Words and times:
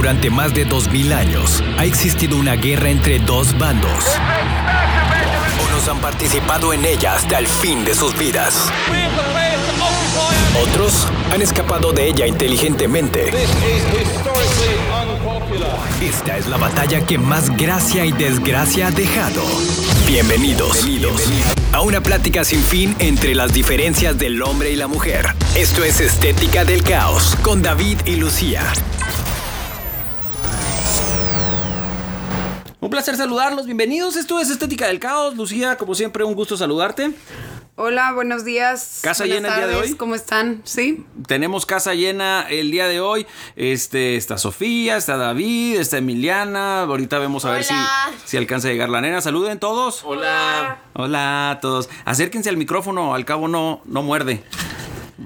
Durante 0.00 0.30
más 0.30 0.54
de 0.54 0.64
2000 0.64 1.12
años 1.12 1.62
ha 1.76 1.84
existido 1.84 2.38
una 2.38 2.54
guerra 2.54 2.88
entre 2.88 3.18
dos 3.18 3.58
bandos. 3.58 4.06
Unos 5.68 5.88
han 5.88 6.00
participado 6.00 6.72
en 6.72 6.86
ella 6.86 7.16
hasta 7.16 7.38
el 7.38 7.46
fin 7.46 7.84
de 7.84 7.94
sus 7.94 8.16
vidas. 8.18 8.70
Otros 10.58 11.06
han 11.30 11.42
escapado 11.42 11.92
de 11.92 12.06
ella 12.06 12.26
inteligentemente. 12.26 13.30
Esta 16.00 16.38
es 16.38 16.46
la 16.46 16.56
batalla 16.56 17.04
que 17.04 17.18
más 17.18 17.54
gracia 17.54 18.06
y 18.06 18.12
desgracia 18.12 18.86
ha 18.86 18.90
dejado. 18.92 19.42
Bienvenidos, 20.06 20.78
a 21.74 21.82
una 21.82 22.00
plática 22.00 22.42
sin 22.44 22.62
fin 22.62 22.96
entre 23.00 23.34
las 23.34 23.52
diferencias 23.52 24.16
del 24.16 24.42
hombre 24.42 24.70
y 24.70 24.76
la 24.76 24.86
mujer. 24.86 25.26
Esto 25.56 25.84
es 25.84 26.00
Estética 26.00 26.64
del 26.64 26.82
Caos 26.84 27.36
con 27.42 27.60
David 27.60 27.98
y 28.06 28.16
Lucía. 28.16 28.62
Un 32.90 32.96
placer 32.96 33.16
saludarlos, 33.16 33.66
bienvenidos. 33.66 34.16
Esto 34.16 34.40
es 34.40 34.50
Estética 34.50 34.88
del 34.88 34.98
Caos. 34.98 35.36
Lucía, 35.36 35.76
como 35.76 35.94
siempre, 35.94 36.24
un 36.24 36.34
gusto 36.34 36.56
saludarte. 36.56 37.12
Hola, 37.76 38.10
buenos 38.12 38.44
días. 38.44 38.98
Casa 39.00 39.22
Buenas 39.22 39.36
llena 39.36 39.48
el 39.54 39.54
día 39.54 39.66
de 39.68 39.76
hoy. 39.76 39.94
¿Cómo 39.94 40.16
están? 40.16 40.60
Sí. 40.64 41.06
Tenemos 41.28 41.66
casa 41.66 41.94
llena 41.94 42.44
el 42.50 42.72
día 42.72 42.88
de 42.88 43.00
hoy. 43.00 43.28
Este, 43.54 44.16
está 44.16 44.38
Sofía, 44.38 44.96
está 44.96 45.16
David, 45.16 45.78
está 45.78 45.98
Emiliana. 45.98 46.82
Ahorita 46.82 47.20
vemos 47.20 47.44
a 47.44 47.52
ver 47.52 47.62
si, 47.62 47.74
si 48.24 48.36
alcanza 48.36 48.66
a 48.66 48.72
llegar 48.72 48.88
la 48.88 49.00
nena. 49.00 49.20
Saluden 49.20 49.60
todos. 49.60 50.02
Hola. 50.04 50.80
Hola 50.94 51.52
a 51.52 51.60
todos. 51.60 51.88
Acérquense 52.04 52.48
al 52.48 52.56
micrófono, 52.56 53.14
al 53.14 53.24
cabo 53.24 53.46
no, 53.46 53.82
no 53.84 54.02
muerde. 54.02 54.42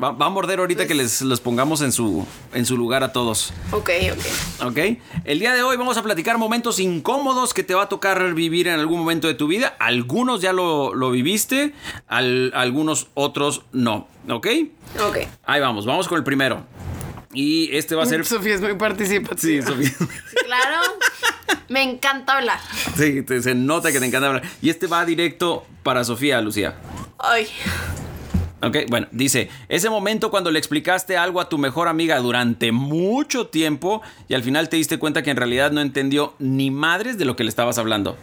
Va, 0.03 0.11
va 0.11 0.27
a 0.27 0.29
morder 0.29 0.59
ahorita 0.59 0.87
que 0.89 0.95
les 0.95 1.23
los 1.23 1.41
pongamos 1.41 1.81
en 1.81 1.93
su, 1.93 2.27
en 2.53 2.67
su 2.67 2.77
lugar 2.77 3.05
a 3.05 3.13
todos. 3.13 3.53
Ok, 3.71 3.91
ok. 4.13 4.67
¿Ok? 4.67 4.79
El 5.25 5.39
día 5.39 5.55
de 5.55 5.63
hoy 5.63 5.77
vamos 5.77 5.97
a 5.97 6.03
platicar 6.03 6.37
momentos 6.37 6.81
incómodos 6.81 7.55
que 7.55 7.63
te 7.63 7.75
va 7.75 7.85
a 7.85 7.89
tocar 7.89 8.35
vivir 8.35 8.67
en 8.67 8.81
algún 8.81 8.99
momento 8.99 9.29
de 9.29 9.35
tu 9.35 9.47
vida. 9.47 9.77
Algunos 9.79 10.41
ya 10.41 10.53
lo, 10.53 10.95
lo 10.95 11.11
viviste, 11.13 11.75
al- 12.09 12.51
algunos 12.57 13.07
otros 13.15 13.63
no. 13.73 14.09
¿Ok? 14.29 14.49
Ok. 15.07 15.19
Ahí 15.45 15.61
vamos, 15.61 15.87
vamos 15.87 16.09
con 16.09 16.19
el 16.19 16.25
primero. 16.25 16.65
Y 17.33 17.75
este 17.77 17.95
va 17.95 18.03
a 18.03 18.07
ser... 18.07 18.25
Sofía 18.27 18.55
es 18.57 18.61
muy 18.61 18.75
participativa. 18.75 19.37
Sí, 19.41 19.63
Sofía. 19.63 19.93
Claro. 20.45 20.81
Me 21.69 21.83
encanta 21.83 22.37
hablar. 22.39 22.59
Sí, 22.97 23.23
te- 23.23 23.41
se 23.43 23.55
nota 23.55 23.93
que 23.93 24.01
te 24.01 24.07
encanta 24.07 24.27
hablar. 24.27 24.43
Y 24.61 24.71
este 24.71 24.89
va 24.89 25.05
directo 25.05 25.65
para 25.85 26.03
Sofía, 26.03 26.41
Lucía. 26.41 26.77
Ay. 27.19 27.47
Ok, 28.65 28.77
bueno, 28.89 29.07
dice, 29.11 29.51
ese 29.69 29.91
momento 29.91 30.31
cuando 30.31 30.51
le 30.51 30.59
explicaste 30.59 31.17
algo 31.17 31.41
a 31.41 31.49
tu 31.49 31.59
mejor 31.59 31.87
amiga 31.89 32.19
durante 32.19 32.73
mucho 32.73 33.49
tiempo 33.49 34.01
y 34.29 34.35
al 34.35 34.43
final 34.43 34.69
te 34.69 34.77
diste 34.77 34.99
cuenta 34.99 35.23
que 35.23 35.31
en 35.31 35.37
realidad 35.37 35.71
no 35.71 35.81
entendió 35.81 36.35
ni 36.39 36.71
madres 36.71 37.19
de 37.19 37.25
lo 37.27 37.37
que 37.37 37.45
le 37.45 37.51
estabas 37.51 37.77
hablando. 37.79 38.17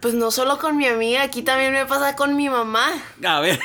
Pues 0.00 0.12
no 0.14 0.30
solo 0.30 0.58
con 0.58 0.76
mi 0.76 0.86
amiga, 0.86 1.22
aquí 1.22 1.42
también 1.42 1.72
me 1.72 1.86
pasa 1.86 2.14
con 2.14 2.36
mi 2.36 2.48
mamá. 2.48 2.86
A 3.24 3.40
ver. 3.40 3.58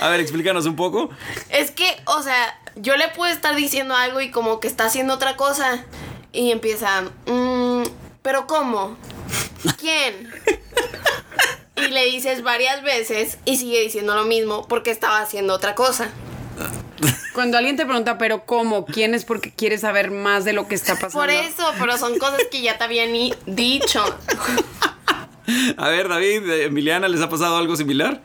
A 0.00 0.08
ver, 0.08 0.20
explícanos 0.20 0.66
un 0.66 0.76
poco. 0.76 1.10
Es 1.48 1.72
que, 1.72 1.86
o 2.04 2.22
sea, 2.22 2.56
yo 2.76 2.96
le 2.96 3.08
puedo 3.08 3.32
estar 3.32 3.56
diciendo 3.56 3.96
algo 3.96 4.20
y 4.20 4.30
como 4.30 4.60
que 4.60 4.68
está 4.68 4.84
haciendo 4.84 5.14
otra 5.14 5.36
cosa. 5.36 5.84
Y 6.32 6.52
empieza, 6.52 7.02
"Mm, 7.26 7.82
¿pero 8.22 8.46
cómo? 8.46 8.96
¿Quién? 9.80 10.30
Y 11.76 11.88
le 11.88 12.04
dices 12.06 12.42
varias 12.42 12.82
veces 12.82 13.38
y 13.44 13.56
sigue 13.56 13.80
diciendo 13.80 14.14
lo 14.14 14.24
mismo 14.24 14.66
porque 14.68 14.90
estaba 14.90 15.20
haciendo 15.20 15.54
otra 15.54 15.74
cosa. 15.74 16.10
Cuando 17.34 17.58
alguien 17.58 17.76
te 17.76 17.84
pregunta, 17.84 18.16
pero 18.16 18.44
¿cómo? 18.46 18.86
¿Quién 18.86 19.14
es? 19.14 19.24
Porque 19.24 19.50
quiere 19.52 19.76
saber 19.78 20.12
más 20.12 20.44
de 20.44 20.52
lo 20.52 20.68
que 20.68 20.76
está 20.76 20.94
pasando. 20.94 21.18
Por 21.18 21.30
eso, 21.30 21.64
pero 21.80 21.98
son 21.98 22.16
cosas 22.18 22.40
que 22.50 22.62
ya 22.62 22.78
te 22.78 22.84
habían 22.84 23.10
dicho. 23.46 24.04
A 25.76 25.88
ver, 25.88 26.08
David, 26.08 26.48
eh, 26.48 26.64
Emiliana, 26.66 27.08
¿les 27.08 27.20
ha 27.20 27.28
pasado 27.28 27.56
algo 27.56 27.76
similar? 27.76 28.22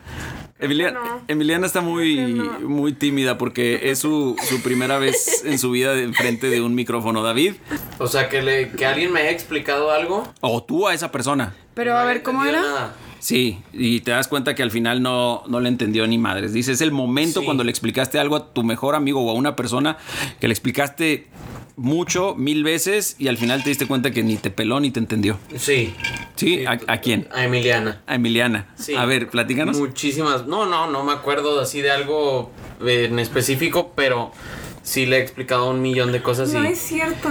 Emiliana, 0.60 1.00
Emiliana 1.26 1.66
está 1.66 1.80
muy, 1.80 2.16
muy 2.60 2.92
tímida 2.92 3.38
porque 3.38 3.90
es 3.90 3.98
su, 3.98 4.36
su 4.48 4.62
primera 4.62 4.98
vez 4.98 5.42
en 5.44 5.58
su 5.58 5.70
vida 5.70 5.94
de 5.94 6.12
frente 6.12 6.48
de 6.48 6.60
un 6.60 6.74
micrófono. 6.74 7.22
David, 7.22 7.54
O 7.98 8.06
sea, 8.06 8.28
que, 8.28 8.42
le, 8.42 8.70
que 8.70 8.84
alguien 8.86 9.10
me 9.12 9.20
haya 9.20 9.30
explicado 9.30 9.90
algo. 9.90 10.30
o 10.40 10.62
tú 10.62 10.86
a 10.86 10.94
esa 10.94 11.10
persona. 11.10 11.54
Pero 11.74 11.94
no 11.94 11.98
a 11.98 12.04
ver, 12.04 12.22
¿cómo 12.22 12.44
era? 12.44 12.60
nada. 12.60 12.94
Sí, 13.20 13.58
y 13.72 14.00
te 14.00 14.10
das 14.10 14.26
cuenta 14.28 14.54
que 14.54 14.62
al 14.62 14.70
final 14.70 15.02
no, 15.02 15.44
no 15.46 15.60
le 15.60 15.68
entendió 15.68 16.06
ni 16.06 16.18
madres. 16.18 16.52
Dice, 16.52 16.72
es 16.72 16.80
el 16.80 16.90
momento 16.90 17.40
Sí. 17.40 17.44
cuando 17.46 17.62
le 17.64 17.70
explicaste 17.70 18.18
algo 18.18 18.34
a 18.36 18.52
tu 18.52 18.62
mejor 18.64 18.94
amigo 18.94 19.20
o 19.22 19.30
a 19.30 19.34
una 19.34 19.54
persona 19.56 19.98
que 20.40 20.48
le 20.48 20.52
explicaste 20.54 21.28
mucho, 21.76 22.34
mil 22.34 22.62
veces, 22.64 23.16
y 23.18 23.28
al 23.28 23.36
final 23.38 23.62
te 23.62 23.70
diste 23.70 23.86
cuenta 23.86 24.10
que 24.10 24.22
ni 24.22 24.36
te 24.36 24.50
peló 24.50 24.80
ni 24.80 24.90
te 24.90 24.98
entendió. 25.00 25.38
Sí. 25.56 25.94
¿Sí? 26.36 26.64
¿A, 26.66 26.78
a 26.86 26.98
quién? 27.00 27.28
A 27.32 27.44
Emiliana. 27.44 28.02
A 28.06 28.16
Emiliana. 28.16 28.66
Sí. 28.74 28.94
A 28.94 29.04
ver, 29.06 29.28
platícanos. 29.28 29.78
Muchísimas. 29.78 30.46
No, 30.46 30.66
no, 30.66 30.90
no 30.90 31.04
me 31.04 31.12
acuerdo 31.12 31.60
así 31.60 31.80
de 31.80 31.90
algo 31.90 32.50
en 32.84 33.18
específico, 33.18 33.92
pero 33.94 34.32
sí 34.82 35.06
le 35.06 35.18
he 35.18 35.20
explicado 35.22 35.70
un 35.70 35.80
millón 35.82 36.12
de 36.12 36.22
cosas 36.22 36.52
No 36.52 36.64
y. 36.64 36.68
es 36.72 36.78
cierto. 36.80 37.28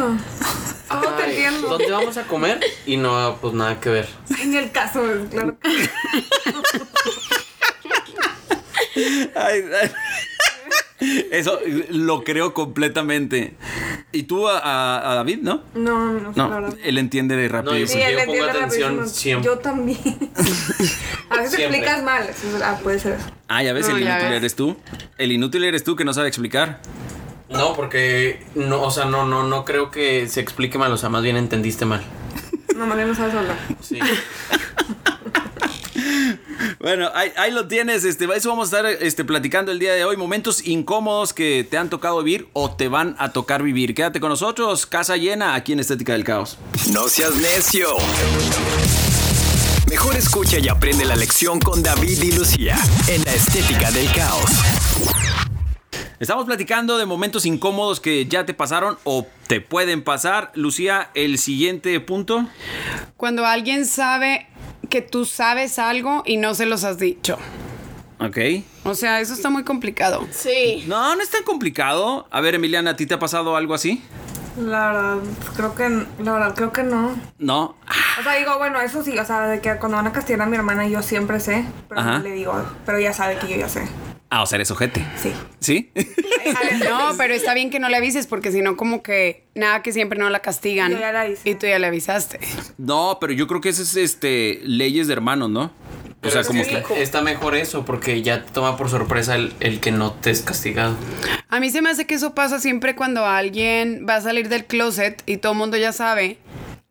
¿Cómo 0.88 1.10
¿Dónde 1.62 1.92
vamos 1.92 2.18
a 2.18 2.24
comer? 2.24 2.60
Y 2.86 2.98
no, 2.98 3.38
pues 3.42 3.54
nada 3.54 3.80
que 3.80 3.90
ver. 3.90 4.10
En 4.42 4.54
el 4.56 4.72
caso, 4.72 5.02
claro. 5.30 5.58
Ay, 9.36 9.64
ay. 9.82 9.92
Eso 11.32 11.60
lo 11.92 12.24
creo 12.26 12.54
completamente. 12.54 13.54
¿Y 14.12 14.24
tú 14.24 14.48
a, 14.50 14.58
a- 14.60 15.12
a 15.12 15.16
David, 15.16 15.40
no? 15.42 15.64
No, 15.74 16.12
no, 16.14 16.34
No, 16.36 16.50
la 16.50 16.60
verdad. 16.60 16.78
él 16.84 16.98
entiende 16.98 17.36
de 17.38 17.48
rapidísimo. 17.48 17.88
Sí, 17.88 18.00
yo 18.00 18.06
él 18.20 18.26
pongo 18.26 18.32
entiende 18.34 18.52
atención 18.60 18.90
rapidísimo. 18.98 19.20
siempre. 19.22 19.46
Yo 19.46 19.60
también. 19.60 20.00
A 21.30 21.38
veces 21.38 21.56
Siempre. 21.56 21.78
explicas 21.80 22.04
mal. 22.04 22.28
Ah, 22.64 22.80
puede 22.84 23.00
ser. 23.00 23.18
Ah, 23.48 23.62
ya 23.64 23.72
ves, 23.72 23.88
No, 23.88 23.96
el 23.98 24.04
ya 24.04 24.10
inútil 24.14 24.30
ves. 24.30 24.38
eres 24.40 24.56
tú. 24.56 24.76
El 25.18 25.32
inútil 25.32 25.64
eres 25.64 25.84
tú 25.84 25.96
que 25.96 26.04
no 26.04 26.14
sabe 26.14 26.28
explicar. 26.28 26.82
No, 27.50 27.74
porque 27.76 28.46
no, 28.56 28.84
o 28.84 28.92
sea, 28.92 29.06
no, 29.06 29.26
no, 29.26 29.44
no 29.44 29.66
creo 29.66 29.90
que 29.92 30.28
se 30.28 30.40
explique 30.40 30.78
mal, 30.78 30.92
o 30.92 30.98
sea, 30.98 31.10
más 31.10 31.24
bien 31.24 31.36
entendiste 31.38 31.86
mal. 31.86 32.04
No, 32.76 32.86
más 32.86 32.96
bien 32.96 33.10
no 33.10 33.16
sabes 33.16 33.36
hablar. 33.36 33.58
Sí. 33.82 34.00
Bueno, 36.80 37.10
ahí, 37.14 37.32
ahí 37.36 37.52
lo 37.52 37.68
tienes, 37.68 38.06
este, 38.06 38.26
eso 38.34 38.50
vamos 38.50 38.72
a 38.72 38.78
estar 38.78 39.04
este, 39.04 39.26
platicando 39.26 39.72
el 39.72 39.80
día 39.80 39.94
de 39.94 40.06
hoy, 40.06 40.16
momentos 40.16 40.66
incómodos 40.66 41.34
que 41.34 41.68
te 41.70 41.78
han 41.78 41.90
tocado 41.90 42.24
vivir 42.24 42.48
o 42.54 42.72
te 42.72 42.88
van 42.88 43.18
a 43.20 43.34
tocar 43.34 43.64
vivir. 43.64 43.94
Quédate 43.94 44.22
con 44.22 44.30
nosotros, 44.30 44.86
casa 44.86 45.18
llena 45.18 45.56
aquí 45.56 45.74
en 45.74 45.82
Estética 45.82 46.14
del 46.14 46.24
Caos. 46.24 46.58
No 46.94 47.10
seas 47.10 47.36
necio. 47.36 47.90
Mejor 49.90 50.16
escucha 50.16 50.58
y 50.60 50.70
aprende 50.70 51.04
la 51.04 51.18
lección 51.18 51.60
con 51.60 51.84
David 51.84 52.22
y 52.22 52.32
Lucía 52.32 52.78
en 53.08 53.26
la 53.26 53.34
Estética 53.34 53.92
del 53.92 54.10
Caos. 54.14 55.49
Estamos 56.20 56.44
platicando 56.44 56.98
de 56.98 57.06
momentos 57.06 57.46
incómodos 57.46 58.02
que 58.02 58.26
ya 58.26 58.46
te 58.46 58.54
pasaron 58.54 58.98
o 59.06 59.26
te 59.48 59.62
pueden 59.62 60.04
pasar. 60.04 60.52
Lucía, 60.54 61.12
el 61.14 61.38
siguiente 61.38 61.98
punto. 62.02 62.46
Cuando 63.16 63.46
alguien 63.46 63.86
sabe 63.86 64.48
que 64.90 65.02
tú 65.02 65.24
sabes 65.24 65.80
algo 65.80 66.24
y 66.26 66.36
no 66.36 66.56
se 66.56 66.66
los 66.66 66.84
has 66.84 66.98
dicho. 66.98 67.38
Ok. 68.20 68.38
O 68.84 68.96
sea, 68.96 69.22
eso 69.22 69.34
está 69.34 69.50
muy 69.50 69.64
complicado. 69.64 70.28
Sí. 70.32 70.84
No, 70.88 71.16
no 71.16 71.24
es 71.24 71.30
tan 71.30 71.44
complicado. 71.44 72.28
A 72.32 72.42
ver, 72.42 72.56
Emiliana, 72.56 72.92
¿a 72.92 72.96
ti 72.98 73.06
te 73.06 73.14
ha 73.14 73.20
pasado 73.20 73.56
algo 73.56 73.74
así? 73.74 74.04
La 74.58 74.92
verdad, 74.92 75.18
creo 75.56 75.76
que, 75.76 76.06
la 76.22 76.34
verdad, 76.34 76.54
creo 76.54 76.74
que 76.74 76.84
no. 76.84 77.18
No. 77.38 77.78
O 78.20 78.24
sea, 78.24 78.36
digo, 78.36 78.58
bueno, 78.58 78.82
eso 78.82 79.04
sí, 79.04 79.18
o 79.18 79.24
sea, 79.24 79.48
de 79.48 79.62
que 79.62 79.78
cuando 79.78 79.96
van 79.96 80.08
a 80.08 80.12
castigar 80.12 80.42
a 80.42 80.46
mi 80.48 80.58
hermana 80.58 80.86
yo 80.86 81.02
siempre 81.02 81.40
sé, 81.40 81.64
pero 81.88 82.02
Ajá. 82.02 82.18
no 82.18 82.24
le 82.26 82.32
digo, 82.32 82.62
pero 82.86 82.98
ella 82.98 83.14
sabe 83.14 83.38
que 83.38 83.48
yo 83.48 83.56
ya 83.56 83.70
sé. 83.70 83.88
Ah, 84.32 84.44
o 84.44 84.46
sea, 84.46 84.58
eres 84.58 84.70
ojete. 84.70 85.04
Sí. 85.22 85.34
¿Sí? 85.60 85.92
No, 86.88 87.12
pero 87.18 87.34
está 87.34 87.54
bien 87.54 87.70
que 87.70 87.80
no 87.80 87.90
le 87.90 87.98
avises 87.98 88.28
porque 88.28 88.52
si 88.52 88.62
no 88.62 88.78
como 88.78 89.04
que 89.04 89.46
nada 89.56 89.82
que 89.82 89.92
siempre 89.92 90.18
no 90.18 90.30
la 90.30 90.40
castigan. 90.40 90.92
Yo 90.92 91.00
ya 91.00 91.12
le 91.12 91.18
avisé. 91.18 91.50
Y 91.50 91.56
tú 91.56 91.68
ya 91.68 91.80
le 91.80 91.88
avisaste. 91.88 92.40
no, 92.78 93.18
pero 93.20 93.34
yo 93.34 93.48
creo 93.48 93.62
que 93.62 93.70
eso 93.70 93.82
es 93.84 93.96
este 93.96 94.62
leyes 94.64 95.08
de 95.08 95.14
hermanos, 95.14 95.50
¿no? 95.50 95.72
O 96.22 96.30
sea, 96.30 96.44
como 96.44 96.64
que 96.64 96.84
está 97.02 97.22
mejor 97.22 97.56
eso, 97.56 97.86
porque 97.86 98.22
ya 98.22 98.44
te 98.44 98.52
toma 98.52 98.76
por 98.76 98.90
sorpresa 98.90 99.36
el, 99.36 99.54
el 99.62 99.80
que 99.80 99.92
no 99.92 100.12
te 100.12 100.32
es 100.32 100.42
castigado. 100.42 100.98
A 101.48 101.60
mí 101.62 101.70
se 101.70 101.82
me 101.82 101.90
hace 101.90 102.06
que 102.06 102.16
eso 102.16 102.36
pasa 102.36 102.60
siempre 102.60 102.94
cuando 102.94 103.26
alguien 103.26 104.06
va 104.08 104.16
a 104.16 104.22
salir 104.22 104.50
del 104.50 104.66
closet 104.66 105.24
y 105.26 105.38
todo 105.38 105.54
el 105.54 105.58
mundo 105.58 105.78
ya 105.78 105.94
sabe. 105.94 106.38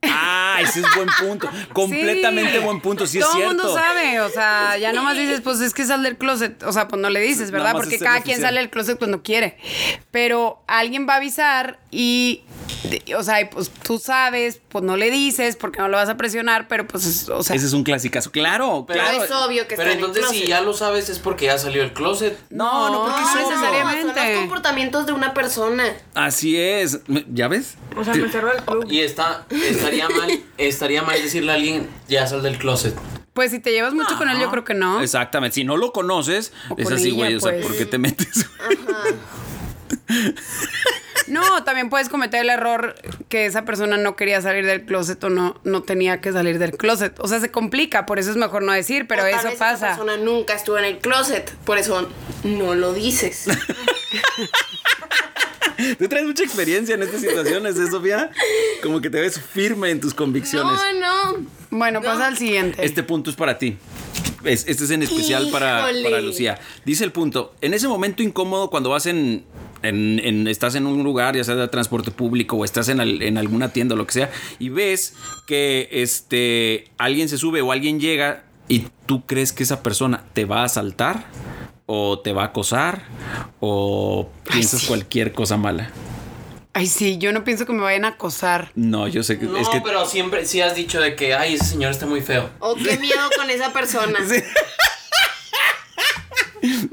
Ah, 0.03 0.59
ese 0.63 0.81
es 0.81 0.87
buen 0.95 1.09
punto. 1.19 1.49
Completamente 1.73 2.59
Sí. 2.59 2.65
buen 2.65 2.81
punto, 2.81 3.07
sí 3.07 3.19
Todo 3.19 3.31
es 3.31 3.35
el 3.37 3.43
cierto. 3.43 3.65
mundo 3.65 3.75
sabe, 3.81 4.21
o 4.21 4.29
sea, 4.29 4.77
ya 4.79 4.93
nomás 4.93 5.17
dices, 5.17 5.41
pues 5.41 5.61
es 5.61 5.75
que 5.75 5.85
sal 5.85 6.03
del 6.03 6.17
closet, 6.17 6.63
o 6.63 6.73
sea, 6.73 6.87
pues 6.89 7.01
no 7.03 7.11
le 7.11 7.21
dices, 7.21 7.51
¿verdad? 7.51 7.73
Porque 7.73 7.99
cada 7.99 8.21
quien 8.23 8.41
sale 8.41 8.61
del 8.61 8.71
closet 8.71 8.99
cuando 8.99 9.23
quiere. 9.23 9.57
Pero 10.11 10.63
alguien 10.69 11.07
va 11.09 11.15
a 11.15 11.17
avisar 11.17 11.79
y 11.91 12.45
o 13.17 13.23
sea, 13.23 13.41
y 13.41 13.47
pues 13.47 13.71
tú 13.71 13.99
sabes, 13.99 14.61
pues 14.69 14.85
no 14.85 14.97
le 14.97 15.11
dices 15.11 15.57
porque 15.57 15.81
no 15.81 15.89
lo 15.89 15.97
vas 15.97 16.09
a 16.09 16.17
presionar, 16.17 16.69
pero 16.69 16.87
pues, 16.87 17.05
es- 17.07 17.29
o 17.29 17.43
sea, 17.43 17.57
Ese 17.57 17.67
es 17.67 17.73
un 17.73 17.85
clasicazo. 17.85 18.31
Claro, 18.31 18.85
Pero 18.87 19.01
claro. 19.01 19.25
es 19.25 19.31
obvio 19.31 19.67
que 19.67 19.77
Pero 19.77 19.91
está 19.91 19.93
en 19.93 19.99
el 19.99 20.17
entonces 20.17 20.41
si 20.43 20.47
ya 20.47 20.61
lo 20.61 20.73
sabes 20.75 21.09
es 21.09 21.19
porque 21.19 21.47
ya 21.47 21.59
salió 21.59 21.83
el 21.83 21.93
closet. 21.93 22.39
No, 22.51 22.91
no, 22.91 23.03
porque 23.05 23.21
No, 23.21 23.29
es 23.29 23.35
obvio. 23.37 23.49
necesariamente. 23.51 24.15
Son 24.15 24.31
los 24.31 24.39
comportamientos 24.41 25.07
de 25.07 25.13
una 25.13 25.35
persona. 25.35 25.85
Así 26.15 26.57
es. 26.59 27.01
¿Ya 27.33 27.49
ves? 27.49 27.75
O 27.97 28.05
sea, 28.05 28.15
me 28.15 28.31
cerró 28.31 28.53
el 28.53 28.63
club. 28.63 28.87
Y 28.91 29.01
está, 29.01 29.47
estaría 29.51 30.09
mal, 30.09 30.41
estaría 30.57 31.03
mal 31.03 31.21
decirle 31.23 31.53
a 31.53 31.55
alguien, 31.57 31.89
ya 32.09 32.27
sal 32.27 32.43
del 32.43 32.59
closet. 32.59 32.95
pues 33.33 33.51
si 33.53 33.61
te 33.61 33.71
llevas 33.73 33.95
mucho 33.95 34.17
con 34.19 34.29
él, 34.29 34.39
yo 34.41 34.51
creo 34.51 34.65
que 34.65 34.75
no. 34.75 35.01
Exactamente. 35.01 35.55
Si 35.57 35.65
no 35.65 35.77
lo 35.77 35.93
conoces, 35.93 36.53
O 36.71 36.75
es 36.77 36.85
con 36.85 36.95
así, 36.95 37.11
güey. 37.13 37.35
O 37.37 37.41
sea, 37.41 37.53
pues. 37.53 37.67
¿por 37.67 37.77
qué 37.77 37.87
te 37.87 37.99
metes? 37.99 38.47
No, 41.31 41.65
también 41.65 41.91
puedes 41.91 42.09
cometer 42.09 42.41
el 42.43 42.51
error 42.51 42.95
que 43.29 43.47
esa 43.47 43.65
persona 43.65 43.97
no 43.97 44.17
quería 44.17 44.41
salir 44.41 44.65
del 44.67 44.85
closet 44.85 45.23
o 45.25 45.31
no, 45.31 45.61
no 45.65 45.83
tenía 45.83 46.21
que 46.21 46.33
salir 46.33 46.59
del 46.59 46.73
closet. 46.77 47.19
O 47.21 47.29
sea, 47.29 47.41
se 47.41 47.51
complica, 47.51 48.07
por 48.07 48.19
eso 48.19 48.31
es 48.31 48.37
mejor 48.37 48.63
no 48.63 48.73
decir, 48.73 49.07
pero 49.07 49.23
O 49.23 49.27
tal 49.27 49.35
eso 49.35 49.45
vez 49.49 49.55
Esa 49.57 49.65
pasa. 49.73 49.87
persona 49.89 50.17
nunca 50.17 50.55
estuvo 50.55 50.79
en 50.79 50.85
el 50.85 50.99
closet. 50.99 51.51
Por 51.65 51.79
eso 51.79 52.09
no 52.45 52.75
lo 52.75 52.93
dices. 52.93 53.47
Tú 55.99 56.09
traes 56.09 56.27
mucha 56.27 56.43
experiencia 56.43 56.97
en 56.97 57.03
estas 57.05 57.21
situaciones, 57.21 57.77
¿eh, 57.79 57.89
Sofía? 57.89 58.31
Como 58.83 59.01
que 59.01 59.11
te 59.11 59.21
ves 59.21 59.41
firme 59.41 59.91
en 59.91 60.01
tus 60.01 60.13
convicciones. 60.13 60.73
No, 60.99 61.35
no. 61.35 61.47
Bueno, 61.71 62.03
pasa 62.03 62.27
al 62.27 62.37
siguiente. 62.37 62.85
Este 62.85 63.05
punto 63.05 63.31
es 63.31 63.37
para 63.37 63.59
ti. 63.59 63.77
Es- 64.45 64.65
este 64.67 64.85
es 64.85 64.91
en 64.91 65.03
especial 65.05 65.49
para, 65.53 65.89
para 66.03 66.21
Lucía. 66.21 66.59
Dice 66.85 67.05
el 67.05 67.13
punto. 67.13 67.55
En 67.61 67.75
ese 67.75 67.87
momento 67.87 68.25
incómodo 68.25 68.71
cuando 68.71 68.91
vas 68.91 69.07
en, 69.07 69.45
en- 69.83 70.19
en- 70.25 70.47
estás 70.49 70.75
en 70.75 70.87
un 70.87 71.03
lugar, 71.05 71.37
ya 71.37 71.45
sea 71.45 71.55
de 71.55 71.69
transporte 71.69 72.11
público 72.11 72.57
o 72.57 72.65
estás 72.65 72.89
en, 72.89 73.01
al- 73.01 73.23
en 73.23 73.39
alguna 73.39 73.73
tienda 73.73 73.95
o 73.95 73.99
lo 73.99 74.07
que 74.07 74.13
sea, 74.13 74.31
y 74.59 74.69
ves 74.71 75.15
que 75.47 75.89
este 75.91 76.89
alguien 76.99 77.29
se 77.29 77.39
sube 77.39 77.61
o 77.63 77.73
alguien 77.73 78.01
llega 78.01 78.45
y 78.69 78.87
tú 79.07 79.25
crees 79.27 79.53
que 79.53 79.63
esa 79.63 79.83
persona 79.83 80.25
te 80.35 80.45
va 80.45 80.61
a 80.63 80.65
asaltar 80.65 81.25
o 81.87 82.19
te 82.19 82.33
va 82.33 82.43
a 82.43 82.47
acosar 82.47 83.03
o 83.61 84.29
piensas 84.51 84.81
sí. 84.83 84.87
cualquier 84.87 85.33
cosa 85.33 85.57
mala. 85.57 85.91
Ay, 86.75 86.87
sí, 86.87 87.19
yo 87.19 87.33
no 87.33 87.43
pienso 87.43 87.67
que 87.67 87.73
me 87.73 87.81
vayan 87.83 88.05
a 88.05 88.09
acosar. 88.09 88.71
No, 88.77 89.09
yo 89.09 89.23
sé 89.25 89.39
que 89.39 89.47
No, 89.47 89.57
es 89.57 89.69
que 89.69 89.81
pero 89.81 90.07
siempre 90.07 90.45
sí 90.47 90.61
has 90.61 90.77
dicho 90.77 91.01
de 91.01 91.17
que, 91.17 91.35
ay, 91.35 91.55
ese 91.55 91.65
señor 91.65 91.91
está 91.91 92.07
muy 92.07 92.21
feo. 92.21 92.51
O 92.61 92.77
qué 92.77 92.99
miedo 92.99 93.19
con 93.37 93.51
esa 93.51 93.73
persona. 93.73 94.19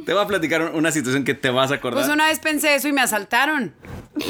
te 0.05 0.13
voy 0.13 0.23
a 0.23 0.27
platicar 0.27 0.71
una 0.73 0.91
situación 0.91 1.23
que 1.23 1.33
te 1.33 1.49
vas 1.49 1.71
a 1.71 1.75
acordar. 1.75 2.03
Pues 2.03 2.13
una 2.13 2.27
vez 2.27 2.39
pensé 2.39 2.75
eso 2.75 2.87
y 2.87 2.93
me 2.93 3.01
asaltaron. 3.01 3.73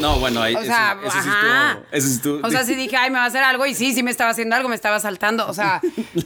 No, 0.00 0.18
bueno, 0.18 0.42
ahí 0.42 0.54
O 0.56 0.64
sea, 0.64 0.96
eso, 1.00 1.08
eso 1.08 1.22
sí 1.22 1.28
estuvo- 1.28 1.84
eso 1.92 2.08
sí 2.08 2.14
estuvo- 2.14 2.46
O 2.46 2.50
sea, 2.50 2.64
sí 2.64 2.74
dije, 2.74 2.96
ay, 2.96 3.10
me 3.10 3.18
va 3.18 3.24
a 3.24 3.28
hacer 3.28 3.44
algo 3.44 3.66
y 3.66 3.74
sí, 3.74 3.92
sí 3.94 4.02
me 4.02 4.10
estaba 4.10 4.30
haciendo 4.30 4.56
algo, 4.56 4.68
me 4.68 4.74
estaba 4.74 4.96
asaltando. 4.96 5.46
O 5.48 5.54
sea, 5.54 5.80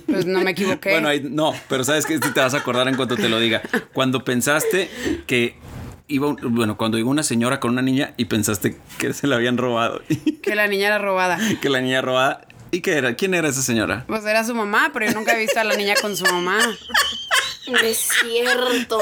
pues 0.06 0.24
no 0.26 0.40
me 0.40 0.52
equivoqué. 0.52 0.90
Bueno, 0.92 1.08
ahí- 1.08 1.22
no, 1.22 1.52
pero 1.68 1.84
sabes 1.84 2.06
que 2.06 2.18
te 2.18 2.40
vas 2.40 2.54
a 2.54 2.58
acordar 2.58 2.88
en 2.88 2.96
cuanto 2.96 3.16
te 3.16 3.28
lo 3.28 3.38
diga. 3.38 3.60
Cuando 3.92 4.24
pensaste 4.24 4.90
que 5.26 5.56
iba, 6.08 6.34
bueno, 6.42 6.76
cuando 6.76 6.96
llegó 6.98 7.10
una 7.10 7.22
señora 7.22 7.60
con 7.60 7.70
una 7.72 7.82
niña 7.82 8.14
y 8.16 8.24
pensaste 8.24 8.76
que 8.98 9.12
se 9.12 9.26
la 9.26 9.36
habían 9.36 9.58
robado, 9.58 10.00
Que 10.42 10.54
la 10.54 10.66
niña 10.66 10.86
era 10.88 10.98
robada. 10.98 11.38
que 11.60 11.68
la 11.68 11.80
niña 11.82 12.00
robada, 12.00 12.46
¿y 12.70 12.80
qué 12.80 12.94
era? 12.94 13.14
¿Quién 13.14 13.34
era 13.34 13.48
esa 13.48 13.62
señora? 13.62 14.04
Pues 14.06 14.24
era 14.24 14.42
su 14.42 14.54
mamá, 14.54 14.90
pero 14.92 15.04
yo 15.06 15.12
nunca 15.12 15.34
he 15.34 15.38
visto 15.38 15.60
a 15.60 15.64
la 15.64 15.76
niña 15.76 15.94
con 16.00 16.16
su 16.16 16.24
mamá. 16.24 16.58
No 17.70 17.78
es 17.78 18.08
cierto. 18.20 19.00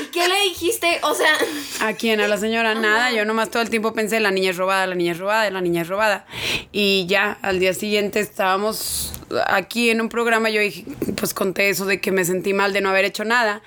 ¿Y 0.00 0.06
qué 0.06 0.28
le 0.28 0.40
dijiste? 0.42 1.00
O 1.02 1.14
sea, 1.14 1.36
¿A 1.80 1.94
quién? 1.94 2.20
A 2.20 2.28
la 2.28 2.36
señora, 2.36 2.74
nada. 2.74 3.12
Yo 3.12 3.24
nomás 3.24 3.50
todo 3.50 3.62
el 3.62 3.70
tiempo 3.70 3.94
pensé, 3.94 4.20
la 4.20 4.30
niña 4.30 4.50
es 4.50 4.56
robada, 4.56 4.86
la 4.86 4.94
niña 4.94 5.12
es 5.12 5.18
robada, 5.18 5.50
la 5.50 5.60
niña 5.60 5.82
es 5.82 5.88
robada. 5.88 6.26
Y 6.72 7.06
ya, 7.06 7.38
al 7.42 7.60
día 7.60 7.72
siguiente 7.72 8.20
estábamos 8.20 9.12
aquí 9.46 9.90
en 9.90 10.00
un 10.00 10.08
programa, 10.08 10.50
yo 10.50 10.60
dije, 10.60 10.84
pues 11.16 11.34
conté 11.34 11.68
eso 11.70 11.86
de 11.86 12.00
que 12.00 12.12
me 12.12 12.24
sentí 12.24 12.52
mal 12.52 12.72
de 12.72 12.80
no 12.80 12.90
haber 12.90 13.04
hecho 13.04 13.24
nada. 13.24 13.62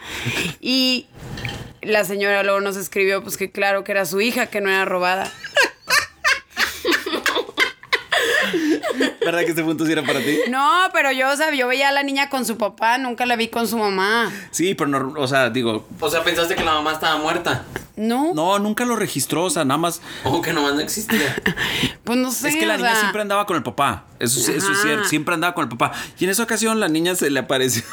Y 0.60 1.08
la 1.82 2.04
señora 2.04 2.44
luego 2.44 2.62
nos 2.62 2.78
escribió, 2.78 3.24
pues 3.24 3.38
que 3.38 3.52
claro 3.52 3.84
que 3.84 3.92
era 3.92 4.06
su 4.06 4.22
hija, 4.22 4.48
que 4.48 4.62
no 4.62 4.70
era 4.70 4.86
robada. 4.86 5.32
¿Verdad 9.26 9.42
que 9.42 9.50
este 9.50 9.64
punto 9.64 9.86
sí 9.86 9.92
era 9.92 10.04
para 10.04 10.20
ti? 10.20 10.38
No, 10.50 10.70
pero 10.94 11.12
yo, 11.12 11.30
o 11.32 11.36
sea, 11.36 11.54
yo 11.54 11.68
veía 11.68 11.90
a 11.90 11.92
la 11.92 12.04
niña 12.04 12.30
con 12.30 12.46
su 12.46 12.58
papá, 12.58 12.98
nunca 12.98 13.26
la 13.26 13.36
vi 13.36 13.48
con 13.48 13.68
su 13.68 13.78
mamá. 13.78 14.32
Sí, 14.52 14.76
pero 14.76 14.90
no, 14.90 15.14
o 15.20 15.28
sea, 15.28 15.50
digo, 15.50 15.88
O 16.00 16.10
sea, 16.10 16.24
pensaste 16.24 16.56
que 16.56 16.64
la 16.64 16.74
mamá 16.74 16.94
estaba 16.94 17.18
muerta. 17.18 17.64
No, 17.96 18.34
no, 18.34 18.60
nunca 18.60 18.86
lo 18.86 18.96
registró, 18.96 19.44
o 19.44 19.50
sea, 19.50 19.66
nada 19.66 19.78
más. 19.78 20.02
O 20.24 20.42
que 20.42 20.54
nomás 20.54 20.74
no 20.74 20.80
existía. 20.80 21.36
pues 22.04 22.18
no 22.18 22.32
sé. 22.32 22.50
es 22.50 22.56
que 22.56 22.66
la 22.66 22.78
niña 22.78 22.92
sea, 22.92 23.00
siempre 23.02 23.22
andaba 23.22 23.46
con 23.46 23.58
el 23.58 23.64
papá. 23.64 24.06
Eso, 24.20 24.40
sí- 24.40 24.54
eso 24.54 24.72
es 24.72 24.82
cierto, 24.82 25.06
siempre 25.08 25.34
andaba 25.34 25.54
con 25.54 25.64
el 25.64 25.70
papá. 25.70 25.92
Y 26.18 26.24
en 26.24 26.30
esa 26.30 26.44
ocasión 26.44 26.80
la 26.80 26.88
niña 26.88 27.16
se 27.16 27.30
le 27.30 27.40
apareció 27.42 27.84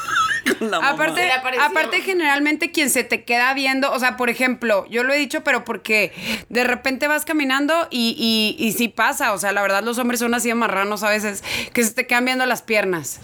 con 0.59 0.71
la 0.71 0.79
mamá. 0.79 0.89
Aparte, 0.93 1.29
aparte, 1.59 2.01
generalmente 2.01 2.71
quien 2.71 2.89
se 2.89 3.03
te 3.03 3.23
queda 3.23 3.53
viendo, 3.53 3.91
o 3.91 3.99
sea, 3.99 4.17
por 4.17 4.29
ejemplo, 4.29 4.85
yo 4.89 5.03
lo 5.03 5.13
he 5.13 5.17
dicho, 5.17 5.43
pero 5.43 5.63
porque 5.63 6.11
de 6.49 6.63
repente 6.63 7.07
vas 7.07 7.25
caminando 7.25 7.87
y, 7.89 8.55
y, 8.59 8.63
y 8.63 8.71
sí 8.73 8.87
pasa, 8.87 9.33
o 9.33 9.37
sea, 9.37 9.51
la 9.51 9.61
verdad 9.61 9.83
los 9.83 9.97
hombres 9.97 10.19
son 10.19 10.33
así 10.33 10.49
de 10.49 10.55
marranos 10.55 11.03
a 11.03 11.09
veces, 11.09 11.43
que 11.73 11.83
se 11.83 11.91
te 11.93 12.07
quedan 12.07 12.25
viendo 12.25 12.45
las 12.45 12.61
piernas. 12.61 13.19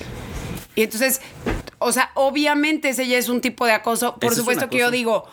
Y 0.76 0.84
entonces, 0.84 1.22
o 1.84 1.92
sea, 1.92 2.12
obviamente 2.16 2.90
ese 2.90 3.08
ya 3.08 3.18
es 3.18 3.30
un 3.30 3.42
tipo 3.42 3.66
de 3.66 3.72
acoso. 3.74 4.16
Por 4.20 4.34
supuesto 4.36 4.70
que 4.70 4.78
yo 4.80 4.92
digo, 4.92 5.26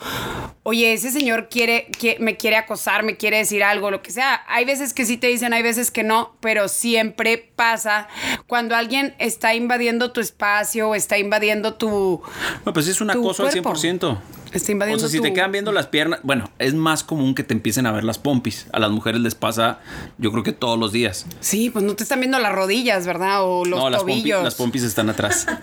oye, 0.63 0.93
ese 0.93 1.11
señor 1.11 1.49
quiere, 1.49 1.87
que 1.99 2.17
me 2.21 2.37
quiere 2.37 2.57
acosar, 2.57 3.03
me 3.03 3.17
quiere 3.17 3.39
decir 3.39 3.63
algo, 3.65 3.91
lo 3.91 4.03
que 4.03 4.11
sea. 4.11 4.43
Hay 4.49 4.65
veces 4.65 4.93
que 4.95 5.05
sí 5.05 5.17
te 5.17 5.27
dicen, 5.29 5.53
hay 5.53 5.63
veces 5.63 5.91
que 5.91 6.03
no, 6.03 6.37
pero 6.41 6.69
siempre 6.69 7.53
pasa 7.57 8.09
cuando 8.47 8.75
alguien 8.77 9.15
está 9.19 9.55
invadiendo 9.55 10.13
tu 10.13 10.21
espacio 10.21 10.89
o 10.91 10.95
está 10.95 11.19
invadiendo 11.19 11.75
tu... 11.75 12.23
No, 12.65 12.73
pues 12.73 12.87
sí 12.87 12.93
es 12.93 13.01
un 13.01 13.11
acoso 13.11 13.45
al 13.47 13.51
cuerpo. 13.53 13.75
100%. 13.75 14.19
Está 14.53 14.71
O 14.71 14.73
invadiendo 14.73 14.99
sea, 15.01 15.09
si 15.09 15.19
tu- 15.19 15.23
te 15.23 15.33
quedan 15.33 15.53
viendo 15.53 15.71
las 15.71 15.87
piernas, 15.87 16.19
bueno, 16.25 16.51
es 16.59 16.75
más 16.75 17.05
común 17.05 17.37
que 17.37 17.45
te 17.45 17.55
empiecen 17.55 17.87
a 17.87 17.93
ver 17.93 18.03
las 18.03 18.19
pompis. 18.19 18.67
A 18.73 18.81
las 18.81 18.91
mujeres 18.91 19.21
les 19.21 19.37
pasa, 19.37 19.79
yo 20.19 20.33
creo 20.33 20.43
que 20.43 20.51
todos 20.53 20.77
los 20.77 20.91
días. 20.91 21.25
Sí, 21.39 21.71
pues 21.71 21.85
no 21.85 21.95
te 21.95 22.03
están 22.03 22.19
viendo 22.19 22.37
las 22.41 22.53
rodillas, 22.53 23.07
¿verdad? 23.07 23.45
O 23.45 23.65
los 23.65 23.79
no, 23.79 23.91
las 23.91 24.01
pompis, 24.01 24.17
tobillos. 24.17 24.43
las 24.43 24.55
pompis 24.57 24.83
están 24.83 25.09
atrás. 25.09 25.47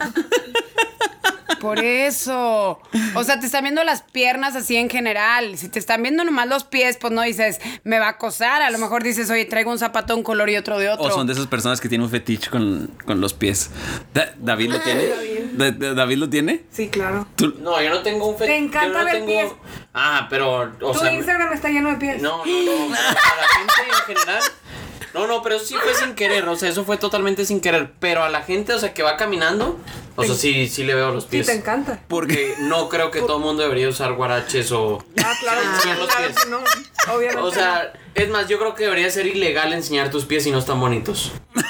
Por 1.59 1.79
eso. 1.79 2.79
O 3.15 3.23
sea, 3.23 3.39
te 3.39 3.45
están 3.45 3.63
viendo 3.63 3.83
las 3.83 4.01
piernas 4.01 4.55
así 4.55 4.75
en 4.75 4.89
general. 4.89 5.57
Si 5.57 5.69
te 5.69 5.79
están 5.79 6.01
viendo 6.03 6.23
nomás 6.23 6.47
los 6.47 6.63
pies, 6.63 6.97
pues 6.97 7.11
no 7.13 7.21
dices, 7.21 7.59
me 7.83 7.99
va 7.99 8.07
a 8.07 8.09
acosar. 8.11 8.61
A 8.61 8.69
lo 8.69 8.77
mejor 8.77 9.03
dices, 9.03 9.29
oye, 9.29 9.45
traigo 9.45 9.71
un 9.71 9.79
zapato 9.79 10.13
de 10.13 10.17
un 10.19 10.23
color 10.23 10.49
y 10.49 10.57
otro 10.57 10.77
de 10.79 10.89
otro. 10.89 11.05
o 11.05 11.11
son 11.11 11.27
de 11.27 11.33
esas 11.33 11.47
personas 11.47 11.81
que 11.81 11.89
tienen 11.89 12.05
un 12.05 12.11
fetiche 12.11 12.49
con, 12.49 12.91
con 13.05 13.19
los 13.21 13.33
pies. 13.33 13.69
Da- 14.13 14.33
¿David 14.37 14.71
lo 14.71 14.79
tiene? 14.81 15.03
Da- 15.53 15.71
da- 15.71 15.93
¿David 15.93 16.17
lo 16.17 16.29
tiene? 16.29 16.63
Sí, 16.71 16.89
claro. 16.89 17.27
Tú- 17.35 17.55
No, 17.59 17.81
yo 17.81 17.89
no 17.89 18.01
tengo 18.01 18.27
un 18.27 18.37
fe- 18.37 18.45
Te 18.45 18.57
encanta 18.57 18.99
no 18.99 19.05
ver 19.05 19.13
tengo... 19.15 19.27
pies. 19.27 19.51
Ah, 19.93 20.27
pero, 20.29 20.71
o 20.81 20.91
tu 20.91 20.99
sea... 20.99 21.11
Instagram 21.13 21.53
está 21.53 21.69
lleno 21.69 21.89
de 21.89 21.95
pies. 21.95 22.21
No, 22.21 22.45
no, 22.45 22.45
no. 22.45 22.95
Para 22.95 23.01
la 23.03 23.47
gente 23.57 23.73
en 24.09 24.15
general. 24.15 24.43
No, 25.17 25.27
no, 25.27 25.41
pero 25.41 25.59
sí 25.59 25.75
fue 25.81 25.93
sin 25.95 26.13
querer. 26.15 26.47
O 26.47 26.55
sea, 26.55 26.69
eso 26.69 26.83
fue 26.85 26.97
totalmente 26.97 27.45
sin 27.45 27.59
querer. 27.61 27.91
Pero 27.99 28.23
a 28.23 28.29
la 28.29 28.41
gente, 28.43 28.73
o 28.73 28.79
sea, 28.79 28.93
que 28.93 29.03
va 29.03 29.17
caminando. 29.17 29.77
O 30.15 30.23
sea, 30.23 30.35
sí, 30.35 30.67
sí 30.67 30.83
le 30.83 30.95
veo 30.95 31.11
los 31.11 31.23
Sí, 31.23 31.29
pies. 31.31 31.45
te 31.47 31.53
encanta. 31.53 31.99
Porque 32.07 32.55
no 32.59 32.89
creo 32.89 33.11
que 33.11 33.21
todo 33.21 33.37
el 33.37 33.43
mundo 33.43 33.61
debería 33.63 33.87
usar 33.89 34.13
guaraches 34.13 34.71
o. 34.71 35.03
Ah, 35.23 35.33
claro, 35.39 35.61
enseñar 35.61 35.97
los 35.99 36.07
claro 36.07 36.27
pies. 36.27 36.39
que 36.43 36.49
no. 36.49 36.59
Obviamente. 37.13 37.41
O 37.41 37.51
sea, 37.51 37.93
es 38.15 38.29
más, 38.29 38.47
yo 38.47 38.57
creo 38.59 38.73
que 38.75 38.83
debería 38.85 39.09
ser 39.11 39.27
ilegal 39.27 39.73
enseñar 39.73 40.09
tus 40.09 40.25
pies 40.25 40.43
si 40.43 40.51
no 40.51 40.59
están 40.59 40.79
bonitos. 40.79 41.31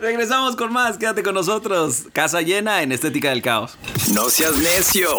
Regresamos 0.00 0.56
con 0.56 0.72
más, 0.72 0.96
quédate 0.96 1.22
con 1.22 1.34
nosotros. 1.34 2.04
Casa 2.12 2.40
llena 2.40 2.82
en 2.82 2.92
Estética 2.92 3.30
del 3.30 3.42
Caos. 3.42 3.76
No 4.12 4.30
seas 4.30 4.54
necio. 4.56 5.10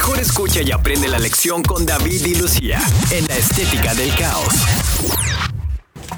Mejor 0.00 0.18
escucha 0.18 0.62
y 0.62 0.70
aprende 0.70 1.08
la 1.08 1.18
lección 1.18 1.62
con 1.62 1.84
David 1.84 2.24
y 2.24 2.34
Lucía 2.34 2.80
en 3.10 3.26
la 3.26 3.36
estética 3.36 3.94
del 3.94 4.10
caos. 4.14 4.54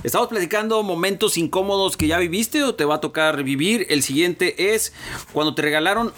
Estamos 0.05 0.29
platicando 0.29 0.85
momentos 0.85 1.37
incómodos 1.37 1.97
que 1.97 2.07
ya 2.07 2.19
viviste 2.19 2.63
o 2.63 2.77
te 2.77 2.85
va 2.85 2.95
a 2.95 3.01
tocar 3.01 3.43
vivir. 3.43 3.89
El 3.91 4.05
siguiente 4.05 4.73
es 4.73 4.93
cuando 5.33 5.57
te 5.57 5.63
regalaron 5.63 6.13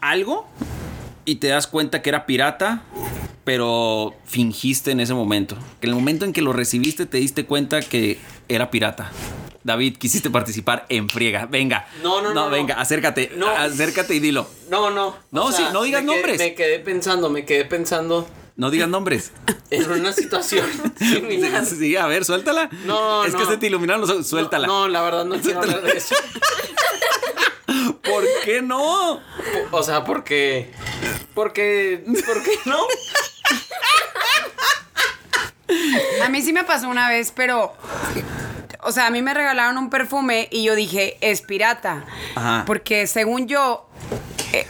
algo 0.00 0.46
y 1.24 1.36
te 1.36 1.48
das 1.48 1.66
cuenta 1.66 2.02
que 2.02 2.10
era 2.10 2.24
pirata, 2.24 2.84
pero 3.42 4.14
fingiste 4.24 4.92
en 4.92 5.00
ese 5.00 5.12
momento. 5.12 5.56
En 5.80 5.88
el 5.88 5.96
momento 5.96 6.24
en 6.24 6.32
que 6.32 6.40
lo 6.40 6.52
recibiste 6.52 7.04
te 7.04 7.18
diste 7.18 7.46
cuenta 7.46 7.80
que 7.80 8.20
era 8.48 8.70
pirata. 8.70 9.10
David, 9.64 9.96
quisiste 9.98 10.30
participar 10.30 10.86
en 10.88 11.08
friega. 11.08 11.46
Venga. 11.46 11.86
No, 12.02 12.22
no, 12.22 12.28
no, 12.32 12.44
no. 12.46 12.50
venga, 12.50 12.74
acércate. 12.80 13.32
No. 13.36 13.48
Acércate 13.48 14.14
y 14.14 14.20
dilo. 14.20 14.48
No, 14.70 14.90
no. 14.90 15.16
No, 15.30 15.52
sí, 15.52 15.62
no 15.72 15.82
digas 15.82 16.02
me 16.02 16.12
quedé- 16.12 16.16
nombres. 16.16 16.38
Me 16.38 16.54
quedé 16.54 16.78
pensando, 16.80 17.28
me 17.30 17.44
quedé 17.44 17.64
pensando 17.64 18.28
No 18.56 18.70
digas 18.70 18.88
nombres. 18.88 19.32
en 19.70 19.90
una 19.90 20.12
situación 20.12 20.66
similar. 20.98 21.66
Sí, 21.66 21.96
a 21.96 22.06
ver, 22.06 22.24
suéltala. 22.24 22.70
No, 22.84 23.24
Es 23.24 23.34
que 23.34 23.42
no. 23.44 23.50
se 23.50 23.56
te 23.58 23.66
iluminaron 23.66 24.00
los 24.02 24.10
ojos. 24.10 24.26
Suéltala. 24.28 24.66
No, 24.66 24.82
no, 24.82 24.88
la 24.88 25.02
verdad 25.02 25.24
no 25.24 25.36
quiero 25.40 25.60
hablar 25.60 25.82
de 25.82 25.92
eso. 25.96 26.14
¿Por 28.02 28.24
qué 28.44 28.62
no? 28.62 29.20
O 29.70 29.82
sea, 29.82 30.04
porque. 30.04 30.72
Porque. 31.34 32.02
¿Por 32.26 32.42
qué 32.42 32.52
no? 32.64 32.78
A 36.24 36.28
mí 36.30 36.40
sí 36.42 36.52
me 36.52 36.64
pasó 36.64 36.88
una 36.88 37.08
vez, 37.10 37.32
pero. 37.34 37.74
O 38.88 38.92
sea, 38.92 39.06
a 39.06 39.10
mí 39.10 39.20
me 39.20 39.34
regalaron 39.34 39.76
un 39.76 39.90
perfume 39.90 40.48
y 40.50 40.62
yo 40.64 40.74
dije, 40.74 41.18
es 41.20 41.42
pirata. 41.42 42.06
Ajá. 42.34 42.64
Porque 42.66 43.06
según 43.06 43.46
yo, 43.46 43.86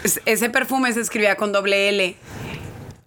es- 0.03 0.21
ese 0.27 0.51
perfume 0.51 0.93
se 0.93 1.01
escribía 1.01 1.37
con 1.37 1.53
doble 1.53 1.89
L. 1.89 2.17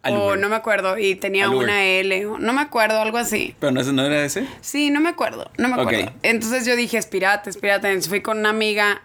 O 0.03 0.36
no 0.38 0.48
me 0.48 0.56
acuerdo. 0.56 0.98
Y 0.98 1.15
tenía 1.15 1.50
una 1.50 1.84
L. 1.84 2.25
o 2.27 2.38
No 2.39 2.53
me 2.53 2.62
acuerdo, 2.62 3.01
algo 3.01 3.18
así. 3.18 3.56
Pero 3.60 3.74
no, 3.74 3.84
no 3.84 4.06
era 4.06 4.24
ese. 4.24 4.48
Sí, 4.62 4.89
no 4.89 5.01
me 5.01 5.10
acuerdo, 5.10 5.51
no 5.58 5.68
me 5.68 5.82
acuerdo. 5.82 6.13
Entonces 6.24 6.65
yo 6.65 6.77
dije, 6.77 6.98
es 6.98 7.08
pirata, 7.08 7.50
es 7.50 7.58
pirata. 7.58 7.89
Entonces 7.89 8.08
fui 8.10 8.22
con 8.22 8.39
una 8.39 8.50
amiga, 8.50 9.01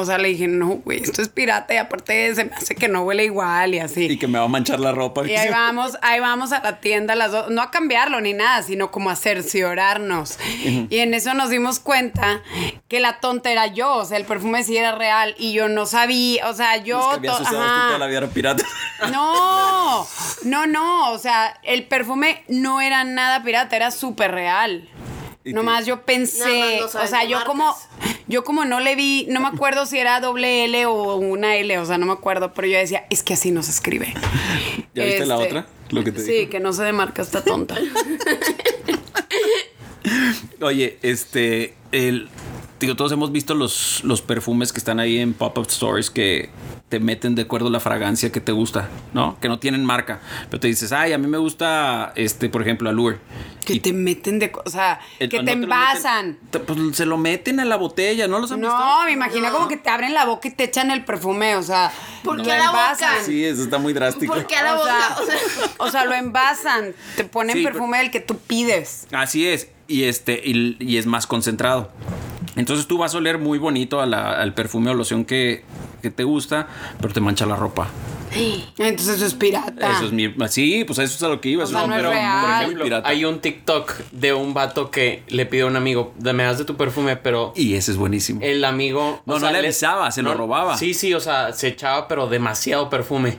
o 0.00 0.04
sea, 0.04 0.18
le 0.18 0.28
dije, 0.28 0.48
no, 0.48 0.80
güey, 0.84 1.02
esto 1.02 1.22
es 1.22 1.28
pirata 1.28 1.74
y 1.74 1.76
aparte 1.76 2.34
se 2.34 2.44
me 2.44 2.54
hace 2.54 2.74
que 2.74 2.88
no 2.88 3.02
huele 3.02 3.24
igual 3.24 3.74
y 3.74 3.78
así. 3.78 4.06
Y 4.06 4.18
que 4.18 4.26
me 4.26 4.38
va 4.38 4.44
a 4.44 4.48
manchar 4.48 4.80
la 4.80 4.92
ropa. 4.92 5.26
Y 5.26 5.34
ahí 5.36 5.48
vamos, 5.50 5.98
ahí 6.02 6.20
vamos 6.20 6.52
a 6.52 6.62
la 6.62 6.80
tienda 6.80 7.14
las 7.14 7.32
dos, 7.32 7.50
no 7.50 7.62
a 7.62 7.70
cambiarlo 7.70 8.20
ni 8.20 8.32
nada, 8.32 8.62
sino 8.62 8.90
como 8.90 9.10
a 9.10 9.16
cerciorarnos. 9.16 10.38
Y 10.90 10.98
en 10.98 11.14
eso 11.14 11.34
nos 11.34 11.50
dimos 11.50 11.80
cuenta 11.80 12.42
que 12.88 13.00
la 13.00 13.20
tonta 13.20 13.50
era 13.50 13.66
yo, 13.66 13.94
o 13.96 14.04
sea, 14.04 14.16
el 14.16 14.24
perfume 14.24 14.64
sí 14.64 14.76
era 14.76 14.92
real 14.92 15.34
y 15.38 15.52
yo 15.52 15.68
no 15.68 15.86
sabía, 15.86 16.48
o 16.48 16.54
sea, 16.54 16.76
yo... 16.78 16.98
Los 16.98 17.20
que 17.20 17.28
ajá. 17.28 17.50
tú 17.50 17.86
toda 17.86 17.98
la 17.98 18.06
vida 18.06 18.18
era 18.18 18.28
pirata. 18.28 18.64
No, 19.12 20.06
no, 20.42 20.66
no, 20.66 21.12
o 21.12 21.18
sea, 21.18 21.56
el 21.62 21.84
perfume 21.84 22.42
no 22.48 22.80
era 22.80 23.04
nada 23.04 23.44
pirata, 23.44 23.76
era 23.76 23.90
súper 23.92 24.32
real. 24.32 24.88
Nomás 25.52 25.86
yo 25.86 26.02
pensé, 26.02 26.82
o 26.82 27.06
sea, 27.06 27.24
yo 27.24 27.44
como, 27.44 27.64
marcas. 27.64 27.88
yo 28.28 28.44
como 28.44 28.64
no 28.64 28.80
le 28.80 28.94
vi, 28.96 29.26
no 29.28 29.40
me 29.40 29.48
acuerdo 29.48 29.86
si 29.86 29.98
era 29.98 30.20
doble 30.20 30.64
L 30.64 30.86
o 30.86 31.16
una 31.16 31.56
L, 31.56 31.78
o 31.78 31.84
sea, 31.86 31.98
no 31.98 32.06
me 32.06 32.12
acuerdo, 32.12 32.52
pero 32.54 32.68
yo 32.68 32.78
decía, 32.78 33.06
es 33.10 33.22
que 33.22 33.34
así 33.34 33.50
no 33.50 33.62
se 33.62 33.70
escribe. 33.70 34.14
¿Ya 34.94 35.04
viste 35.04 35.26
la 35.26 35.34
Este, 35.36 35.46
otra? 35.48 35.66
Lo 35.90 36.04
que 36.04 36.12
te 36.12 36.20
Sí, 36.20 36.32
dijo. 36.32 36.50
que 36.50 36.60
no 36.60 36.72
se 36.72 36.82
de 36.84 36.92
marca 36.92 37.22
esta 37.22 37.42
tonta. 37.42 37.76
Oye, 40.60 40.98
este, 41.02 41.74
el, 41.92 42.28
digo, 42.80 42.96
todos 42.96 43.12
hemos 43.12 43.30
visto 43.32 43.54
los, 43.54 44.02
los 44.04 44.22
perfumes 44.22 44.72
que 44.72 44.78
están 44.78 45.00
ahí 45.00 45.18
en 45.18 45.34
pop-up 45.34 45.70
stores 45.70 46.10
que 46.10 46.50
te 46.88 47.00
meten 47.00 47.34
de 47.34 47.42
acuerdo 47.42 47.68
a 47.68 47.70
la 47.70 47.80
fragancia 47.80 48.32
que 48.32 48.40
te 48.40 48.50
gusta, 48.52 48.88
¿no? 49.12 49.38
Que 49.40 49.48
no 49.48 49.58
tienen 49.58 49.84
marca. 49.84 50.20
Pero 50.48 50.58
te 50.58 50.68
dices, 50.68 50.90
ay, 50.92 51.12
a 51.12 51.18
mí 51.18 51.26
me 51.26 51.36
gusta, 51.36 52.12
este, 52.16 52.48
por 52.48 52.62
ejemplo, 52.62 52.88
Allure. 52.88 53.18
Que 53.66 53.74
Y 53.74 53.80
te 53.80 53.92
meten 53.92 54.38
de, 54.38 54.50
o 54.64 54.70
sea, 54.70 54.98
el- 55.18 55.28
que 55.28 55.38
no 55.40 55.44
te 55.44 55.52
envasan. 55.52 56.38
meten- 56.40 56.50
te- 56.50 56.58
pues 56.60 56.96
se 56.96 57.04
lo 57.04 57.18
meten 57.18 57.60
a 57.60 57.66
la 57.66 57.76
botella, 57.76 58.26
¿no 58.26 58.38
los 58.38 58.50
han 58.52 58.60
visto? 58.62 58.74
No, 58.78 59.04
me 59.04 59.12
imagino 59.12 59.52
como 59.52 59.68
que 59.68 59.76
te 59.76 59.90
abren 59.90 60.14
la 60.14 60.24
boca 60.24 60.48
y 60.48 60.50
te 60.52 60.64
echan 60.64 60.90
el 60.90 61.04
perfume, 61.04 61.56
o 61.56 61.62
sea, 61.62 61.92
¿Por 62.24 62.38
lo 62.38 62.44
qué 62.44 62.52
a 62.52 62.58
la 62.58 62.70
boca? 62.70 62.82
envasan. 62.84 63.24
Sí, 63.26 63.44
eso 63.44 63.62
está 63.64 63.76
muy 63.76 63.92
drástico. 63.92 64.32
¿Por 64.32 64.46
qué 64.46 64.56
a 64.56 64.62
la 64.62 64.74
O 64.74 64.78
boca? 64.78 64.88
sea, 64.96 65.16
O 65.22 65.26
sea, 65.26 65.38
o 65.78 65.90
sea, 65.90 66.04
lo 66.06 66.14
envasan, 66.14 66.94
te 67.16 67.24
ponen 67.24 67.56
Sí, 67.58 67.64
perfume 67.64 67.98
del 67.98 68.10
que 68.10 68.20
tú 68.20 68.38
pides. 68.38 69.06
Así 69.12 69.46
es, 69.46 69.68
y 69.88 70.04
este, 70.04 70.40
y, 70.42 70.76
y 70.80 70.96
es 70.96 71.04
más 71.04 71.26
concentrado. 71.26 71.90
Entonces 72.58 72.86
tú 72.86 72.98
vas 72.98 73.14
a 73.14 73.18
oler 73.18 73.38
muy 73.38 73.58
bonito 73.58 74.00
a 74.00 74.06
la- 74.06 74.32
al 74.32 74.52
perfume 74.52 74.90
o 74.90 74.94
loción 74.94 75.24
que, 75.24 75.62
que 76.02 76.10
te 76.10 76.24
gusta, 76.24 76.66
pero 77.00 77.14
te 77.14 77.20
mancha 77.20 77.46
la 77.46 77.56
ropa. 77.56 77.86
Entonces 78.78 79.16
eso 79.16 79.26
es 79.26 79.34
pirata. 79.34 79.92
Eso 79.92 80.06
es 80.06 80.12
mi. 80.12 80.32
Sí, 80.48 80.84
pues 80.84 80.98
eso 80.98 81.16
es 81.16 81.22
a 81.22 81.28
lo 81.28 81.40
que 81.40 81.48
iba. 81.50 81.64
Eso 81.64 81.78
es 81.78 81.86
no 81.86 81.94
es 81.94 81.98
pero, 81.98 82.10
real. 82.10 82.40
por 82.40 82.50
ejemplo, 82.50 82.84
pirata. 82.84 83.08
hay 83.08 83.24
un 83.24 83.40
TikTok 83.40 83.92
de 84.12 84.32
un 84.34 84.54
vato 84.54 84.90
que 84.90 85.22
le 85.28 85.46
pide 85.46 85.62
a 85.62 85.66
un 85.66 85.76
amigo, 85.76 86.14
me 86.20 86.42
das 86.44 86.58
de 86.58 86.64
tu 86.64 86.76
perfume, 86.76 87.16
pero 87.16 87.52
Y 87.56 87.74
ese 87.74 87.92
es 87.92 87.96
buenísimo. 87.96 88.40
el 88.42 88.64
amigo... 88.64 89.22
No, 89.26 89.38
no 89.38 89.50
le 89.50 89.58
avisaba, 89.58 90.10
se 90.10 90.22
lo 90.22 90.34
robaba. 90.34 90.76
Sí, 90.76 90.94
sí, 90.94 91.14
o 91.14 91.20
sea, 91.20 91.52
se 91.52 91.68
echaba 91.68 92.08
pero 92.08 92.26
demasiado 92.28 92.90
perfume. 92.90 93.38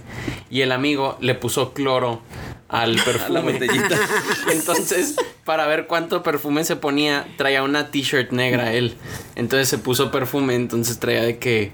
Y 0.50 0.62
el 0.62 0.72
amigo 0.72 1.18
le 1.22 1.36
puso 1.36 1.74
cloro 1.74 2.22
al 2.68 2.96
perfume. 3.06 3.42
botellita. 3.42 3.98
Entonces, 4.52 5.16
para 5.44 5.66
ver 5.68 5.88
cuánto 5.88 6.22
perfume 6.24 6.64
se 6.64 6.76
ponía, 6.76 7.26
traía 7.38 7.64
una 7.64 7.88
t-shirt 7.92 8.32
negra 8.32 8.74
él. 8.74 8.96
Entonces 9.36 9.68
se 9.70 9.78
puso 9.78 10.12
perfume, 10.12 10.56
entonces 10.56 11.00
traía 11.00 11.24
de 11.24 11.38
que 11.40 11.72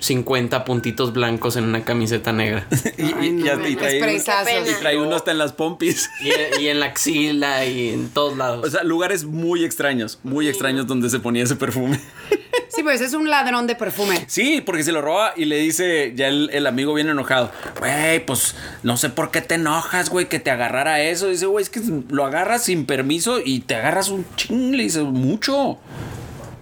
50 0.00 0.64
puntitos 0.64 1.12
blancos 1.12 1.56
en 1.56 1.64
una 1.64 1.84
camiseta 1.84 2.32
negra. 2.32 2.66
y, 2.98 3.02
y- 3.02 3.12
Ay, 3.18 3.32
no, 3.32 3.68
y 3.68 3.72
y 3.72 3.76
trae, 3.76 3.98
y 3.98 4.74
trae 4.80 4.98
uno 4.98 5.14
hasta 5.16 5.30
en 5.30 5.38
las 5.38 5.52
pompis. 5.52 6.10
Y, 6.20 6.62
y 6.62 6.68
en 6.68 6.80
la 6.80 6.86
axila 6.86 7.64
y 7.66 7.90
en 7.90 8.08
todos 8.10 8.36
lados. 8.36 8.66
O 8.66 8.70
sea, 8.70 8.82
lugares 8.82 9.24
muy 9.24 9.64
extraños, 9.64 10.18
muy 10.22 10.48
extraños 10.48 10.86
donde 10.86 11.08
se 11.10 11.20
ponía 11.20 11.44
ese 11.44 11.56
perfume. 11.56 12.00
Sí, 12.72 12.84
pues 12.84 13.00
es 13.00 13.14
un 13.14 13.28
ladrón 13.28 13.66
de 13.66 13.74
perfume. 13.74 14.24
Sí, 14.28 14.60
porque 14.64 14.84
se 14.84 14.92
lo 14.92 15.02
roba 15.02 15.32
y 15.36 15.44
le 15.44 15.56
dice, 15.58 16.12
ya 16.14 16.28
el, 16.28 16.50
el 16.52 16.66
amigo 16.68 16.94
viene 16.94 17.10
enojado. 17.10 17.50
Güey, 17.80 18.24
pues 18.24 18.54
no 18.84 18.96
sé 18.96 19.10
por 19.10 19.32
qué 19.32 19.40
te 19.40 19.56
enojas, 19.56 20.08
güey, 20.08 20.28
que 20.28 20.38
te 20.38 20.52
agarrara 20.52 21.02
eso. 21.02 21.26
Dice, 21.28 21.46
güey, 21.46 21.64
es 21.64 21.68
que 21.68 21.80
lo 22.08 22.24
agarras 22.24 22.62
sin 22.64 22.86
permiso 22.86 23.40
y 23.44 23.60
te 23.60 23.74
agarras 23.74 24.08
un 24.08 24.24
ching, 24.36 24.76
le 24.76 24.84
dice, 24.84 25.02
mucho. 25.02 25.78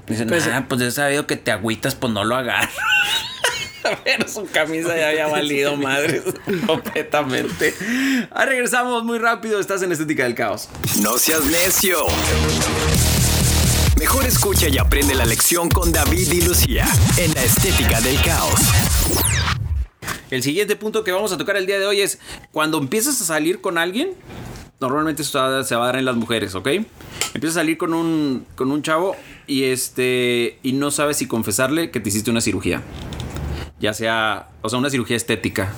Dice, 0.09 0.27
pues, 0.27 0.49
pues 0.69 0.81
he 0.81 0.91
sabido 0.91 1.27
que 1.27 1.37
te 1.37 1.51
agüitas, 1.51 1.95
pues 1.95 2.13
no 2.13 2.25
lo 2.25 2.37
agarras. 2.37 2.73
Pero 4.05 4.29
su 4.29 4.47
camisa 4.47 4.97
ya 4.97 5.09
había 5.09 5.27
valido 5.29 5.77
madre 5.77 6.23
completamente. 6.67 7.75
Ah, 8.31 8.45
regresamos 8.45 9.05
muy 9.05 9.19
rápido. 9.19 9.61
Estás 9.61 9.83
en 9.83 9.93
Estética 9.93 10.25
del 10.25 10.35
Caos. 10.35 10.69
No 11.01 11.19
seas 11.19 11.45
necio. 11.45 11.99
Mejor 13.99 14.27
escucha 14.27 14.69
y 14.69 14.79
aprende 14.79 15.15
la 15.15 15.25
lección 15.25 15.69
con 15.69 15.91
David 15.91 16.31
y 16.31 16.43
Lucía 16.43 16.87
en 17.17 17.35
la 17.35 17.43
estética 17.43 18.01
del 18.01 18.21
caos. 18.23 18.61
El 20.31 20.43
siguiente 20.45 20.77
punto 20.77 21.03
que 21.03 21.11
vamos 21.11 21.33
a 21.33 21.39
tocar 21.39 21.57
el 21.57 21.67
día 21.67 21.81
de 21.81 21.87
hoy 21.87 22.01
es 22.01 22.21
cuando 22.53 22.79
empiezas 22.79 23.21
a 23.21 23.25
salir 23.25 23.61
con 23.61 23.77
alguien, 23.77 24.11
normalmente 24.81 25.23
esto 25.23 25.65
se 25.65 25.75
va 25.75 25.83
a 25.83 25.87
dar 25.87 25.97
en 25.97 26.05
las 26.05 26.17
mujeres, 26.17 26.55
¿ok? 26.55 26.69
Empiezas 27.35 27.57
a 27.57 27.61
salir 27.61 27.79
con 27.79 27.95
un, 27.95 28.47
con 28.55 28.71
un 28.71 28.83
chavo 28.83 29.17
y 29.47 29.65
este 29.65 30.59
y 30.63 30.73
no 30.73 30.91
sabes 30.91 31.17
si 31.17 31.27
confesarle 31.27 31.91
que 31.91 32.01
te 32.01 32.09
hiciste 32.09 32.31
una 32.31 32.41
cirugía. 32.41 32.83
Ya 33.81 33.95
sea, 33.95 34.49
o 34.63 34.69
sea, 34.69 34.79
una 34.79 34.91
cirugía 34.91 35.17
estética. 35.17 35.73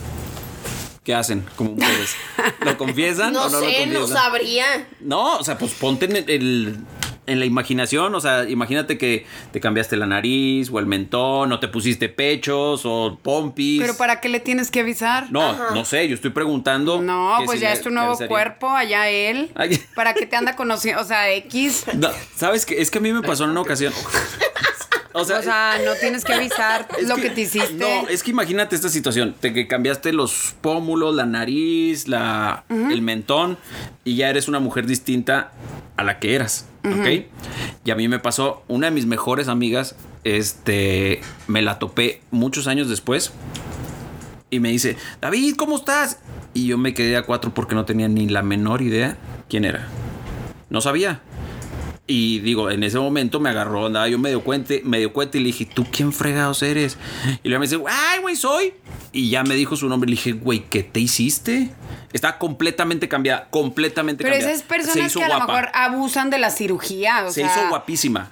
¿Qué 1.05 1.15
hacen 1.15 1.45
como 1.57 1.73
mujeres? 1.73 2.15
¿Lo 2.65 2.77
confiesan 2.77 3.33
no 3.33 3.47
o 3.47 3.49
no 3.49 3.61
lo 3.61 3.67
sé, 3.67 3.87
no 3.87 4.01
confiesan? 4.01 4.23
sabría. 4.23 4.89
No, 5.01 5.39
o 5.39 5.45
sea, 5.45 5.57
pues 5.59 5.73
ponte 5.73 6.07
en, 6.07 6.17
el, 6.29 6.79
en 7.27 7.39
la 7.39 7.45
imaginación. 7.47 8.15
O 8.15 8.21
sea, 8.21 8.49
imagínate 8.49 8.99
que 8.99 9.27
te 9.53 9.61
cambiaste 9.61 9.97
la 9.97 10.07
nariz 10.07 10.71
o 10.73 10.79
el 10.79 10.87
mentón, 10.87 11.53
o 11.53 11.61
te 11.61 11.69
pusiste 11.69 12.09
pechos 12.09 12.83
o 12.85 13.19
pompis. 13.23 13.81
Pero 13.81 13.97
¿para 13.97 14.21
qué 14.21 14.29
le 14.29 14.41
tienes 14.41 14.71
que 14.71 14.81
avisar? 14.81 15.31
No, 15.31 15.73
no 15.73 15.85
sé, 15.85 16.09
yo 16.09 16.15
estoy 16.15 16.31
preguntando. 16.31 17.01
No, 17.01 17.37
pues 17.45 17.59
si 17.59 17.63
ya 17.63 17.69
le- 17.71 17.75
es 17.75 17.83
tu 17.83 17.91
nuevo 17.91 18.17
cuerpo, 18.29 18.69
allá 18.71 19.09
él. 19.09 19.51
Ay. 19.55 19.81
¿Para 19.95 20.15
qué 20.15 20.27
te 20.27 20.37
anda 20.37 20.57
conociendo? 20.57 21.01
O 21.03 21.05
sea, 21.05 21.31
X. 21.33 21.85
No, 21.95 22.09
¿Sabes 22.37 22.67
qué? 22.67 22.81
Es 22.81 22.91
que 22.91 22.99
a 22.99 23.01
mí 23.01 23.13
me 23.13 23.23
pasó 23.23 23.45
en 23.45 23.51
una 23.51 23.61
ocasión. 23.61 23.93
O 25.13 25.25
sea, 25.25 25.39
O 25.41 25.43
sea, 25.43 25.81
no 25.85 25.95
tienes 25.95 26.25
que 26.25 26.33
avisar 26.33 26.87
lo 27.07 27.17
que- 27.17 27.23
que, 27.23 27.31
te 27.31 27.41
hiciste. 27.43 27.73
No, 27.75 28.07
es 28.09 28.23
que 28.23 28.31
imagínate 28.31 28.77
esta 28.77 28.89
situación, 28.89 29.35
de 29.43 29.53
que 29.53 29.67
cambiaste 29.67 30.13
los 30.13 30.55
pómulos, 30.61 31.15
la 31.15 31.27
nariz, 31.27 32.07
la, 32.07 32.65
el 32.69 33.03
mentón 33.03 33.59
y 34.05 34.15
ya 34.17 34.31
eres 34.31 34.47
una 34.49 34.61
mujer 34.61 34.87
distinta 34.87 35.51
a 35.97 36.05
la 36.05 36.19
que 36.21 36.35
eras, 36.37 36.67
¿ok? 36.85 37.25
Y 37.85 37.91
a 37.91 37.95
mí 37.97 38.07
me 38.09 38.19
pasó, 38.21 38.63
una 38.69 38.87
de 38.87 38.93
mis 38.93 39.07
mejores 39.07 39.49
amigas, 39.49 39.97
este, 40.25 41.21
me 41.49 41.61
la 41.63 41.79
topé 41.79 42.21
muchos 42.31 42.67
años 42.69 42.89
después 42.89 43.33
y 44.51 44.61
me 44.61 44.71
dice, 44.71 44.97
David, 45.21 45.55
¿cómo 45.57 45.77
estás? 45.77 46.19
Y 46.55 46.67
yo 46.67 46.79
me 46.79 46.95
quedé 46.95 47.17
a 47.17 47.23
cuatro 47.23 47.53
porque 47.55 47.75
no 47.75 47.85
tenía 47.85 48.09
ni 48.09 48.29
la 48.29 48.43
menor 48.43 48.81
idea 48.83 49.17
quién 49.49 49.65
era. 49.65 49.89
No 50.69 50.81
sabía. 50.81 51.21
Y 52.13 52.41
digo, 52.41 52.73
en 52.73 52.83
ese 52.83 52.99
momento 52.99 53.39
me 53.39 53.51
agarró, 53.51 53.87
andaba 53.87 54.09
yo 54.09 54.19
medio 54.19 54.43
cuenta, 54.43 54.75
medio 54.83 55.13
cuenta 55.13 55.37
y 55.39 55.43
le 55.43 55.47
dije, 55.47 55.65
¿tú 55.65 55.87
quién 55.93 56.13
fregados 56.13 56.61
eres? 56.65 56.99
Y 57.45 57.49
luego 57.49 57.61
me 57.61 57.67
dice, 57.69 57.81
ay, 57.89 58.19
güey, 58.21 58.35
soy. 58.35 58.75
Y 59.13 59.31
ya 59.31 59.45
me 59.45 59.55
dijo 59.55 59.77
su 59.77 59.89
nombre 59.89 60.09
y 60.09 60.15
le 60.15 60.17
dije, 60.17 60.33
güey, 60.33 60.65
¿qué 60.69 60.83
te 60.83 60.99
hiciste? 60.99 61.71
Está 62.13 62.37
completamente 62.39 63.09
cambiada, 63.09 63.47
completamente 63.51 64.25
Pero 64.25 64.35
cambiada. 64.35 64.53
esas 64.55 64.67
Se 64.67 64.69
personas 64.69 65.15
que 65.15 65.23
a 65.23 65.29
lo 65.29 65.37
guapa. 65.37 65.53
mejor 65.53 65.69
abusan 65.73 66.31
de 66.31 66.39
la 66.39 66.51
cirugía. 66.51 67.25
O 67.27 67.29
Se 67.29 67.43
sea, 67.43 67.47
hizo 67.47 67.69
guapísima. 67.69 68.29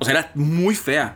O 0.00 0.04
sea, 0.04 0.14
era 0.14 0.30
muy 0.34 0.74
fea. 0.74 1.14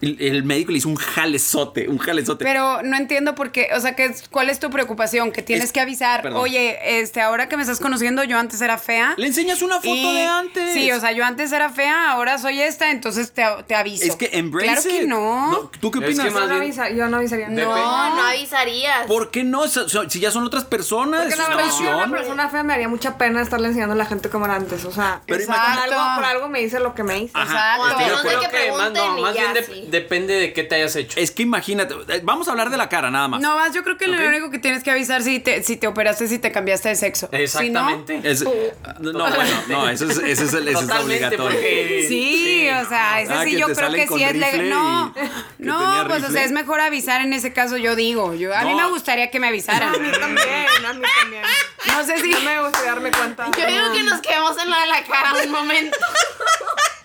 El, 0.00 0.16
el 0.20 0.42
médico 0.44 0.72
le 0.72 0.78
hizo 0.78 0.88
un 0.88 0.96
jalezote, 0.96 1.88
un 1.88 1.98
jalezote. 1.98 2.44
Pero 2.44 2.82
no 2.82 2.96
entiendo 2.96 3.34
por 3.34 3.52
qué, 3.52 3.68
o 3.76 3.80
sea, 3.80 3.94
que, 3.94 4.14
¿cuál 4.30 4.48
es 4.50 4.58
tu 4.58 4.70
preocupación? 4.70 5.32
Que 5.32 5.42
tienes 5.42 5.66
Es- 5.66 5.72
que 5.72 5.80
avisar, 5.80 6.22
perdón. 6.22 6.40
oye, 6.40 7.00
este, 7.00 7.20
ahora 7.20 7.48
que 7.48 7.56
me 7.56 7.62
estás 7.62 7.80
conociendo, 7.80 8.24
yo 8.24 8.38
antes 8.38 8.60
era 8.60 8.78
fea. 8.78 9.14
Le 9.16 9.26
enseñas 9.26 9.62
una 9.62 9.76
foto 9.76 9.88
Y- 9.94 10.14
de 10.14 10.26
antes. 10.26 10.72
Sí, 10.74 10.90
o 10.92 11.00
sea, 11.00 11.12
yo 11.12 11.24
antes 11.24 11.52
era 11.52 11.70
fea, 11.70 12.10
ahora 12.12 12.38
soy 12.38 12.60
esta, 12.60 12.90
entonces 12.90 13.32
te, 13.32 13.44
te 13.66 13.74
aviso. 13.74 14.04
es 14.04 14.16
que 14.16 14.30
embrace 14.32 14.66
Claro 14.66 14.82
que 14.82 15.06
no. 15.06 15.70
¿Tú 15.80 15.90
qué 15.90 15.98
Es 15.98 16.04
opinas? 16.04 16.24
que 16.26 16.30
más 16.32 16.42
Yo 16.42 16.48
no, 16.48 16.60
bien- 16.60 16.72
avisa- 16.72 16.90
yo 16.96 17.08
no 17.08 17.16
avisaría. 17.18 17.48
No. 17.48 17.62
No, 17.76 18.16
no 18.16 18.22
avisarías. 18.26 19.06
¿Por 19.06 19.30
qué 19.30 19.44
no? 19.44 19.64
Si 19.68 20.20
ya 20.20 20.30
son 20.30 20.44
otras 20.44 20.64
personas. 20.64 21.20
Porque 21.20 21.34
es 21.34 21.38
la 21.38 21.46
una 21.46 21.56
verdad, 21.56 21.70
si 21.72 21.84
era 21.84 21.96
una 21.96 22.10
persona 22.10 22.48
fea 22.48 22.62
me 22.62 22.72
haría 22.74 22.88
mucha 22.88 23.18
pena 23.18 23.42
estarle 23.42 23.68
enseñando 23.68 23.94
a 23.94 23.98
la 23.98 24.06
gente 24.06 24.30
como 24.30 24.46
era 24.46 24.54
antes. 24.56 24.84
O 24.84 24.92
sea, 24.92 25.20
Pero 25.26 25.44
por 25.46 25.54
Exacto. 25.54 25.80
algo, 25.94 26.14
por 26.16 26.24
algo 26.24 26.48
me 26.48 26.60
dice 26.60 26.80
lo 26.80 26.94
que 26.94 27.02
me 27.02 27.18
hice. 27.18 27.32
Ajá, 27.34 27.78
O 27.80 27.84
a 27.84 27.88
estoy 27.90 28.04
de 28.04 28.08
menos 28.10 28.22
de 28.22 28.28
acuerdo. 28.30 28.40
que 28.50 28.56
Creo 28.56 28.74
que 28.74 28.78
más, 28.82 28.92
no, 28.92 29.18
más 29.20 29.32
bien 29.34 29.52
de- 29.54 29.64
sí. 29.64 29.86
Depende 29.90 30.34
de 30.34 30.52
qué 30.52 30.64
te 30.64 30.76
hayas 30.76 30.94
hecho. 30.96 31.18
Es 31.18 31.30
que 31.30 31.42
imagínate, 31.42 31.94
eh, 32.08 32.20
vamos 32.22 32.48
a 32.48 32.52
hablar 32.52 32.70
de 32.70 32.76
la 32.76 32.88
cara 32.88 33.10
nada 33.10 33.28
más. 33.28 33.40
No 33.40 33.56
más, 33.56 33.72
yo 33.74 33.82
creo 33.82 33.96
que 33.98 34.06
lo 34.06 34.16
único 34.28 34.50
que 34.50 34.58
tienes 34.58 34.82
que 34.82 34.90
avisar 34.90 35.22
si 35.22 35.40
te, 35.40 35.62
si 35.62 35.76
te 35.76 35.86
operaste, 35.86 36.28
si 36.28 36.38
te 36.38 36.52
cambiaste 36.52 36.88
de 36.90 36.96
sexo. 36.96 37.28
Exactamente. 37.32 38.20
Es- 38.24 38.44
no, 38.44 39.12
bueno, 39.12 39.62
no, 39.68 39.88
eso 39.88 40.04
es, 40.08 40.18
eso 40.18 40.44
es, 40.44 40.54
el- 40.54 40.68
eso 40.68 40.80
es 40.80 40.90
obligatorio. 40.90 41.44
porque- 41.44 42.06
Sí, 42.08 42.68
o 42.70 42.88
sea, 42.88 43.20
ese 43.20 43.32
Ah, 43.32 43.44
sí 43.44 43.56
yo 43.58 43.66
creo 43.72 43.92
que 43.92 44.06
sí 44.08 44.22
es 44.22 44.36
legal. 44.36 44.68
No, 44.70 45.14
no, 45.58 46.04
pues 46.08 46.24
o 46.24 46.30
sea, 46.30 46.44
es 46.44 46.52
mejor 46.52 46.80
avisar 46.80 47.20
en 47.20 47.32
ese 47.32 47.52
caso, 47.52 47.76
yo 47.76 47.96
digo. 47.96 48.34
Yo, 48.34 48.54
a 48.56 48.62
mí 48.62 48.70
No. 48.70 48.76
me 48.76 48.88
gustaría 48.88 49.30
que 49.30 49.40
me 49.40 49.48
avisaran. 49.48 49.94
A 49.94 49.98
mí 49.98 50.10
también, 50.18 50.66
a 50.86 50.92
mí 50.92 51.02
también. 51.20 51.42
No 51.86 52.04
sé 52.04 52.18
si. 52.20 52.30
No 52.30 52.40
me 52.40 52.60
gustaría 52.62 52.90
darme 52.92 53.10
cuenta. 53.10 53.46
Yo 53.58 53.66
digo 53.66 53.92
que 53.92 54.02
nos 54.02 54.20
quedemos 54.20 54.56
en 54.62 54.70
la 54.70 54.80
de 54.80 54.86
la 54.86 55.02
cara 55.04 55.34
un 55.44 55.50
momento. 55.50 55.96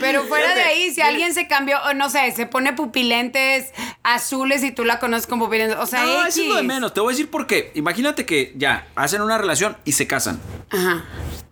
Pero 0.00 0.22
fuera 0.28 0.54
de 0.54 0.62
ahí, 0.62 0.92
si 0.92 1.00
alguien 1.00 1.34
se 1.34 1.46
cambió, 1.48 1.78
o 1.84 1.94
no 1.94 2.10
sé, 2.10 2.30
se 2.32 2.46
pone 2.46 2.72
pupilentes 2.72 3.72
azules 4.02 4.62
y 4.64 4.70
tú 4.72 4.84
la 4.84 4.98
conoces 4.98 5.26
con 5.26 5.38
pupilentes. 5.38 5.76
O 5.78 5.86
sea, 5.86 6.04
No, 6.04 6.22
X. 6.22 6.28
eso 6.28 6.42
es 6.42 6.48
lo 6.48 6.56
de 6.56 6.62
menos. 6.62 6.94
Te 6.94 7.00
voy 7.00 7.10
a 7.10 7.12
decir 7.12 7.30
por 7.30 7.46
qué. 7.46 7.72
Imagínate 7.74 8.24
que 8.26 8.52
ya 8.56 8.86
hacen 8.94 9.22
una 9.22 9.38
relación 9.38 9.76
y 9.84 9.92
se 9.92 10.06
casan. 10.06 10.40
Ajá. 10.70 11.04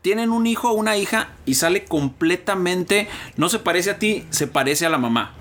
Tienen 0.03 0.31
un 0.31 0.47
hijo 0.47 0.71
o 0.71 0.75
una 0.75 0.97
hija 0.97 1.29
y 1.47 1.55
sale 1.55 1.85
completamente. 1.85 3.09
No 3.37 3.49
se 3.49 3.59
parece 3.59 3.91
a 3.91 3.99
ti, 3.99 4.27
se 4.31 4.47
parece 4.47 4.85
a 4.87 4.91
la 4.91 4.99
mamá. 4.99 5.33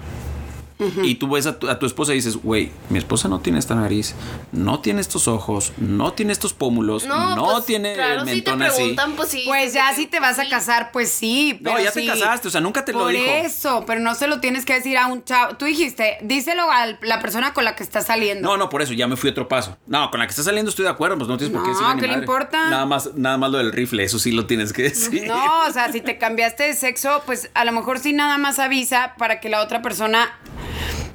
Y 1.03 1.15
tú 1.15 1.29
ves 1.29 1.45
a 1.45 1.57
tu, 1.59 1.69
a 1.69 1.79
tu 1.79 1.85
esposa 1.85 2.11
y 2.13 2.15
dices, 2.15 2.37
güey, 2.37 2.71
mi 2.89 2.97
esposa 2.97 3.27
no 3.27 3.39
tiene 3.39 3.59
esta 3.59 3.75
nariz, 3.75 4.15
no 4.51 4.79
tiene 4.79 5.01
estos 5.01 5.27
ojos, 5.27 5.71
no 5.77 6.13
tiene 6.13 6.33
estos 6.33 6.53
pómulos, 6.53 7.05
no, 7.05 7.35
No, 7.35 7.51
pues, 7.53 7.65
tiene 7.65 7.93
claro, 7.93 8.21
el 8.21 8.27
si 8.29 8.41
te 8.41 8.51
mentón 8.51 8.61
así. 8.63 8.75
preguntan, 8.77 9.11
pues 9.13 9.29
sí. 9.29 9.43
Pues 9.45 9.73
ya 9.73 9.93
si 9.93 10.07
te 10.07 10.19
vas 10.19 10.39
a 10.39 10.47
casar, 10.49 10.91
pues 10.91 11.09
sí. 11.09 11.57
No, 11.61 11.71
pero 11.71 11.83
ya 11.83 11.91
te 11.91 12.05
casaste, 12.05 12.47
o 12.47 12.51
sea, 12.51 12.61
nunca 12.61 12.83
te 12.85 12.91
lo 12.93 12.99
Por 12.99 13.11
dijo. 13.11 13.23
eso, 13.25 13.83
pero 13.87 13.99
no 14.01 14.15
se 14.15 14.27
lo 14.27 14.39
tienes 14.39 14.65
que 14.65 14.73
decir 14.73 14.97
a 14.97 15.07
un 15.07 15.23
chavo. 15.23 15.55
Tú 15.57 15.65
dijiste, 15.65 16.17
díselo 16.21 16.69
a 16.71 16.87
la 17.01 17.19
persona 17.21 17.53
con 17.53 17.63
la 17.65 17.75
que 17.75 17.83
estás 17.83 18.07
saliendo. 18.07 18.47
No, 18.47 18.57
no, 18.57 18.69
por 18.69 18.81
eso 18.81 18.93
ya 18.93 19.07
me 19.07 19.15
fui 19.15 19.29
otro 19.29 19.47
paso. 19.47 19.77
No, 19.87 20.09
con 20.11 20.19
la 20.19 20.25
que 20.27 20.31
estás 20.31 20.45
saliendo 20.45 20.69
estoy 20.69 20.83
de 20.83 20.91
acuerdo, 20.91 21.17
pues 21.17 21.27
no 21.29 21.37
tienes 21.37 21.55
por 21.55 21.63
qué 21.63 21.71
No, 21.71 21.75
decirle 21.79 21.95
ni 21.95 22.01
¿qué 22.01 22.07
le 22.07 22.13
importa? 22.19 22.69
Nada 22.69 22.85
más, 22.85 23.13
nada 23.15 23.37
más 23.37 23.51
lo 23.51 23.57
del 23.59 23.71
rifle, 23.71 24.03
eso 24.03 24.19
sí 24.19 24.31
lo 24.31 24.45
tienes 24.45 24.73
que 24.73 24.83
decir. 24.83 25.27
No, 25.27 25.61
o 25.67 25.71
sea, 25.71 25.91
si 25.91 26.01
te 26.01 26.17
cambiaste 26.17 26.63
de 26.63 26.73
sexo, 26.73 27.21
pues 27.25 27.49
a 27.53 27.65
lo 27.65 27.71
mejor 27.71 27.99
sí 27.99 28.13
nada 28.13 28.37
más 28.37 28.59
avisa 28.59 29.13
para 29.17 29.39
que 29.39 29.49
la 29.49 29.61
otra 29.61 29.81
persona 29.81 30.37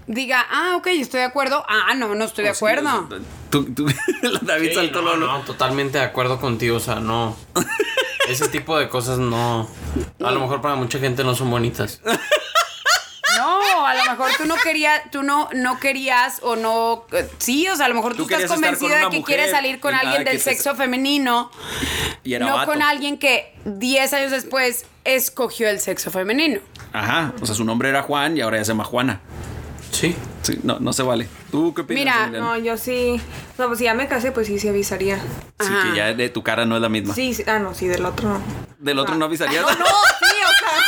diga, 0.09 0.45
ah, 0.51 0.75
ok, 0.77 0.89
estoy 0.89 1.21
de 1.21 1.27
acuerdo. 1.27 1.65
Ah, 1.69 1.95
no, 1.95 2.15
no 2.15 2.25
estoy 2.25 2.45
de 2.45 2.51
O 2.51 2.55
sí, 2.55 2.59
acuerdo. 2.59 3.09
tú- 3.51 3.73
tú- 3.73 3.87
David 4.43 4.71
Sí, 4.71 4.75
saltó 4.75 5.03
no, 5.03 5.17
no, 5.17 5.41
totalmente 5.43 5.99
de 5.99 6.05
acuerdo 6.05 6.41
contigo, 6.41 6.77
o 6.79 6.81
sea, 6.81 6.97
no. 6.97 7.37
Ese 8.29 8.49
tipo 8.49 8.77
de 8.79 8.89
cosas 8.89 9.19
no. 9.19 9.69
A 10.23 10.31
lo 10.33 10.41
mejor 10.41 10.61
para 10.61 10.75
mucha 10.75 10.99
gente 10.99 11.25
no 11.25 11.35
son 11.35 11.51
bonitas. 11.51 12.01
No, 13.37 13.87
a 13.87 13.95
lo 13.95 14.11
mejor 14.11 14.31
tú 14.37 14.47
no 14.47 14.57
querías, 14.57 15.03
tú 15.13 15.23
no, 15.23 15.49
no 15.55 15.79
querías 15.79 16.41
o 16.43 16.57
no. 16.57 17.05
eh, 17.13 17.29
Sí, 17.39 17.69
o 17.69 17.77
sea, 17.77 17.87
a 17.87 17.89
lo 17.89 17.95
mejor 17.95 18.17
tú, 18.17 18.27
Tú 18.27 18.35
estás 18.35 18.51
convencido 18.51 18.91
con 19.01 19.11
de 19.13 19.19
que 19.19 19.23
quieres 19.25 19.51
salir 19.53 19.79
con 19.81 19.95
alguien 19.95 20.25
del 20.25 20.41
sexo 20.41 20.75
femenino, 20.75 21.51
Y 22.25 22.35
era 22.35 22.47
no 22.47 22.55
vato. 22.57 22.73
con 22.73 22.83
alguien 22.83 23.19
que 23.19 23.55
10 23.65 24.13
años 24.15 24.31
después 24.33 24.87
escogió 25.05 25.69
el 25.69 25.79
sexo 25.79 26.11
femenino. 26.11 26.61
Ajá, 26.93 27.33
o 27.41 27.47
sea, 27.47 27.55
su 27.55 27.65
nombre 27.65 27.91
era 27.91 28.03
Juan 28.03 28.37
y 28.37 28.41
ahora 28.41 28.57
ya 28.59 28.65
se 28.65 28.73
llama 28.73 28.85
Juana. 28.85 29.21
Sí. 29.93 30.15
Sí, 30.43 30.59
no, 30.63 30.79
no 30.79 30.93
se 30.93 31.03
vale. 31.03 31.29
¿Tú 31.51 31.75
qué 31.75 31.83
opinas? 31.83 32.01
Mira, 32.05 32.25
Emiliano? 32.25 32.47
No, 32.47 32.59
yo 32.59 32.77
sí. 32.77 33.21
No, 33.59 33.67
pues 33.67 33.79
si 33.79 33.85
ya 33.85 33.95
me 33.95 34.09
casé, 34.09 34.33
pues 34.33 34.47
sí, 34.47 34.59
sí 34.59 34.69
avisaría. 34.69 35.19
Sí, 35.19 35.69
Ajá. 35.69 35.91
que 35.91 35.97
ya 35.97 36.15
de 36.15 36.29
tu 36.29 36.43
cara 36.43 36.65
no 36.65 36.77
es 36.77 36.83
la 36.83 36.89
misma. 36.89 37.15
Sí, 37.15 37.35
sí. 37.35 37.45
Ah, 37.47 37.59
no, 37.59 37.75
sí, 37.75 37.87
del 37.89 38.05
otro 38.05 38.29
no. 38.29 38.41
Del 38.79 38.99
otro 38.99 39.15
no 39.17 39.25
avisarías. 39.25 39.63
No, 39.63 39.71
sí, 39.71 39.77
o 39.81 40.59
sea. 40.59 40.79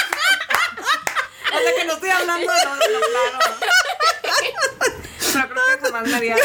o 1.59 1.62
sea 1.62 1.75
que 1.76 1.85
no 1.85 1.92
estoy 1.95 2.11
hablando 2.11 2.52
de 2.52 2.64
lo, 2.64 2.76
de 2.76 2.88
lo 2.92 3.00
claro. 3.00 3.57
Pero 5.33 5.49
creo 5.49 5.64
que 5.78 5.87
jamás 5.87 6.09
me 6.09 6.14
haría. 6.14 6.37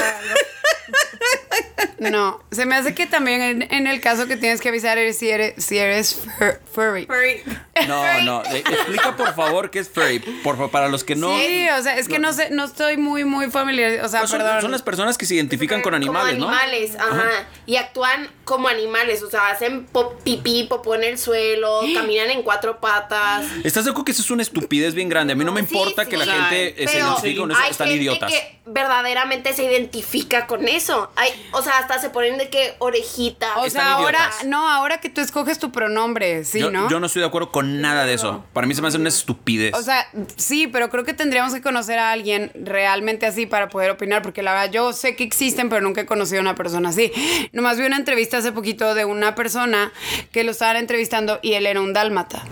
No, 2.00 2.41
se 2.51 2.65
me 2.65 2.75
hace 2.75 2.94
que 2.94 3.05
también 3.05 3.41
en, 3.41 3.62
en 3.74 3.88
el 3.88 4.00
caso 4.01 4.27
que 4.27 4.38
tienes 4.38 4.62
que 4.62 4.70
avisar 4.70 4.98
es 4.98 5.17
si 5.17 5.29
eres, 5.29 5.62
si 5.63 5.77
eres 5.77 6.17
fur- 6.25 6.60
furry. 6.74 7.05
Furry. 7.05 7.41
No, 7.88 8.22
no. 8.22 8.44
eh, 8.46 8.60
Explica 8.70 9.15
por 9.17 9.34
favor 9.36 9.70
qué 9.72 9.79
es 9.79 9.89
furry. 9.89 10.20
Por 10.20 10.70
para 10.72 10.88
los 10.88 11.03
que 11.03 11.15
no. 11.15 11.38
Sí, 11.38 11.67
o 11.77 11.82
sea, 11.84 11.98
es 11.98 12.08
que 12.08 12.20
no 12.20 12.32
sé, 12.34 12.50
no 12.51 12.65
estoy 12.65 12.98
muy, 12.98 13.25
muy 13.25 13.50
familiar, 13.51 14.03
o 14.05 14.10
sea, 14.10 14.22
Pues 14.22 14.32
son, 14.32 14.39
perdón. 14.39 14.62
son 14.62 14.72
las 14.72 14.82
personas 14.82 15.17
que 15.17 15.25
se 15.25 15.36
identifican 15.36 15.82
con 15.82 15.94
animales, 15.94 16.36
como 16.36 16.50
¿no? 16.51 16.58
animales, 16.58 16.96
ajá. 16.98 17.48
Y 17.65 17.75
actúan 17.77 18.29
como 18.46 18.67
animales, 18.67 19.22
o 19.24 19.29
sea, 19.29 19.50
hacen 19.50 19.86
pop, 19.86 20.22
pipí, 20.24 20.65
popó 20.70 20.96
en 20.96 21.03
el 21.03 21.18
suelo, 21.18 21.81
caminan 21.94 22.29
en 22.29 22.44
cuatro 22.44 22.79
patas. 22.79 23.46
¿Estás 23.64 23.83
de 23.85 23.92
acuerdo 23.92 24.05
que 24.05 24.11
eso 24.11 24.22
es 24.22 24.31
una 24.31 24.44
estupidez 24.44 24.94
bien 24.94 25.09
grande? 25.09 25.33
A 25.33 25.35
mí 25.35 25.44
no 25.44 25.51
me 25.51 25.59
importa 25.61 26.03
sí. 26.05 26.09
que 26.09 26.18
la 26.18 26.25
gente 26.25 26.81
eh, 26.83 26.88
se 26.88 26.94
Pero 26.94 27.05
identifique 27.07 27.40
con 27.40 27.51
eso. 27.51 27.59
hay 27.61 27.72
Están 27.72 27.88
gente 27.88 28.01
idiotas. 28.03 28.31
que 28.31 28.59
verdaderamente 28.68 29.53
se 29.53 29.64
identifica 29.64 30.48
con 30.48 30.68
eso. 30.68 31.11
Hay, 31.16 31.29
o 31.51 31.61
sea, 31.61 31.64
hasta 31.67 31.99
se 31.99 32.09
ponen 32.09 32.37
de 32.37 32.49
que 32.49 32.75
orejita. 32.79 33.57
O 33.57 33.65
Están 33.65 33.83
sea, 33.83 33.93
ahora, 33.93 34.19
idiotas. 34.19 34.45
no, 34.45 34.69
ahora 34.69 34.99
que 34.99 35.09
tú 35.09 35.21
escoges 35.21 35.59
tu 35.59 35.71
pronombre, 35.71 36.45
sí, 36.45 36.59
yo, 36.59 36.71
¿no? 36.71 36.89
yo 36.89 36.99
no 36.99 37.07
estoy 37.07 37.21
de 37.21 37.27
acuerdo 37.27 37.51
con 37.51 37.81
nada 37.81 38.05
de 38.05 38.13
eso. 38.13 38.43
Para 38.53 38.67
mí 38.67 38.75
se 38.75 38.81
me 38.81 38.87
hace 38.87 38.97
una 38.97 39.09
estupidez. 39.09 39.73
O 39.73 39.81
sea, 39.81 40.07
sí, 40.35 40.67
pero 40.67 40.89
creo 40.89 41.03
que 41.03 41.13
tendríamos 41.13 41.53
que 41.53 41.61
conocer 41.61 41.99
a 41.99 42.11
alguien 42.11 42.51
realmente 42.55 43.25
así 43.25 43.45
para 43.45 43.69
poder 43.69 43.91
opinar, 43.91 44.21
porque 44.21 44.41
la 44.43 44.53
verdad 44.53 44.71
yo 44.71 44.93
sé 44.93 45.15
que 45.15 45.23
existen, 45.23 45.69
pero 45.69 45.81
nunca 45.81 46.01
he 46.01 46.05
conocido 46.05 46.39
a 46.39 46.41
una 46.41 46.55
persona 46.55 46.89
así. 46.89 47.11
Nomás 47.51 47.77
vi 47.77 47.85
una 47.85 47.97
entrevista 47.97 48.37
hace 48.37 48.51
poquito 48.51 48.93
de 48.95 49.05
una 49.05 49.35
persona 49.35 49.91
que 50.31 50.43
lo 50.43 50.51
estaban 50.51 50.77
entrevistando 50.77 51.39
y 51.41 51.53
él 51.53 51.65
era 51.65 51.81
un 51.81 51.93
dálmata. 51.93 52.43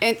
Ent- 0.00 0.18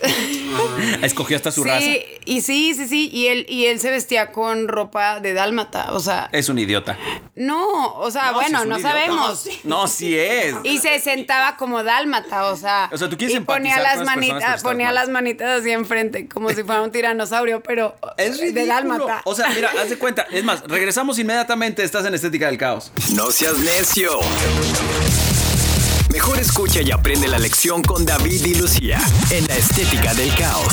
Escogió 1.02 1.36
hasta 1.36 1.52
su 1.52 1.62
raza. 1.64 1.80
sí, 1.80 2.02
y 2.24 2.40
sí, 2.40 2.74
sí, 2.74 2.88
sí, 2.88 3.10
y 3.12 3.26
él, 3.28 3.46
y 3.48 3.66
él 3.66 3.78
se 3.78 3.90
vestía 3.90 4.32
con 4.32 4.68
ropa 4.68 5.20
de 5.20 5.32
dálmata, 5.34 5.92
o 5.92 6.00
sea, 6.00 6.28
Es 6.32 6.48
un 6.48 6.58
idiota. 6.58 6.96
no, 7.34 7.92
o 7.94 8.10
sea, 8.10 8.28
No, 8.28 8.34
bueno, 8.34 8.64
no 8.64 8.78
idiota. 8.78 8.82
sabemos. 8.94 9.48
No, 9.64 9.86
sí 9.88 10.16
es. 10.18 10.54
Y 10.64 10.78
se 10.78 10.98
sentaba 11.00 11.56
como 11.56 11.82
dálmata, 11.84 12.46
o 12.46 12.56
sea. 12.56 12.88
O 12.92 12.96
sea, 12.98 13.08
tú 13.08 13.16
quieres 13.16 13.36
y 13.36 13.40
ponía 13.40 13.78
las 13.80 14.02
manitas, 14.04 14.62
ponía 14.62 14.86
mal. 14.86 14.94
las 14.94 15.08
manitas 15.08 15.60
así 15.60 15.70
enfrente, 15.70 16.26
como 16.28 16.48
si 16.50 16.62
fuera 16.62 16.82
un 16.82 16.90
tiranosaurio, 16.90 17.62
pero 17.62 17.94
Es 18.16 18.38
de 18.38 18.44
ridículo. 18.46 18.66
dálmata. 18.66 19.22
O 19.24 19.34
sea, 19.34 19.48
mira, 19.50 19.70
haz 19.80 19.90
de 19.90 19.98
cuenta. 19.98 20.26
Es 20.30 20.42
más, 20.44 20.62
regresamos 20.66 21.18
inmediatamente. 21.18 21.82
Estás 21.84 22.04
en 22.06 22.14
Estética 22.14 22.46
del 22.46 22.58
Caos. 22.58 22.90
No 23.14 23.30
seas 23.30 23.58
necio. 23.58 24.10
Mejor 26.16 26.38
escucha 26.38 26.80
y 26.80 26.90
aprende 26.92 27.28
la 27.28 27.38
lección 27.38 27.82
con 27.82 28.06
David 28.06 28.42
y 28.46 28.54
Lucía 28.54 28.98
en 29.30 29.46
la 29.48 29.54
estética 29.54 30.14
del 30.14 30.34
caos. 30.34 30.66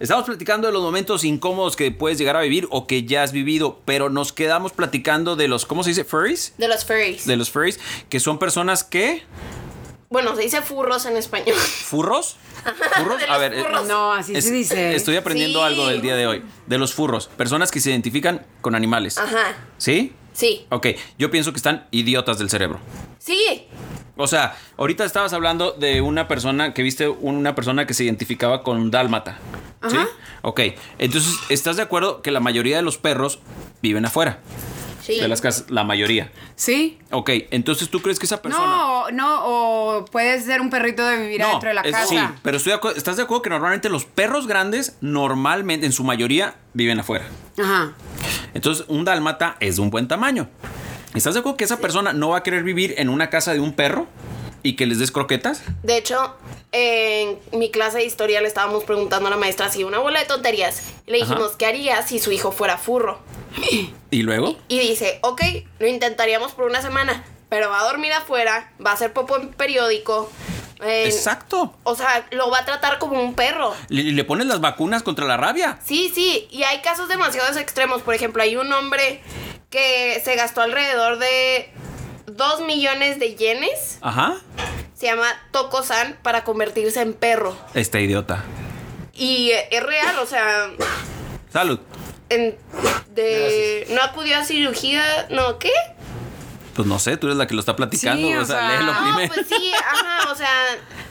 Estamos 0.00 0.24
platicando 0.24 0.66
de 0.66 0.72
los 0.72 0.82
momentos 0.82 1.22
incómodos 1.22 1.76
que 1.76 1.92
puedes 1.92 2.18
llegar 2.18 2.34
a 2.34 2.40
vivir 2.40 2.66
o 2.72 2.88
que 2.88 3.04
ya 3.04 3.22
has 3.22 3.30
vivido, 3.30 3.80
pero 3.84 4.10
nos 4.10 4.32
quedamos 4.32 4.72
platicando 4.72 5.36
de 5.36 5.46
los, 5.46 5.64
¿cómo 5.64 5.84
se 5.84 5.90
dice? 5.90 6.02
Furries. 6.02 6.54
De 6.58 6.66
los 6.66 6.84
furries. 6.84 7.24
De 7.24 7.36
los 7.36 7.50
furries, 7.52 7.78
que 8.08 8.18
son 8.18 8.40
personas 8.40 8.82
que... 8.82 9.22
Bueno, 10.10 10.34
se 10.34 10.42
dice 10.42 10.60
furros 10.60 11.06
en 11.06 11.16
español. 11.16 11.54
¿Furros? 11.84 12.36
¿Furros? 12.96 13.22
A 13.28 13.38
ver, 13.38 13.54
eh, 13.54 13.64
No, 13.86 14.12
así 14.12 14.34
es- 14.34 14.44
se 14.44 14.50
dice. 14.50 14.96
Estoy 14.96 15.14
aprendiendo 15.14 15.60
Sí. 15.60 15.64
algo 15.66 15.86
del 15.86 16.02
día 16.02 16.16
de 16.16 16.26
hoy. 16.26 16.42
De 16.66 16.78
los 16.78 16.94
furros. 16.94 17.28
Personas 17.28 17.70
que 17.70 17.78
se 17.78 17.90
identifican 17.90 18.44
con 18.60 18.74
animales. 18.74 19.18
Ajá. 19.18 19.54
¿Sí? 19.78 20.14
Sí. 20.32 20.66
Ok, 20.70 20.88
yo 21.16 21.30
pienso 21.30 21.52
que 21.52 21.58
están 21.58 21.86
idiotas 21.92 22.38
del 22.40 22.50
cerebro. 22.50 22.80
Sí. 23.18 23.66
O 24.16 24.26
sea, 24.26 24.56
ahorita 24.76 25.04
estabas 25.04 25.32
hablando 25.32 25.72
de 25.72 26.00
una 26.00 26.26
persona 26.28 26.74
que 26.74 26.82
viste 26.82 27.08
una 27.08 27.54
persona 27.54 27.86
que 27.86 27.94
se 27.94 28.04
identificaba 28.04 28.62
con 28.62 28.78
un 28.78 28.90
dálmata. 28.90 29.38
¿Sí? 29.88 29.96
Ok, 30.42 30.60
entonces, 30.98 31.34
¿estás 31.50 31.76
de 31.76 31.82
acuerdo 31.82 32.20
que 32.20 32.30
la 32.32 32.40
mayoría 32.40 32.76
de 32.76 32.82
los 32.82 32.98
perros 32.98 33.38
viven 33.80 34.04
afuera? 34.04 34.40
Sí. 35.02 35.20
De 35.20 35.28
las 35.28 35.40
casas, 35.40 35.70
la 35.70 35.84
mayoría. 35.84 36.30
Sí. 36.56 36.98
Ok, 37.12 37.30
entonces 37.50 37.88
tú 37.88 38.02
crees 38.02 38.18
que 38.18 38.26
esa 38.26 38.42
persona. 38.42 38.66
No, 38.66 39.10
no, 39.12 39.40
o 39.46 40.04
puede 40.04 40.38
ser 40.42 40.60
un 40.60 40.68
perrito 40.68 41.06
de 41.06 41.16
vivir 41.16 41.42
adentro 41.42 41.68
de 41.68 41.74
la 41.76 41.80
es- 41.82 41.92
casa. 41.92 42.06
Sí, 42.08 42.18
pero 42.42 42.56
estoy 42.58 42.72
de 42.72 42.76
acuerdo- 42.76 42.98
¿estás 42.98 43.16
de 43.16 43.22
acuerdo 43.22 43.42
que 43.42 43.50
normalmente 43.50 43.88
los 43.88 44.04
perros 44.04 44.46
grandes, 44.46 44.96
normalmente, 45.00 45.86
en 45.86 45.92
su 45.92 46.02
mayoría, 46.04 46.56
viven 46.74 46.98
afuera? 46.98 47.24
Ajá. 47.58 47.92
Entonces, 48.52 48.84
un 48.88 49.04
dálmata 49.04 49.56
es 49.60 49.76
de 49.76 49.82
un 49.82 49.90
buen 49.90 50.08
tamaño. 50.08 50.48
¿Estás 51.14 51.34
de 51.34 51.40
acuerdo 51.40 51.56
que 51.56 51.64
esa 51.64 51.78
persona 51.78 52.12
no 52.12 52.30
va 52.30 52.38
a 52.38 52.42
querer 52.42 52.62
vivir 52.62 52.94
en 52.98 53.08
una 53.08 53.30
casa 53.30 53.52
de 53.52 53.60
un 53.60 53.72
perro 53.72 54.06
y 54.62 54.76
que 54.76 54.86
les 54.86 54.98
des 54.98 55.10
croquetas? 55.10 55.62
De 55.82 55.96
hecho, 55.96 56.34
en 56.72 57.38
mi 57.52 57.70
clase 57.70 57.98
de 57.98 58.04
historia 58.04 58.40
le 58.40 58.48
estábamos 58.48 58.84
preguntando 58.84 59.28
a 59.28 59.30
la 59.30 59.36
maestra 59.36 59.66
así 59.66 59.84
una 59.84 59.98
bola 59.98 60.20
de 60.20 60.26
tonterías. 60.26 60.82
Y 61.06 61.12
le 61.12 61.22
Ajá. 61.22 61.32
dijimos, 61.34 61.56
¿qué 61.56 61.66
haría 61.66 62.02
si 62.02 62.18
su 62.18 62.30
hijo 62.30 62.52
fuera 62.52 62.76
furro? 62.76 63.20
¿Y 64.10 64.22
luego? 64.22 64.56
Y 64.68 64.80
dice, 64.80 65.18
ok, 65.22 65.42
lo 65.78 65.86
intentaríamos 65.86 66.52
por 66.52 66.66
una 66.66 66.82
semana, 66.82 67.24
pero 67.48 67.70
va 67.70 67.80
a 67.80 67.84
dormir 67.84 68.12
afuera, 68.12 68.72
va 68.84 68.90
a 68.90 68.94
hacer 68.94 69.12
popo 69.12 69.36
en 69.36 69.48
periódico. 69.48 70.30
Exacto. 70.82 71.74
O 71.84 71.94
sea, 71.94 72.26
lo 72.30 72.50
va 72.50 72.60
a 72.60 72.64
tratar 72.64 72.98
como 72.98 73.20
un 73.20 73.34
perro. 73.34 73.74
Le, 73.88 74.02
le 74.04 74.24
pones 74.24 74.46
las 74.46 74.60
vacunas 74.60 75.02
contra 75.02 75.24
la 75.26 75.36
rabia. 75.36 75.78
Sí, 75.84 76.10
sí, 76.14 76.46
y 76.50 76.62
hay 76.62 76.80
casos 76.80 77.08
demasiado 77.08 77.58
extremos. 77.58 78.02
Por 78.02 78.14
ejemplo, 78.14 78.42
hay 78.42 78.56
un 78.56 78.72
hombre 78.72 79.22
que 79.70 80.20
se 80.24 80.34
gastó 80.36 80.60
alrededor 80.62 81.18
de 81.18 81.70
2 82.26 82.60
millones 82.62 83.18
de 83.18 83.34
yenes. 83.34 83.98
Ajá. 84.00 84.36
Se 84.94 85.06
llama 85.06 85.26
Toko-san 85.52 86.18
para 86.22 86.44
convertirse 86.44 87.00
en 87.00 87.12
perro. 87.14 87.56
Este 87.74 88.00
idiota. 88.00 88.44
Y 89.14 89.50
es 89.70 89.82
real, 89.82 90.18
o 90.20 90.26
sea, 90.26 90.70
Salud. 91.52 91.80
en- 92.28 92.56
de 93.10 93.86
no 93.90 94.02
acudió 94.02 94.38
a 94.38 94.44
cirugía, 94.44 95.26
no, 95.30 95.58
¿qué? 95.58 95.72
Pues 96.78 96.86
no 96.86 97.00
sé, 97.00 97.16
tú 97.16 97.26
eres 97.26 97.36
la 97.36 97.48
que 97.48 97.54
lo 97.54 97.60
está 97.60 97.74
platicando. 97.74 98.24
Sí, 98.28 98.32
o, 98.36 98.40
o 98.42 98.44
sea, 98.44 98.60
sea, 98.60 98.68
léelo 98.78 98.92
No, 98.94 99.02
primero. 99.02 99.34
pues 99.34 99.48
sí, 99.48 99.72
ajá, 99.74 100.30
o 100.30 100.36
sea, 100.36 100.48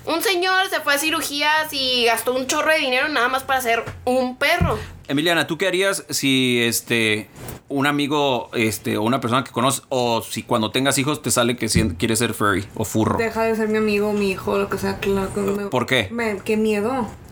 un 0.06 0.22
señor 0.22 0.70
se 0.70 0.80
fue 0.80 0.94
a 0.94 0.98
cirugías 0.98 1.74
y 1.74 2.06
gastó 2.06 2.34
un 2.34 2.48
chorro 2.48 2.72
de 2.72 2.78
dinero 2.80 3.10
nada 3.10 3.28
más 3.28 3.44
para 3.44 3.60
ser 3.60 3.84
un 4.06 4.38
perro. 4.38 4.80
Emiliana, 5.10 5.46
¿tú 5.46 5.58
qué 5.58 5.68
harías 5.68 6.06
si 6.10 6.64
este 6.64 7.30
un 7.68 7.86
amigo 7.86 8.50
este 8.54 8.96
o 8.96 9.02
una 9.04 9.20
persona 9.20 9.44
que 9.44 9.52
conoces 9.52 9.84
o 9.90 10.22
si 10.22 10.42
cuando 10.44 10.72
tengas 10.72 10.98
hijos 11.00 11.22
te 11.22 11.32
sale 11.32 11.58
que 11.58 11.68
quieres 11.98 12.20
ser 12.20 12.34
furry 12.34 12.66
o 12.76 12.86
furro? 12.86 13.18
Deja 13.18 13.44
de 13.44 13.54
ser 13.58 13.68
mi 13.68 13.78
amigo, 13.78 14.14
mi 14.14 14.32
hijo, 14.32 14.58
lo 14.58 14.70
que 14.70 14.78
sea. 14.78 15.02
Que 15.02 15.10
me- 15.10 15.66
¿Por 15.68 15.86
qué? 15.86 16.08
Me, 16.12 16.38
qué 16.46 16.56
miedo. 16.56 17.10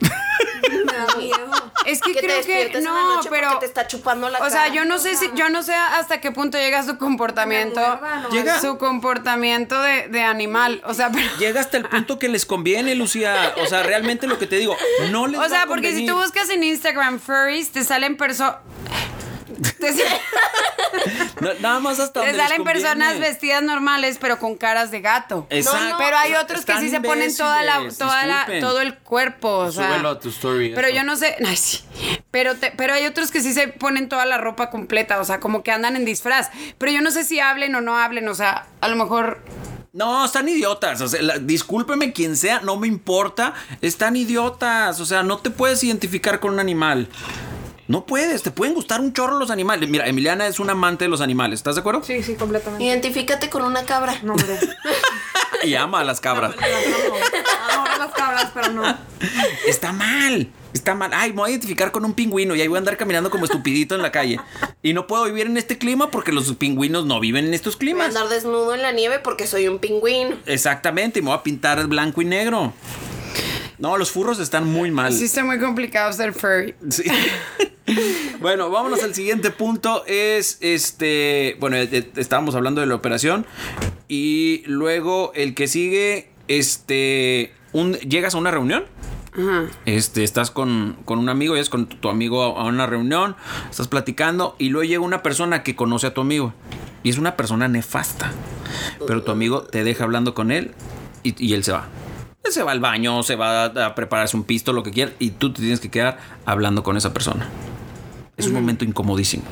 me 0.70 0.92
da 0.92 1.06
miedo. 1.16 1.45
Es 1.86 2.00
que, 2.00 2.12
Que 2.12 2.20
te 2.20 2.26
creo 2.26 2.40
que 2.42 2.46
despiertes 2.48 2.78
en 2.78 2.84
la 2.84 2.90
no, 2.90 3.14
noche 3.16 3.28
pero 3.30 3.58
te 3.58 3.66
está 3.66 3.86
chupando 3.86 4.28
la 4.28 4.38
o 4.40 4.50
sea, 4.50 4.62
cara. 4.64 4.74
yo 4.74 4.84
no 4.84 4.98
sé 4.98 5.14
si 5.16 5.30
yo 5.34 5.48
no 5.48 5.62
sé 5.62 5.74
hasta 5.74 6.20
qué 6.20 6.32
punto 6.32 6.58
llega 6.58 6.82
su 6.82 6.98
comportamiento, 6.98 7.80
no 7.80 8.28
Llega- 8.30 8.60
su 8.60 8.76
comportamiento 8.78 9.80
de, 9.80 10.08
de 10.08 10.22
animal, 10.22 10.82
o 10.84 10.94
sea, 10.94 11.10
pero 11.10 11.26
Llega 11.38 11.60
hasta 11.60 11.76
el 11.76 11.84
punto 11.88 12.18
que 12.18 12.28
les 12.28 12.44
conviene, 12.46 12.94
Lucía. 12.94 13.54
O 13.62 13.66
sea, 13.66 13.82
realmente 13.82 14.26
lo 14.26 14.38
que 14.38 14.46
te 14.46 14.56
digo, 14.56 14.76
no 15.10 15.26
les 15.26 15.38
O 15.38 15.42
va 15.42 15.48
sea, 15.48 15.62
a 15.62 15.66
porque 15.66 15.94
si 15.94 16.06
tú 16.06 16.16
buscas 16.16 16.50
en 16.50 16.64
Instagram 16.64 17.20
furries, 17.20 17.70
te 17.72 17.84
salen 17.84 18.16
personas. 18.16 18.56
Te, 19.78 19.94
No, 21.40 21.54
nada 21.60 21.80
más 21.80 21.98
hasta 22.00 22.20
te 22.20 22.26
donde 22.26 22.32
les 22.38 22.48
salen 22.48 22.64
personas 22.64 23.18
vestidas 23.18 23.62
normales, 23.62 24.18
pero 24.20 24.38
con 24.38 24.56
caras 24.56 24.90
de 24.90 25.00
gato. 25.00 25.46
Exacto. 25.50 25.90
No, 25.90 25.98
Pero 25.98 26.16
hay 26.16 26.34
otros 26.34 26.64
que 26.64 26.78
sí 26.78 26.88
se 26.90 27.00
ponen 27.00 27.34
toda 27.36 27.62
la, 27.62 27.88
toda 27.96 28.26
la, 28.26 28.46
todo 28.60 28.80
el 28.80 28.96
cuerpo, 28.98 29.48
o 29.58 29.72
sea. 29.72 29.96
A 30.00 30.18
tu 30.20 30.28
story. 30.30 30.72
Pero 30.74 30.88
eso. 30.88 30.96
yo 30.96 31.02
no 31.04 31.16
sé, 31.16 31.36
ay, 31.46 31.56
sí. 31.56 31.82
Pero, 32.30 32.54
te- 32.56 32.72
pero 32.72 32.94
hay 32.94 33.06
otros 33.06 33.30
que 33.30 33.40
sí 33.40 33.52
se 33.52 33.68
ponen 33.68 34.08
toda 34.08 34.24
la 34.26 34.38
ropa 34.38 34.70
completa, 34.70 35.20
o 35.20 35.24
sea, 35.24 35.40
como 35.40 35.62
que 35.62 35.72
andan 35.72 35.96
en 35.96 36.04
disfraz. 36.04 36.50
Pero 36.78 36.92
yo 36.92 37.00
no 37.00 37.10
sé 37.10 37.24
si 37.24 37.40
hablen 37.40 37.74
o 37.74 37.80
no 37.80 37.98
hablen, 37.98 38.28
o 38.28 38.34
sea, 38.34 38.66
a 38.80 38.88
lo 38.88 38.96
mejor. 38.96 39.42
No, 39.92 40.24
están 40.26 40.46
idiotas. 40.48 41.00
O 41.00 41.08
sea, 41.08 41.22
la- 41.22 41.38
discúlpeme 41.38 42.12
quien 42.12 42.36
sea, 42.36 42.60
no 42.60 42.76
me 42.76 42.86
importa. 42.86 43.54
Están 43.80 44.16
idiotas. 44.16 45.00
O 45.00 45.06
sea, 45.06 45.22
no 45.22 45.38
te 45.38 45.50
puedes 45.50 45.82
identificar 45.82 46.38
con 46.40 46.52
un 46.52 46.60
animal. 46.60 47.08
No 47.88 48.04
puedes, 48.04 48.42
te 48.42 48.50
pueden 48.50 48.74
gustar 48.74 49.00
un 49.00 49.12
chorro 49.12 49.38
los 49.38 49.50
animales. 49.50 49.88
Mira, 49.88 50.06
Emiliana 50.08 50.46
es 50.46 50.58
un 50.58 50.68
amante 50.70 51.04
de 51.04 51.08
los 51.08 51.20
animales, 51.20 51.60
¿estás 51.60 51.76
de 51.76 51.80
acuerdo? 51.80 52.02
Sí, 52.02 52.22
sí, 52.22 52.34
completamente. 52.34 52.84
Identifícate 52.84 53.48
con 53.48 53.62
una 53.62 53.84
cabra. 53.84 54.18
No, 54.22 54.32
hombre. 54.32 54.58
Y 55.62 55.74
ama 55.74 56.00
a 56.00 56.04
las 56.04 56.20
cabras. 56.20 56.54
No, 56.54 57.98
las 57.98 58.12
cabras, 58.12 58.50
pero 58.54 58.72
no. 58.72 58.98
Está 59.66 59.90
mal. 59.92 60.48
Está 60.74 60.94
mal. 60.94 61.10
Ay, 61.14 61.30
me 61.30 61.36
voy 61.38 61.48
a 61.48 61.50
identificar 61.52 61.90
con 61.92 62.04
un 62.04 62.12
pingüino 62.12 62.54
y 62.54 62.60
ahí 62.60 62.68
voy 62.68 62.76
a 62.76 62.80
andar 62.80 62.96
caminando 62.96 63.30
como 63.30 63.46
estupidito 63.46 63.94
en 63.94 64.02
la 64.02 64.12
calle. 64.12 64.38
Y 64.82 64.92
no 64.92 65.06
puedo 65.06 65.24
vivir 65.24 65.46
en 65.46 65.56
este 65.56 65.78
clima 65.78 66.10
porque 66.10 66.30
los 66.30 66.54
pingüinos 66.54 67.06
no 67.06 67.18
viven 67.20 67.46
en 67.46 67.54
estos 67.54 67.74
Voy 67.74 67.76
a 67.76 67.80
climas. 67.80 68.08
andar 68.08 68.28
desnudo 68.28 68.74
en 68.74 68.82
la 68.82 68.92
nieve 68.92 69.18
porque 69.18 69.46
soy 69.46 69.66
un 69.66 69.78
pingüino. 69.78 70.36
Exactamente, 70.44 71.20
y 71.20 71.22
me 71.22 71.30
voy 71.30 71.38
a 71.38 71.42
pintar 71.42 71.84
blanco 71.86 72.20
y 72.20 72.26
negro. 72.26 72.72
No, 73.78 73.96
los 73.96 74.10
furros 74.10 74.38
están 74.38 74.66
muy 74.66 74.90
mal. 74.90 75.12
Sí 75.12 75.24
está 75.24 75.42
muy 75.42 75.58
complicado 75.58 76.12
ser 76.12 76.32
furry. 76.34 76.74
Sí. 76.90 77.04
bueno, 78.40 78.70
vámonos 78.70 79.02
al 79.02 79.14
siguiente 79.14 79.50
punto. 79.50 80.04
Es 80.06 80.58
este. 80.60 81.56
Bueno, 81.60 81.76
eh, 81.76 81.88
eh, 81.90 82.10
estábamos 82.16 82.54
hablando 82.54 82.80
de 82.80 82.86
la 82.86 82.94
operación. 82.94 83.46
Y 84.08 84.62
luego 84.66 85.32
el 85.34 85.54
que 85.54 85.68
sigue. 85.68 86.30
Este. 86.48 87.52
Un, 87.72 87.94
llegas 87.94 88.34
a 88.34 88.38
una 88.38 88.50
reunión. 88.50 88.84
Ajá. 89.36 89.66
Este, 89.84 90.24
estás 90.24 90.50
con, 90.50 90.96
con 91.04 91.18
un 91.18 91.28
amigo, 91.28 91.54
llegas 91.54 91.68
con 91.68 91.86
tu, 91.86 91.96
tu 91.96 92.08
amigo 92.08 92.42
a, 92.42 92.62
a 92.62 92.64
una 92.64 92.86
reunión, 92.86 93.36
estás 93.68 93.86
platicando 93.86 94.56
y 94.58 94.70
luego 94.70 94.88
llega 94.88 95.00
una 95.02 95.22
persona 95.22 95.62
que 95.62 95.76
conoce 95.76 96.06
a 96.06 96.14
tu 96.14 96.22
amigo 96.22 96.54
y 97.02 97.10
es 97.10 97.18
una 97.18 97.36
persona 97.36 97.68
nefasta. 97.68 98.32
Pero 99.06 99.22
tu 99.22 99.32
amigo 99.32 99.62
te 99.62 99.84
deja 99.84 100.04
hablando 100.04 100.34
con 100.34 100.50
él 100.50 100.72
y, 101.22 101.34
y 101.44 101.52
él 101.52 101.64
se 101.64 101.72
va. 101.72 101.86
Él 102.44 102.52
se 102.52 102.62
va 102.62 102.72
al 102.72 102.80
baño, 102.80 103.22
se 103.22 103.36
va 103.36 103.64
a, 103.64 103.86
a 103.86 103.94
prepararse 103.94 104.36
un 104.36 104.44
pisto, 104.44 104.72
lo 104.72 104.82
que 104.82 104.90
quiera, 104.90 105.12
y 105.18 105.30
tú 105.30 105.52
te 105.52 105.60
tienes 105.60 105.80
que 105.80 105.90
quedar 105.90 106.18
hablando 106.46 106.82
con 106.82 106.96
esa 106.96 107.12
persona. 107.12 107.48
Es 108.36 108.46
un 108.46 108.52
momento 108.52 108.84
incomodísimo. 108.84 109.44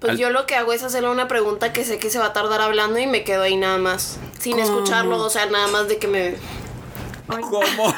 Pues 0.00 0.12
Al- 0.12 0.18
yo 0.18 0.30
lo 0.30 0.46
que 0.46 0.54
hago 0.56 0.72
es 0.72 0.82
hacerle 0.82 1.08
una 1.10 1.26
pregunta 1.26 1.72
que 1.72 1.84
sé 1.84 1.98
que 1.98 2.10
se 2.10 2.18
va 2.18 2.26
a 2.26 2.32
tardar 2.32 2.60
hablando 2.60 2.98
y 2.98 3.06
me 3.06 3.24
quedo 3.24 3.42
ahí 3.42 3.56
nada 3.56 3.78
más. 3.78 4.18
Sin 4.38 4.52
¿Cómo? 4.52 4.64
escucharlo, 4.64 5.18
o 5.22 5.30
sea, 5.30 5.46
nada 5.46 5.66
más 5.68 5.88
de 5.88 5.98
que 5.98 6.06
me. 6.06 6.34
¿Cómo? 7.26 7.60
me 7.60 7.66
quedo 7.66 7.90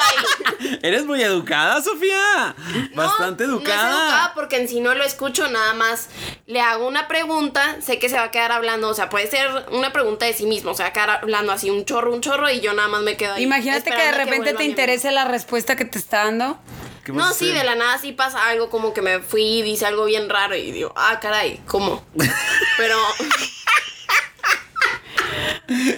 ahí. 0.00 0.78
Eres 0.82 1.04
muy 1.04 1.22
educada, 1.22 1.82
Sofía. 1.82 2.54
Bastante 2.94 3.46
No, 3.46 3.54
No 3.54 3.58
es 3.58 3.64
educada. 3.66 3.90
educada 3.90 4.34
porque 4.34 4.56
en 4.56 4.68
sí 4.68 4.80
no 4.80 4.94
lo 4.94 5.02
escucho, 5.04 5.48
nada 5.50 5.74
más 5.74 6.08
le 6.46 6.60
hago 6.60 6.86
una 6.86 7.08
pregunta, 7.08 7.76
sé 7.82 7.98
que 7.98 8.08
se 8.08 8.14
va 8.16 8.24
a 8.24 8.30
quedar 8.30 8.52
hablando, 8.52 8.88
o 8.88 8.94
sea, 8.94 9.10
puede 9.10 9.26
ser 9.28 9.48
una 9.72 9.92
pregunta 9.92 10.24
de 10.24 10.32
sí 10.32 10.46
mismo, 10.46 10.70
o 10.70 10.74
sea, 10.74 10.92
quedar 10.92 11.10
hablando 11.10 11.52
así 11.52 11.68
un 11.68 11.84
chorro, 11.84 12.14
un 12.14 12.20
chorro 12.20 12.48
y 12.48 12.60
yo 12.60 12.72
nada 12.72 12.88
más 12.88 13.02
me 13.02 13.16
quedo 13.16 13.34
ahí. 13.34 13.42
Imagínate 13.42 13.90
que 13.90 13.96
de 14.02 14.12
repente 14.12 14.54
te 14.54 14.64
interese 14.64 15.10
la 15.10 15.24
respuesta 15.24 15.74
que 15.76 15.84
te 15.84 15.98
está 15.98 16.24
dando. 16.24 16.58
¿Qué 17.06 17.12
vas 17.12 17.24
a 17.24 17.28
No, 17.28 17.34
sí, 17.34 17.46
de 17.46 17.62
la 17.64 17.74
nada 17.76 17.96
sí 17.98 18.10
pasa 18.12 18.48
algo 18.48 18.68
como 18.68 18.92
que 18.92 19.00
me 19.00 19.20
fui 19.20 19.42
y 19.44 19.62
dice 19.62 19.86
algo 19.86 20.04
bien 20.06 20.28
raro 20.28 20.56
y 20.56 20.72
digo, 20.72 20.92
ah, 20.96 21.20
caray, 21.22 21.60
¿cómo? 21.66 22.04
Pero 22.76 22.96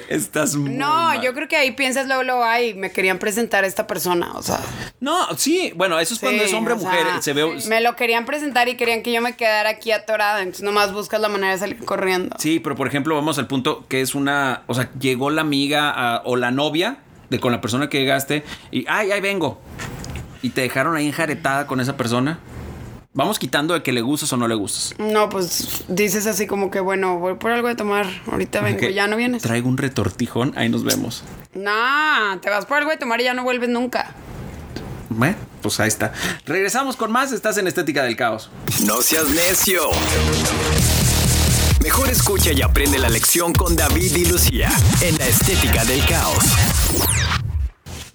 Estás 0.08 0.54
muy 0.56 0.70
No, 0.70 0.86
mal. 0.88 1.20
yo 1.20 1.34
creo 1.34 1.46
que 1.46 1.56
ahí 1.56 1.72
piensas 1.72 2.06
luego, 2.06 2.22
luego, 2.22 2.42
ay, 2.44 2.72
me 2.74 2.90
querían 2.90 3.18
presentar 3.18 3.64
a 3.64 3.66
esta 3.66 3.86
persona, 3.86 4.32
o 4.34 4.42
sea. 4.42 4.58
No, 5.00 5.36
sí, 5.36 5.72
bueno, 5.76 5.98
eso 6.00 6.14
es 6.14 6.20
cuando 6.20 6.42
sí, 6.42 6.48
es 6.48 6.54
hombre 6.54 6.72
o 6.74 6.76
o 6.76 6.80
mujer. 6.80 7.06
sea, 7.06 7.22
se 7.22 7.32
ve. 7.34 7.58
Me 7.68 7.80
lo 7.82 7.94
querían 7.94 8.24
presentar 8.24 8.68
y 8.68 8.76
querían 8.76 9.02
que 9.02 9.12
yo 9.12 9.20
me 9.20 9.36
quedara 9.36 9.68
aquí 9.70 9.92
atorada, 9.92 10.40
entonces 10.40 10.62
nomás 10.62 10.92
buscas 10.92 11.20
la 11.20 11.28
manera 11.28 11.52
de 11.52 11.58
salir 11.58 11.84
corriendo. 11.84 12.34
Sí, 12.38 12.60
pero 12.60 12.76
por 12.76 12.86
ejemplo, 12.88 13.14
vamos 13.14 13.38
al 13.38 13.46
punto 13.46 13.86
que 13.88 14.00
es 14.00 14.14
una. 14.14 14.62
O 14.66 14.74
sea, 14.74 14.90
llegó 14.98 15.28
la 15.30 15.42
amiga 15.42 15.90
a- 15.90 16.22
o 16.24 16.36
la 16.36 16.50
novia 16.50 16.98
de 17.28 17.38
con 17.38 17.52
la 17.52 17.60
persona 17.60 17.90
que 17.90 17.98
llegaste 18.00 18.44
y. 18.70 18.86
¡Ay, 18.88 19.10
ahí 19.12 19.20
vengo! 19.20 19.60
Y 20.42 20.50
te 20.50 20.60
dejaron 20.60 20.96
ahí 20.96 21.06
enjaretada 21.06 21.66
con 21.66 21.80
esa 21.80 21.96
persona. 21.96 22.38
Vamos 23.14 23.38
quitando 23.38 23.74
de 23.74 23.82
que 23.82 23.90
le 23.90 24.00
gustas 24.00 24.32
o 24.32 24.36
no 24.36 24.46
le 24.46 24.54
gustas. 24.54 24.94
No, 24.98 25.28
pues 25.28 25.84
dices 25.88 26.26
así 26.26 26.46
como 26.46 26.70
que, 26.70 26.78
bueno, 26.78 27.18
voy 27.18 27.34
por 27.34 27.50
algo 27.50 27.66
de 27.66 27.74
tomar, 27.74 28.06
ahorita 28.30 28.60
vengo, 28.60 28.78
Que 28.78 28.94
ya 28.94 29.08
no 29.08 29.16
vienes. 29.16 29.42
Traigo 29.42 29.68
un 29.68 29.76
retortijón, 29.76 30.52
ahí 30.56 30.68
nos 30.68 30.84
vemos. 30.84 31.24
No, 31.54 32.38
te 32.40 32.50
vas 32.50 32.66
por 32.66 32.78
algo 32.78 32.90
de 32.90 32.96
tomar 32.96 33.20
y 33.20 33.24
ya 33.24 33.34
no 33.34 33.42
vuelves 33.42 33.70
nunca. 33.70 34.14
Bueno, 35.08 35.36
pues 35.62 35.80
ahí 35.80 35.88
está. 35.88 36.12
Regresamos 36.46 36.96
con 36.96 37.10
más. 37.10 37.32
Estás 37.32 37.56
en 37.58 37.66
Estética 37.66 38.04
del 38.04 38.14
Caos. 38.14 38.50
No 38.84 39.02
seas 39.02 39.28
necio. 39.28 39.80
Mejor 41.82 42.08
escucha 42.10 42.52
y 42.52 42.60
aprende 42.62 42.98
la 42.98 43.08
lección 43.08 43.52
con 43.52 43.74
David 43.74 44.14
y 44.16 44.24
Lucía 44.26 44.70
en 45.00 45.16
la 45.16 45.26
estética 45.26 45.84
del 45.84 46.04
caos. 46.06 46.44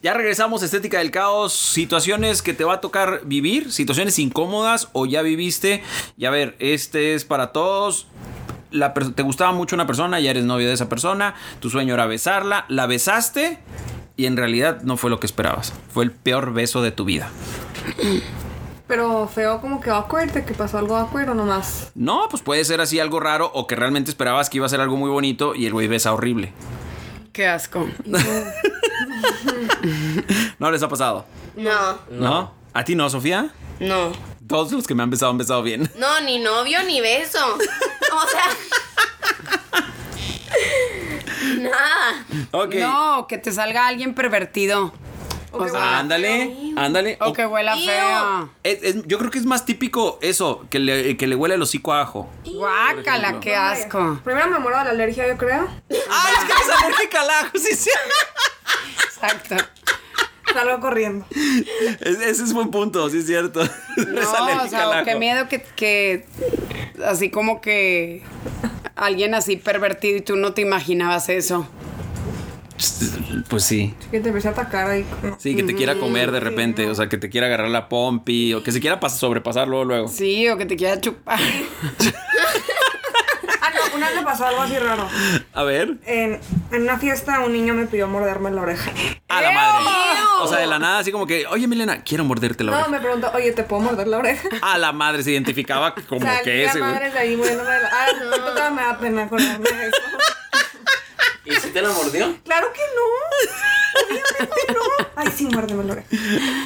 Ya 0.03 0.13
regresamos 0.13 0.61
a 0.61 0.65
Estética 0.65 0.97
del 0.97 1.11
Caos. 1.11 1.53
Situaciones 1.53 2.41
que 2.41 2.53
te 2.53 2.65
va 2.65 2.73
a 2.73 2.81
tocar 2.81 3.21
vivir, 3.23 3.71
situaciones 3.71 4.19
incómodas 4.19 4.89
o 4.91 5.05
ya 5.05 5.21
viviste. 5.21 5.81
Y 6.17 6.25
a 6.25 6.29
ver, 6.29 6.57
este 6.59 7.13
es 7.13 7.23
para 7.23 7.53
todos. 7.53 8.07
La 8.69 8.93
te 8.93 9.23
gustaba 9.23 9.53
mucho 9.53 9.77
una 9.77 9.87
persona, 9.87 10.19
ya 10.19 10.31
eres 10.31 10.43
novio 10.43 10.67
de 10.67 10.73
esa 10.73 10.89
persona. 10.89 11.35
Tu 11.61 11.69
sueño 11.69 11.93
era 11.93 12.05
besarla. 12.05 12.65
La 12.67 12.85
besaste 12.85 13.59
y 14.17 14.25
en 14.25 14.35
realidad 14.35 14.81
no 14.81 14.97
fue 14.97 15.09
lo 15.09 15.21
que 15.21 15.25
esperabas. 15.25 15.71
Fue 15.93 16.03
el 16.03 16.11
peor 16.11 16.51
beso 16.51 16.81
de 16.81 16.91
tu 16.91 17.05
vida. 17.05 17.29
Pero 18.89 19.29
feo 19.29 19.61
como 19.61 19.79
que 19.79 19.89
awkward, 19.89 20.33
de 20.33 20.43
que 20.43 20.53
pasó 20.53 20.79
algo 20.79 20.97
awkward 20.97 21.29
o 21.29 21.33
nomás. 21.33 21.93
No, 21.95 22.27
pues 22.29 22.43
puede 22.43 22.65
ser 22.65 22.81
así 22.81 22.99
algo 22.99 23.21
raro 23.21 23.49
o 23.53 23.67
que 23.67 23.77
realmente 23.77 24.11
esperabas 24.11 24.49
que 24.49 24.57
iba 24.57 24.65
a 24.65 24.69
ser 24.69 24.81
algo 24.81 24.97
muy 24.97 25.09
bonito 25.09 25.55
y 25.55 25.65
el 25.65 25.71
güey 25.71 25.87
besa 25.87 26.13
horrible. 26.13 26.51
Qué 27.31 27.47
asco. 27.47 27.87
¿No 30.59 30.71
les 30.71 30.81
ha 30.83 30.87
pasado? 30.89 31.25
no, 31.55 31.97
¿No? 32.09 32.53
¿A 32.73 32.83
ti 32.83 32.95
no, 32.95 33.09
Sofía? 33.09 33.53
no. 33.79 34.11
Todos 34.47 34.71
los 34.73 34.85
que 34.85 34.93
me 34.93 35.03
han 35.03 35.09
besado 35.09 35.31
han 35.31 35.37
besado 35.37 35.63
bien. 35.63 35.89
No, 35.97 36.19
ni 36.21 36.37
novio 36.37 36.83
ni 36.83 36.99
beso. 36.99 37.39
O 37.55 38.27
sea. 38.27 38.43
Nada. 41.59 42.25
Ok. 42.51 42.75
No, 42.75 43.25
que 43.27 43.37
te 43.37 43.51
salga 43.53 43.87
alguien 43.87 44.13
pervertido. 44.13 44.93
O 45.55 45.67
sea, 45.69 45.99
Ándale, 45.99 46.73
ándale. 46.75 47.17
o 47.21 47.31
que 47.31 47.45
huela 47.45 47.75
feo. 47.77 48.49
Es- 48.63 48.81
es- 48.83 49.03
yo 49.07 49.19
creo 49.19 49.29
que 49.29 49.37
es 49.37 49.45
más 49.45 49.65
típico 49.65 50.17
eso, 50.21 50.65
que 50.69 50.79
le, 50.79 51.15
que 51.15 51.27
le 51.27 51.35
huele 51.35 51.55
el 51.55 51.61
hocico 51.61 51.93
a 51.93 52.01
ajo. 52.01 52.29
Guácala, 52.45 53.39
qué 53.39 53.55
asco. 53.55 54.19
Primero 54.23 54.49
me 54.49 54.59
muero 54.59 54.79
de 54.79 54.83
la 54.85 54.89
alergia, 54.89 55.27
yo 55.27 55.37
creo. 55.37 55.67
¡Ah, 56.09 56.27
es 56.37 56.43
que 56.45 56.51
eres 56.51 56.83
alérgica 56.83 57.21
al 57.21 57.29
ajo! 57.29 57.51
Sí, 57.57 57.75
sí. 57.75 57.89
Exacto. 59.05 59.55
Salgo 60.53 60.79
corriendo. 60.81 61.25
Es- 62.01 62.19
ese 62.19 62.43
es 62.43 62.53
buen 62.53 62.69
punto, 62.71 63.09
sí 63.09 63.19
es 63.19 63.25
cierto. 63.27 63.61
No, 64.07 64.21
o 64.31 64.35
alérgica 64.35 64.69
sea, 64.69 64.81
al 64.83 64.87
o 64.89 64.93
ajo. 64.93 65.05
qué 65.05 65.15
miedo 65.15 65.47
que, 65.47 65.61
que 65.75 66.25
así 67.05 67.29
como 67.29 67.61
que 67.61 68.23
alguien 68.95 69.33
así 69.35 69.57
pervertido 69.57 70.17
y 70.17 70.21
tú 70.21 70.35
no 70.35 70.53
te 70.53 70.61
imaginabas 70.61 71.29
eso. 71.29 71.67
Pues 73.49 73.63
sí. 73.63 73.93
Que 74.11 74.19
te 74.19 74.29
empiece 74.29 74.47
a 74.47 74.51
atacar 74.51 74.89
ahí. 74.89 75.05
no. 75.21 75.37
Sí, 75.39 75.55
que 75.55 75.63
te 75.63 75.75
quiera 75.75 75.95
comer 75.95 76.31
de 76.31 76.39
repente, 76.39 76.89
o 76.89 76.95
sea, 76.95 77.07
que 77.09 77.17
te 77.17 77.29
quiera 77.29 77.47
agarrar 77.47 77.69
la 77.69 77.89
pompi, 77.89 78.53
o 78.53 78.63
que 78.63 78.71
se 78.71 78.79
quiera 78.79 78.99
pas- 78.99 79.09
sobrepasar 79.17 79.67
luego, 79.67 79.85
luego. 79.85 80.07
Sí, 80.07 80.47
o 80.49 80.57
que 80.57 80.65
te 80.65 80.75
quiera 80.75 80.99
chupar. 80.99 81.39
Ah, 83.65 83.69
no, 83.73 83.95
una 83.95 84.07
vez 84.07 84.17
me 84.17 84.23
pasó 84.23 84.45
algo 84.45 84.61
así 84.61 84.77
raro. 84.77 85.07
A 85.53 85.63
ver. 85.63 85.95
En, 86.05 86.37
en 86.71 86.81
una 86.81 86.97
fiesta 86.99 87.39
un 87.39 87.53
niño 87.53 87.73
me 87.73 87.85
pidió 87.85 88.07
morderme 88.07 88.51
la 88.51 88.61
oreja. 88.61 88.91
A 89.29 89.41
la 89.41 89.51
madre. 89.53 89.85
O 90.41 90.47
sea, 90.47 90.57
de 90.59 90.67
la 90.67 90.79
nada, 90.79 90.99
así 90.99 91.13
como 91.13 91.25
que, 91.25 91.45
oye, 91.47 91.65
Milena, 91.67 92.03
quiero 92.03 92.25
morderte 92.25 92.65
la 92.65 92.71
No, 92.71 92.77
oreja. 92.79 92.91
me 92.91 92.99
preguntó, 92.99 93.31
oye, 93.33 93.53
¿te 93.53 93.63
puedo 93.63 93.81
morder 93.81 94.07
la 94.07 94.17
oreja? 94.17 94.49
A 94.61 94.77
la 94.77 94.91
madre 94.91 95.23
se 95.23 95.31
identificaba 95.31 95.95
como 95.95 96.19
o 96.19 96.23
sea, 96.23 96.41
que 96.41 96.57
la 96.65 96.69
ese, 96.71 96.79
güey. 96.79 96.91
madre 96.91 97.09
de 97.11 97.19
ahí 97.19 97.35
la... 97.37 97.89
Ah, 97.89 98.07
no, 98.69 98.75
me 98.75 98.81
da 98.81 98.97
pena 98.99 99.23
acordarme 99.23 99.69
de 99.69 99.87
eso. 99.87 99.97
¿Y 101.73 101.75
si 101.75 101.81
te 101.81 101.81
la 101.81 101.89
mordió? 101.91 102.37
Claro 102.43 102.67
que 102.71 102.81
no. 102.95 104.05
Obviamente 104.05 104.73
no. 104.73 105.07
Ay, 105.15 105.27
sí, 105.35 105.45
muérdeme 105.45 105.83
la 105.85 105.93
oreja. 105.93 106.07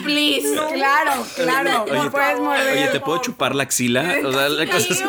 Please. 0.04 0.54
Claro, 0.74 1.26
claro. 1.36 1.84
Oye, 1.84 1.94
no 1.94 2.12
puedes 2.12 2.40
morder. 2.40 2.74
Oye, 2.74 2.88
¿te 2.88 3.00
puedo 3.00 3.22
chupar 3.22 3.56
la 3.56 3.64
axila? 3.64 4.18
O 4.26 4.32
sea, 4.34 4.50
la 4.50 4.66
cosa 4.66 4.78
es- 4.94 5.04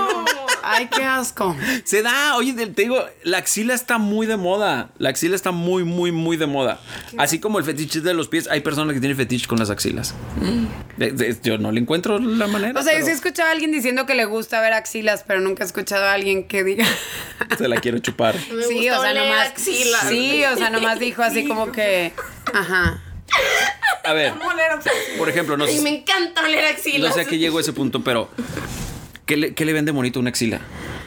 Ay, 0.70 0.88
qué 0.94 1.02
asco. 1.04 1.56
Se 1.84 2.02
da, 2.02 2.36
oye, 2.36 2.52
te 2.52 2.82
digo, 2.82 3.04
la 3.24 3.38
axila 3.38 3.74
está 3.74 3.98
muy 3.98 4.26
de 4.26 4.36
moda. 4.36 4.90
La 4.98 5.08
axila 5.10 5.34
está 5.36 5.50
muy, 5.50 5.84
muy, 5.84 6.12
muy 6.12 6.36
de 6.36 6.46
moda. 6.46 6.80
Así 7.16 7.38
como 7.40 7.58
el 7.58 7.64
fetiche 7.64 8.00
de 8.00 8.14
los 8.14 8.28
pies, 8.28 8.48
hay 8.50 8.60
personas 8.60 8.94
que 8.94 9.00
tienen 9.00 9.16
fetiche 9.16 9.46
con 9.46 9.58
las 9.58 9.70
axilas. 9.70 10.14
Yo 11.42 11.58
no 11.58 11.72
le 11.72 11.80
encuentro 11.80 12.18
la 12.18 12.46
manera. 12.46 12.78
O 12.78 12.82
sea, 12.82 12.98
yo 12.98 13.04
sí 13.04 13.10
he 13.10 13.14
escuchado 13.14 13.48
a 13.48 13.52
alguien 13.52 13.72
diciendo 13.72 14.06
que 14.06 14.14
le 14.14 14.24
gusta 14.24 14.60
ver 14.60 14.72
axilas, 14.72 15.24
pero 15.26 15.40
nunca 15.40 15.62
he 15.64 15.66
escuchado 15.66 16.04
a 16.04 16.12
alguien 16.12 16.46
que 16.48 16.64
diga. 16.64 16.86
Se 17.58 17.68
la 17.68 17.76
quiero 17.80 17.98
chupar. 17.98 18.34
Me 18.52 18.64
sí, 18.64 18.74
gusta 18.74 18.98
o 18.98 19.02
sea, 19.02 19.14
nomás. 19.14 19.48
axila. 19.48 19.98
Sí, 20.08 20.44
o 20.44 20.56
sea, 20.56 20.70
nomás 20.70 20.98
dijo 20.98 21.22
así 21.22 21.46
como 21.46 21.72
que. 21.72 22.12
Ajá. 22.52 23.02
A 24.04 24.12
ver, 24.14 24.32
por 25.18 25.28
ejemplo, 25.28 25.56
no, 25.58 25.68
Y 25.68 25.80
me 25.80 25.90
sé- 25.90 25.96
encanta 25.98 26.42
oler 26.44 26.64
axila. 26.64 27.08
no 27.08 27.14
sé 27.14 27.20
a 27.20 27.24
qué 27.26 27.36
llegó 27.38 27.60
ese 27.60 27.74
punto, 27.74 28.02
pero 28.02 28.30
¿qué 29.28 29.36
le, 29.36 29.54
qué 29.54 29.64
le 29.64 29.72
vende 29.72 29.92
bonito 29.92 30.18
una 30.18 30.30
axila? 30.30 30.60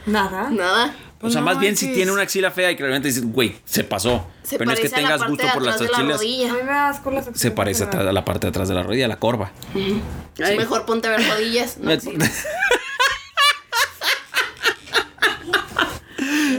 Nada. 0.05 0.49
Nada. 0.49 0.95
O 1.23 1.29
sea, 1.29 1.41
no 1.41 1.45
más 1.45 1.59
bien 1.59 1.75
si 1.75 1.91
tiene 1.93 2.11
una 2.11 2.21
axila 2.23 2.49
fea 2.49 2.71
y 2.71 2.75
que 2.75 2.81
realmente 2.83 3.07
dices, 3.09 3.23
güey, 3.25 3.55
se 3.65 3.83
pasó. 3.83 4.25
Se 4.43 4.57
pero 4.57 4.69
no 4.69 4.73
es 4.73 4.79
que 4.79 4.89
parece 4.89 4.95
a 4.95 5.01
la 5.01 5.17
tengas 5.17 5.19
parte 5.19 5.31
gusto 5.31 5.45
de 5.47 5.53
por 5.53 5.61
las 5.63 5.75
atrás 5.75 5.89
de 5.89 6.03
la 6.03 6.15
axilas. 6.15 7.31
Se 7.35 7.51
parece 7.51 7.83
a 7.83 8.13
la 8.13 8.25
parte 8.25 8.47
de 8.47 8.49
atrás 8.49 8.69
de 8.69 8.75
la 8.75 8.83
rodilla, 8.83 9.07
la 9.07 9.19
corva. 9.19 9.51
Ay. 9.75 10.57
Mejor 10.57 10.85
ponte 10.85 11.07
a 11.09 11.11
ver 11.11 11.27
rodillas. 11.27 11.77
No. 11.77 11.91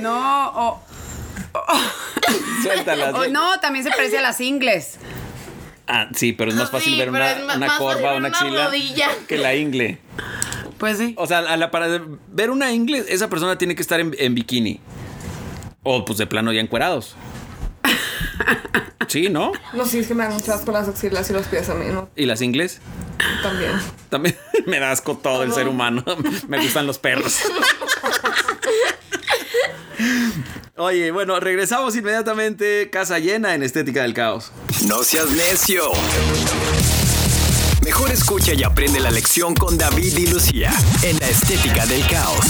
No, 0.00 0.48
o. 0.50 0.82
Suéltala. 2.62 3.10
o 3.10 3.28
no, 3.28 3.60
también 3.60 3.84
se 3.84 3.90
parece 3.90 4.18
a 4.18 4.20
las 4.22 4.40
ingles. 4.40 4.98
Ah, 5.86 6.08
sí, 6.14 6.32
pero 6.32 6.50
es 6.50 6.56
más 6.56 6.70
fácil 6.70 6.94
Sí, 6.94 6.98
ver 6.98 7.10
una, 7.10 7.34
más 7.44 7.56
una 7.56 7.76
corva, 7.78 8.14
una 8.14 8.28
axila 8.28 8.66
rodilla. 8.66 9.08
que 9.28 9.36
la 9.36 9.54
ingle. 9.54 9.98
Pues 10.82 10.98
sí. 10.98 11.14
O 11.16 11.28
sea, 11.28 11.38
a 11.38 11.56
la, 11.56 11.70
para 11.70 11.86
ver 12.26 12.50
una 12.50 12.72
ingle, 12.72 13.04
esa 13.06 13.30
persona 13.30 13.56
tiene 13.56 13.76
que 13.76 13.82
estar 13.82 14.00
en, 14.00 14.16
en 14.18 14.34
bikini. 14.34 14.80
O 15.84 16.04
pues 16.04 16.18
de 16.18 16.26
plano 16.26 16.52
ya 16.52 16.60
encuerados. 16.60 17.14
Sí, 19.06 19.28
¿no? 19.28 19.52
No, 19.74 19.86
sí, 19.86 20.00
es 20.00 20.08
que 20.08 20.16
me 20.16 20.24
dan 20.24 20.32
mucho 20.32 20.52
asco 20.52 20.72
las 20.72 20.88
axilas 20.88 21.30
y 21.30 21.34
los 21.34 21.46
pies 21.46 21.68
a 21.68 21.76
mí, 21.76 21.84
¿no? 21.92 22.10
¿Y 22.16 22.26
las 22.26 22.42
ingles? 22.42 22.80
También. 23.44 23.70
También 24.08 24.36
me 24.66 24.80
da 24.80 24.90
asco 24.90 25.16
todo 25.16 25.44
el 25.44 25.52
ser 25.52 25.68
humano. 25.68 26.02
Me 26.48 26.60
gustan 26.60 26.88
los 26.88 26.98
perros. 26.98 27.38
Oye, 30.74 31.12
bueno, 31.12 31.38
regresamos 31.38 31.94
inmediatamente. 31.94 32.90
Casa 32.90 33.20
llena 33.20 33.54
en 33.54 33.62
Estética 33.62 34.02
del 34.02 34.14
Caos. 34.14 34.50
No 34.88 35.04
seas 35.04 35.30
necio. 35.30 35.92
Mejor 37.92 38.10
escucha 38.10 38.54
y 38.54 38.62
aprende 38.62 39.00
la 39.00 39.10
lección 39.10 39.54
con 39.54 39.76
David 39.76 40.16
y 40.16 40.26
Lucía 40.26 40.72
en 41.02 41.18
la 41.18 41.28
estética 41.28 41.84
del 41.84 42.00
caos. 42.06 42.46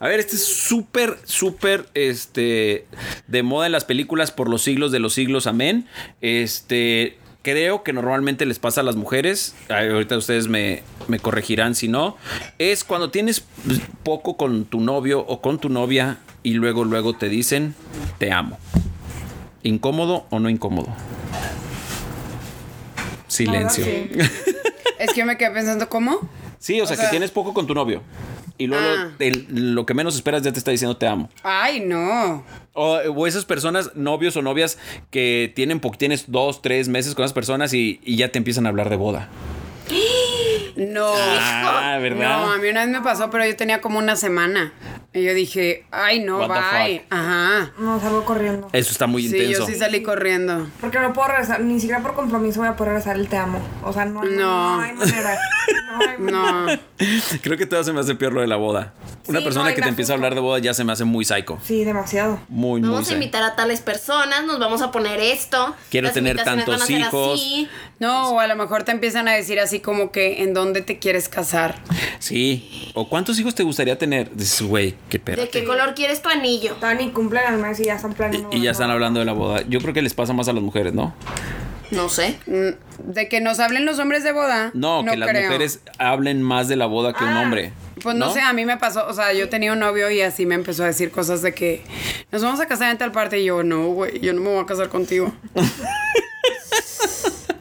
A 0.00 0.08
ver, 0.08 0.20
este 0.20 0.36
es 0.36 0.44
súper, 0.46 1.18
súper, 1.24 1.86
este, 1.92 2.86
de 3.26 3.42
moda 3.42 3.66
en 3.66 3.72
las 3.72 3.84
películas 3.84 4.32
por 4.32 4.48
los 4.48 4.62
siglos 4.62 4.90
de 4.90 5.00
los 5.00 5.12
siglos, 5.12 5.46
amén. 5.46 5.86
Este, 6.22 7.18
creo 7.42 7.82
que 7.82 7.92
normalmente 7.92 8.46
les 8.46 8.58
pasa 8.58 8.80
a 8.80 8.84
las 8.84 8.96
mujeres, 8.96 9.54
ahorita 9.68 10.16
ustedes 10.16 10.48
me, 10.48 10.82
me 11.06 11.18
corregirán 11.18 11.74
si 11.74 11.86
no, 11.86 12.16
es 12.58 12.84
cuando 12.84 13.10
tienes 13.10 13.44
poco 14.02 14.38
con 14.38 14.64
tu 14.64 14.80
novio 14.80 15.20
o 15.20 15.42
con 15.42 15.58
tu 15.58 15.68
novia 15.68 16.20
y 16.42 16.54
luego, 16.54 16.86
luego 16.86 17.12
te 17.12 17.28
dicen, 17.28 17.74
te 18.16 18.32
amo. 18.32 18.58
¿Incómodo 19.62 20.26
o 20.30 20.38
no 20.38 20.48
incómodo? 20.48 20.88
Silencio. 23.34 23.84
sí. 23.84 24.10
Es 24.98 25.12
que 25.12 25.20
yo 25.20 25.26
me 25.26 25.36
quedé 25.36 25.50
pensando, 25.50 25.88
¿cómo? 25.88 26.20
Sí, 26.58 26.80
o 26.80 26.86
sea, 26.86 26.94
O 26.94 26.96
sea- 26.96 27.06
que 27.06 27.10
tienes 27.10 27.30
poco 27.30 27.52
con 27.52 27.66
tu 27.66 27.74
novio. 27.74 28.00
Y 28.56 28.68
luego 28.68 28.84
Ah. 28.86 29.10
el- 29.18 29.74
lo 29.74 29.84
que 29.84 29.92
menos 29.92 30.14
esperas 30.14 30.42
ya 30.42 30.52
te 30.52 30.58
está 30.58 30.70
diciendo 30.70 30.96
te 30.96 31.06
amo. 31.08 31.28
Ay, 31.42 31.80
no. 31.80 32.44
O, 32.72 32.94
o 32.98 33.26
esas 33.26 33.44
personas, 33.44 33.90
novios 33.96 34.36
o 34.36 34.42
novias, 34.42 34.78
que 35.10 35.52
tienen 35.56 35.80
tienes 35.98 36.26
dos, 36.30 36.62
tres 36.62 36.88
meses 36.88 37.14
con 37.16 37.24
esas 37.24 37.34
personas 37.34 37.74
y, 37.74 38.00
y 38.04 38.16
ya 38.16 38.28
te 38.30 38.38
empiezan 38.38 38.66
a 38.66 38.68
hablar 38.68 38.88
de 38.88 38.96
boda. 38.96 39.28
No. 40.76 41.12
Ah, 41.16 41.98
¿verdad? 42.00 42.38
No, 42.38 42.52
a 42.52 42.56
mí 42.58 42.68
una 42.68 42.80
vez 42.84 42.88
me 42.90 43.00
pasó, 43.00 43.30
pero 43.30 43.46
yo 43.46 43.54
tenía 43.56 43.80
como 43.80 43.98
una 43.98 44.16
semana. 44.16 44.72
Y 45.12 45.22
yo 45.22 45.32
dije, 45.32 45.84
ay, 45.92 46.20
no, 46.20 46.38
What 46.38 46.48
bye. 46.48 47.04
Ajá. 47.08 47.70
No, 47.78 48.00
salgo 48.00 48.24
corriendo. 48.24 48.68
Eso 48.72 48.90
está 48.90 49.06
muy 49.06 49.22
Sí, 49.22 49.28
intenso. 49.36 49.60
yo 49.60 49.66
sí 49.66 49.76
salí 49.76 50.02
corriendo. 50.02 50.66
Porque 50.80 50.98
no 50.98 51.12
puedo 51.12 51.28
regresar, 51.28 51.60
ni 51.60 51.78
siquiera 51.78 52.02
por 52.02 52.14
compromiso 52.14 52.58
voy 52.60 52.68
a 52.68 52.74
poder 52.74 52.94
regresar 52.94 53.16
el 53.16 53.28
te 53.28 53.36
amo. 53.36 53.60
O 53.84 53.92
sea, 53.92 54.04
no, 54.06 54.22
hay- 54.22 54.30
No. 54.30 54.76
no 54.76 54.82
hay 54.82 54.92
manera. 54.94 55.38
No 55.92 56.00
hay 56.00 56.18
manera. 56.18 56.80
No. 56.98 57.36
Creo 57.42 57.56
que 57.56 57.66
todo 57.66 57.84
se 57.84 57.92
me 57.92 58.00
hace 58.00 58.16
peor 58.16 58.32
lo 58.32 58.40
de 58.40 58.48
la 58.48 58.56
boda. 58.56 58.92
Una 59.28 59.38
Sí, 59.38 59.44
persona 59.44 59.70
no, 59.70 59.74
que 59.76 59.80
te 59.82 59.88
empieza 59.88 60.12
a 60.12 60.16
hablar 60.16 60.34
de 60.34 60.40
boda 60.40 60.58
ya 60.58 60.74
se 60.74 60.82
me 60.84 60.92
hace 60.92 61.04
muy 61.04 61.24
psycho. 61.24 61.58
Sí, 61.62 61.84
demasiado. 61.84 62.40
Muy, 62.48 62.80
muy 62.80 62.90
Vamos 62.90 63.08
a 63.10 63.14
invitar 63.14 63.42
a 63.44 63.54
tales 63.54 63.80
personas, 63.80 64.44
nos 64.44 64.58
vamos 64.58 64.82
a 64.82 64.90
poner 64.90 65.20
esto. 65.20 65.74
Quiero 65.90 66.06
las 66.06 66.14
tener 66.14 66.42
tantos 66.42 66.90
hijos. 66.90 67.40
así. 67.40 67.68
No, 68.00 68.30
o 68.30 68.40
a 68.40 68.46
lo 68.48 68.56
mejor 68.56 68.82
te 68.82 68.90
empiezan 68.92 69.28
a 69.28 69.32
decir 69.32 69.60
así 69.60 69.78
como 69.80 70.10
que 70.10 70.42
en 70.42 70.52
dónde 70.52 70.63
te 70.72 70.98
quieres 70.98 71.28
casar. 71.28 71.76
Sí. 72.18 72.90
¿O 72.94 73.08
cuántos 73.08 73.38
hijos 73.38 73.54
te 73.54 73.62
gustaría 73.62 73.98
tener? 73.98 74.34
Dices, 74.34 74.62
güey, 74.62 74.94
qué 75.08 75.18
¿De 75.18 75.24
perro. 75.24 75.42
qué 75.52 75.64
color 75.64 75.94
quieres 75.94 76.22
tu 76.22 76.28
anillo? 76.28 76.74
Todavía 76.74 77.06
ni 77.06 77.12
cumplen 77.12 77.44
al 77.46 77.58
mes 77.58 77.78
y 77.80 77.84
ya 77.84 77.94
están 77.96 78.14
planeando. 78.14 78.48
Y 78.56 78.62
ya 78.62 78.70
están 78.70 78.90
hablando 78.90 79.20
de 79.20 79.26
la 79.26 79.32
boda. 79.32 79.62
Yo 79.68 79.80
creo 79.80 79.92
que 79.94 80.02
les 80.02 80.14
pasa 80.14 80.32
más 80.32 80.48
a 80.48 80.52
las 80.52 80.62
mujeres, 80.62 80.94
¿no? 80.94 81.14
No 81.90 82.08
sé. 82.08 82.38
Mm, 82.46 83.12
De 83.12 83.28
que 83.28 83.40
nos 83.40 83.60
hablen 83.60 83.84
los 83.84 83.98
hombres 83.98 84.24
de 84.24 84.32
boda. 84.32 84.70
No, 84.74 85.04
que 85.04 85.16
las 85.16 85.28
creo. 85.28 85.42
mujeres 85.44 85.80
hablen 85.98 86.42
más 86.42 86.66
de 86.68 86.76
la 86.76 86.86
boda 86.86 87.12
que 87.12 87.22
un 87.24 87.30
Ah, 87.30 87.42
hombre. 87.42 87.72
Pues 88.02 88.16
no, 88.16 88.32
sé, 88.32 88.40
a 88.40 88.52
mí 88.52 88.64
me 88.64 88.76
pasó, 88.76 89.06
o 89.06 89.12
sea, 89.14 89.32
yo 89.32 89.48
tenía 89.48 89.72
un 89.72 89.78
novio 89.78 90.10
y 90.10 90.20
así 90.20 90.44
me 90.46 90.54
empezó 90.56 90.82
a 90.82 90.86
decir 90.88 91.10
cosas 91.10 91.40
de 91.42 91.54
que 91.54 91.82
nos 92.32 92.42
vamos 92.42 92.58
a 92.60 92.66
casar 92.66 92.90
en 92.90 92.98
tal 92.98 93.12
parte 93.12 93.38
y 93.38 93.44
yo, 93.44 93.62
no, 93.62 93.86
güey, 93.88 94.18
yo 94.20 94.32
no 94.32 94.40
me 94.40 94.48
voy 94.50 94.62
a 94.62 94.66
casar 94.66 94.88
contigo. 94.88 95.32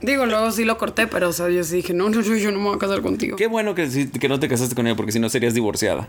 Digo, 0.04 0.26
luego 0.26 0.52
sí 0.52 0.66
lo 0.66 0.78
corté, 0.78 1.08
pero 1.08 1.30
o 1.30 1.34
sea, 1.34 1.50
yo 1.50 1.64
sí 1.64 1.78
dije, 1.78 1.94
no, 1.94 2.10
no, 2.10 2.22
no, 2.22 2.36
yo 2.36 2.52
no 2.52 2.58
me 2.60 2.66
voy 2.66 2.76
a 2.76 2.80
casar 2.80 3.02
contigo. 3.02 3.38
Qué 3.38 3.48
bueno 3.48 3.74
que, 3.74 4.10
que 4.20 4.28
no 4.30 4.40
te 4.40 4.48
casaste 4.50 4.76
con 4.76 4.86
ella 4.86 4.96
porque 4.96 5.12
si 5.14 5.20
no 5.20 5.30
serías 5.30 5.54
divorciada. 5.54 6.08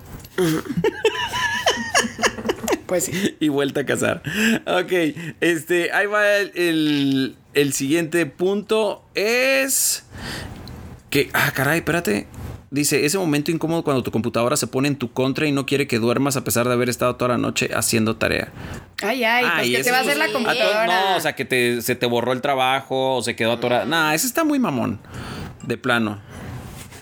Pues 2.86 3.04
sí. 3.04 3.36
y 3.40 3.48
vuelta 3.48 3.80
a 3.80 3.86
casar. 3.86 4.22
Ok, 4.66 4.92
este, 5.40 5.90
ahí 5.92 6.06
va 6.06 6.36
el, 6.36 6.52
el- 6.54 7.36
el 7.54 7.72
siguiente 7.72 8.26
punto. 8.26 9.04
Es 9.14 10.04
que, 11.10 11.30
ah, 11.32 11.52
caray, 11.54 11.78
espérate. 11.78 12.26
Dice, 12.74 13.06
ese 13.06 13.18
momento 13.18 13.52
incómodo 13.52 13.84
cuando 13.84 14.02
tu 14.02 14.10
computadora 14.10 14.56
se 14.56 14.66
pone 14.66 14.88
en 14.88 14.96
tu 14.96 15.12
contra 15.12 15.46
y 15.46 15.52
no 15.52 15.64
quiere 15.64 15.86
que 15.86 16.00
duermas 16.00 16.36
a 16.36 16.42
pesar 16.42 16.66
de 16.66 16.72
haber 16.72 16.88
estado 16.88 17.14
toda 17.14 17.28
la 17.28 17.38
noche 17.38 17.70
haciendo 17.72 18.16
tarea. 18.16 18.52
Ay, 19.00 19.22
ay, 19.22 19.44
pues 19.58 19.76
que 19.76 19.84
te 19.84 19.90
va 19.92 19.98
a 19.98 20.00
hacer 20.00 20.16
la 20.16 20.32
computadora. 20.32 20.86
No, 21.10 21.16
o 21.16 21.20
sea, 21.20 21.36
que 21.36 21.44
te, 21.44 21.82
se 21.82 21.94
te 21.94 22.06
borró 22.06 22.32
el 22.32 22.40
trabajo 22.40 23.14
o 23.14 23.22
se 23.22 23.36
quedó 23.36 23.52
atorada. 23.52 23.84
Nah, 23.84 24.12
ese 24.12 24.26
está 24.26 24.42
muy 24.42 24.58
mamón. 24.58 24.98
De 25.62 25.76
plano. 25.76 26.20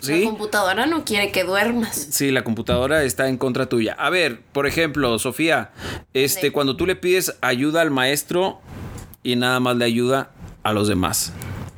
La 0.03 0.23
computadora 0.25 0.85
no 0.85 1.07
quiere 1.07 1.33
que 1.33 1.45
duermas. 1.45 1.97
Sí, 2.11 2.31
la 2.33 2.45
computadora 2.45 3.03
está 3.05 3.29
en 3.29 3.39
contra 3.39 3.67
tuya. 3.67 3.95
A 3.99 4.11
ver, 4.11 4.43
por 4.53 4.67
ejemplo, 4.67 5.19
Sofía, 5.19 5.71
este, 6.13 6.53
cuando 6.53 6.77
tú 6.77 6.87
le 6.87 6.97
pides 6.97 7.37
ayuda 7.41 7.81
al 7.81 7.91
maestro 7.91 8.61
y 9.23 9.37
nada 9.37 9.59
más 9.61 9.77
le 9.77 9.87
ayuda 9.87 10.33
a 10.65 10.73
los 10.75 10.87
demás. 10.89 11.33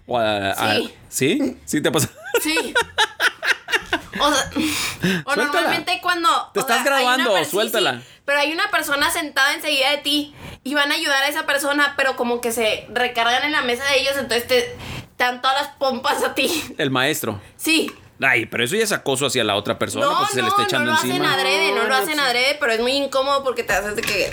O 0.06 0.18
a- 0.18 0.50
a- 0.50 0.74
Sí. 0.74 0.90
¿Sí? 1.10 1.56
¿Sí 1.64 1.80
te 1.80 1.92
pasa? 1.92 2.10
Sí. 2.42 2.54
O 4.20 4.32
sea, 4.32 4.50
o 5.24 5.36
normalmente 5.36 5.98
cuando. 6.02 6.28
Te 6.52 6.60
o 6.60 6.62
estás 6.62 6.82
sea, 6.82 6.84
grabando, 6.84 7.44
suéltala. 7.44 7.98
sí, 8.00 8.04
pero 8.24 8.38
hay 8.40 8.52
una 8.52 8.70
persona 8.70 9.10
sentada 9.10 9.54
enseguida 9.54 9.90
de 9.90 9.98
ti 9.98 10.34
y 10.62 10.74
van 10.74 10.90
a 10.92 10.94
ayudar 10.94 11.22
a 11.24 11.28
esa 11.28 11.46
persona, 11.46 11.94
pero 11.96 12.16
como 12.16 12.40
que 12.40 12.52
se 12.52 12.86
recargan 12.92 13.42
en 13.44 13.52
la 13.52 13.62
mesa 13.62 13.84
de 13.84 14.00
ellos, 14.00 14.14
entonces 14.16 14.46
te 14.46 14.76
dan 15.18 15.42
todas 15.42 15.62
las 15.62 15.68
pompas 15.76 16.22
a 16.22 16.34
ti. 16.34 16.48
El 16.78 16.90
maestro. 16.90 17.40
Sí. 17.56 17.92
Ay, 18.20 18.46
pero 18.46 18.64
eso 18.64 18.76
ya 18.76 18.84
es 18.84 18.92
acoso 18.92 19.26
hacia 19.26 19.42
la 19.42 19.56
otra 19.56 19.76
persona 19.78 20.06
No, 20.06 20.16
porque 20.18 20.34
se 20.34 20.38
no, 20.40 20.44
le 20.44 20.48
está 20.50 20.62
no 20.62 20.68
echando 20.68 20.90
lo 20.92 20.96
hacen 20.96 21.10
encima. 21.10 21.34
adrede, 21.34 21.70
no, 21.70 21.76
No, 21.78 21.82
lo 21.82 21.88
no, 21.88 21.94
hacen 21.96 22.20
adrede, 22.20 22.56
pero 22.60 22.72
es 22.72 22.80
muy 22.80 22.92
incómodo 22.92 23.42
porque 23.42 23.64
te 23.64 23.72
haces 23.72 23.96
de 23.96 24.02
que. 24.02 24.32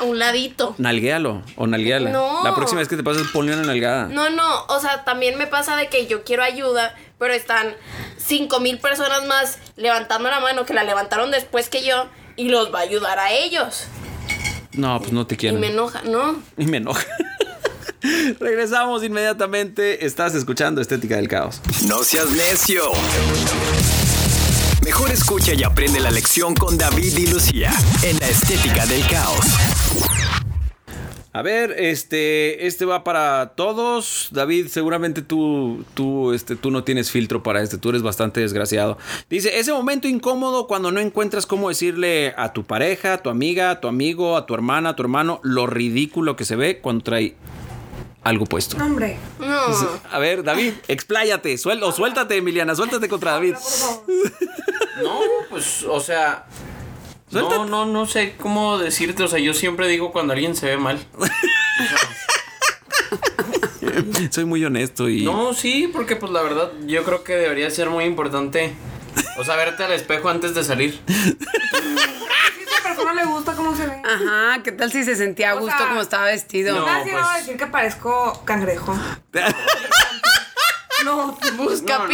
A 0.00 0.04
un 0.04 0.18
ladito. 0.18 0.74
Nalguéalo 0.78 1.42
o 1.56 1.66
nalguéala. 1.66 2.10
No. 2.10 2.42
La 2.44 2.54
próxima 2.54 2.80
vez 2.80 2.88
que 2.88 2.96
te 2.96 3.02
pases, 3.04 3.26
ponle 3.32 3.52
una 3.54 3.62
nalgada. 3.62 4.06
No, 4.06 4.30
no, 4.30 4.64
o 4.68 4.80
sea, 4.80 5.04
también 5.04 5.38
me 5.38 5.46
pasa 5.46 5.76
de 5.76 5.88
que 5.88 6.06
yo 6.06 6.24
quiero 6.24 6.42
ayuda, 6.42 6.94
pero 7.18 7.32
están 7.34 7.74
cinco 8.16 8.60
mil 8.60 8.78
personas 8.78 9.24
más 9.26 9.58
levantando 9.76 10.28
la 10.30 10.40
mano 10.40 10.64
que 10.66 10.74
la 10.74 10.84
levantaron 10.84 11.30
después 11.30 11.68
que 11.68 11.84
yo 11.84 12.06
y 12.36 12.48
los 12.48 12.74
va 12.74 12.80
a 12.80 12.82
ayudar 12.82 13.18
a 13.18 13.30
ellos. 13.32 13.84
No, 14.72 14.98
pues 15.00 15.12
no 15.12 15.26
te 15.26 15.34
Y 15.34 15.38
quiero. 15.38 15.58
me 15.58 15.68
enoja, 15.68 16.02
¿no? 16.02 16.42
Y 16.56 16.64
me 16.66 16.78
enoja. 16.78 17.04
Regresamos 18.40 19.04
inmediatamente. 19.04 20.06
Estás 20.06 20.34
escuchando 20.34 20.80
Estética 20.80 21.16
del 21.16 21.28
Caos. 21.28 21.60
No 21.86 22.02
seas 22.02 22.30
necio. 22.30 22.82
Mejor 24.84 25.10
escucha 25.10 25.52
y 25.52 25.62
aprende 25.62 26.00
la 26.00 26.10
lección 26.10 26.54
con 26.54 26.78
David 26.78 27.16
y 27.18 27.26
Lucía 27.26 27.70
en 28.02 28.18
la 28.18 28.28
estética 28.28 28.86
del 28.86 29.06
caos. 29.08 29.44
A 31.32 31.42
ver, 31.42 31.76
este, 31.78 32.66
este 32.66 32.84
va 32.84 33.04
para 33.04 33.52
todos. 33.54 34.30
David, 34.32 34.66
seguramente 34.66 35.22
tú, 35.22 35.84
tú, 35.94 36.32
este, 36.32 36.56
tú 36.56 36.72
no 36.72 36.82
tienes 36.82 37.12
filtro 37.12 37.42
para 37.44 37.62
este. 37.62 37.78
Tú 37.78 37.90
eres 37.90 38.02
bastante 38.02 38.40
desgraciado. 38.40 38.98
Dice, 39.28 39.60
ese 39.60 39.72
momento 39.72 40.08
incómodo 40.08 40.66
cuando 40.66 40.90
no 40.90 40.98
encuentras 40.98 41.46
cómo 41.46 41.68
decirle 41.68 42.34
a 42.36 42.52
tu 42.52 42.64
pareja, 42.64 43.14
a 43.14 43.18
tu 43.18 43.30
amiga, 43.30 43.70
a 43.70 43.80
tu 43.80 43.86
amigo, 43.86 44.36
a 44.36 44.44
tu 44.44 44.54
hermana, 44.54 44.90
a 44.90 44.96
tu 44.96 45.02
hermano, 45.02 45.40
lo 45.44 45.68
ridículo 45.68 46.34
que 46.34 46.44
se 46.44 46.56
ve 46.56 46.80
cuando 46.80 47.04
trae 47.04 47.36
algo 48.22 48.44
puesto. 48.46 48.76
No, 48.76 48.86
hombre. 48.86 49.16
No. 49.38 49.60
A 50.10 50.18
ver, 50.18 50.42
David, 50.42 50.72
expláyate. 50.88 51.56
Suel 51.58 51.80
o 51.84 51.92
suéltate, 51.92 52.38
Emiliana, 52.38 52.74
suéltate 52.74 53.08
contra 53.08 53.32
David. 53.32 53.54
No, 55.02 55.18
pues, 55.48 55.82
o 55.84 55.98
sea. 55.98 56.44
Suéltate. 57.30 57.56
No, 57.56 57.64
no, 57.66 57.86
no 57.86 58.06
sé 58.06 58.34
cómo 58.36 58.78
decirte. 58.78 59.22
O 59.22 59.28
sea, 59.28 59.38
yo 59.38 59.54
siempre 59.54 59.88
digo 59.88 60.12
cuando 60.12 60.32
alguien 60.32 60.56
se 60.56 60.66
ve 60.66 60.76
mal. 60.76 60.98
Soy 64.30 64.44
muy 64.44 64.64
honesto 64.64 65.08
y. 65.08 65.24
No, 65.24 65.54
sí, 65.54 65.88
porque 65.92 66.16
pues 66.16 66.32
la 66.32 66.42
verdad, 66.42 66.70
yo 66.86 67.04
creo 67.04 67.24
que 67.24 67.36
debería 67.36 67.70
ser 67.70 67.90
muy 67.90 68.04
importante. 68.04 68.72
O 69.38 69.44
sea, 69.44 69.56
verte 69.56 69.84
al 69.84 69.92
espejo 69.92 70.28
antes 70.28 70.54
de 70.54 70.64
salir. 70.64 71.00
Si 71.06 71.12
a 71.12 72.64
esa 72.64 72.82
persona 72.82 73.14
le 73.14 73.24
gusta 73.24 73.54
cómo 73.54 73.76
se 73.76 73.86
ve. 73.86 74.02
Ajá, 74.04 74.62
¿qué 74.62 74.72
tal 74.72 74.92
si 74.92 75.04
se 75.04 75.16
sentía 75.16 75.50
a 75.50 75.54
gusto 75.54 75.76
sea, 75.76 75.88
como 75.88 76.00
estaba 76.00 76.26
vestido? 76.26 76.78
No. 76.78 76.84
Casi 76.84 77.10
pues- 77.10 77.24
a 77.24 77.36
decir 77.38 77.56
que 77.56 77.66
parezco 77.66 78.42
cangrejo. 78.44 78.96
No, 81.04 81.38
Busca 81.56 81.98
No, 81.98 82.12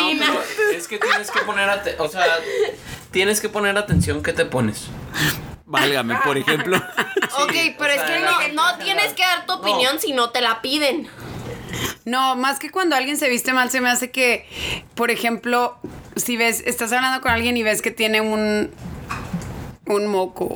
es 0.73 0.87
que 0.87 0.99
tienes 0.99 1.33
que 1.33 1.41
poner 1.41 1.69
o 1.99 2.09
sea, 2.09 2.25
tienes 3.11 3.41
que 3.41 3.49
poner 3.49 3.77
atención 3.77 4.23
qué 4.23 4.33
te 4.33 4.45
pones. 4.45 4.87
Válgame, 5.67 6.17
por 6.25 6.39
ejemplo. 6.39 6.77
ok, 7.39 7.55
pero 7.79 7.93
es 7.93 8.01
sea, 8.01 8.07
que 8.07 8.53
no, 8.53 8.63
no 8.63 8.71
en 8.79 8.85
tienes 8.85 9.13
que 9.15 9.23
dar 9.23 9.47
tu 9.47 9.55
opinión 9.55 9.99
si 10.01 10.13
no 10.13 10.31
te 10.31 10.41
la 10.41 10.63
piden. 10.63 11.09
No, 12.05 12.37
más 12.37 12.59
que 12.59 12.71
cuando 12.71 12.95
alguien 12.95 13.17
se 13.17 13.29
viste 13.29 13.53
mal, 13.53 13.71
se 13.71 13.81
me 13.81 13.91
hace 13.91 14.11
que, 14.11 14.47
por 14.95 15.11
ejemplo, 15.11 15.79
si 16.15 16.37
ves, 16.37 16.63
estás 16.65 16.93
hablando 16.93 17.21
con 17.21 17.33
alguien 17.33 17.57
y 17.57 17.63
ves 17.63 17.83
que 17.83 17.91
tiene 17.91 18.21
un, 18.21 18.71
un 19.87 20.07
moco. 20.09 20.49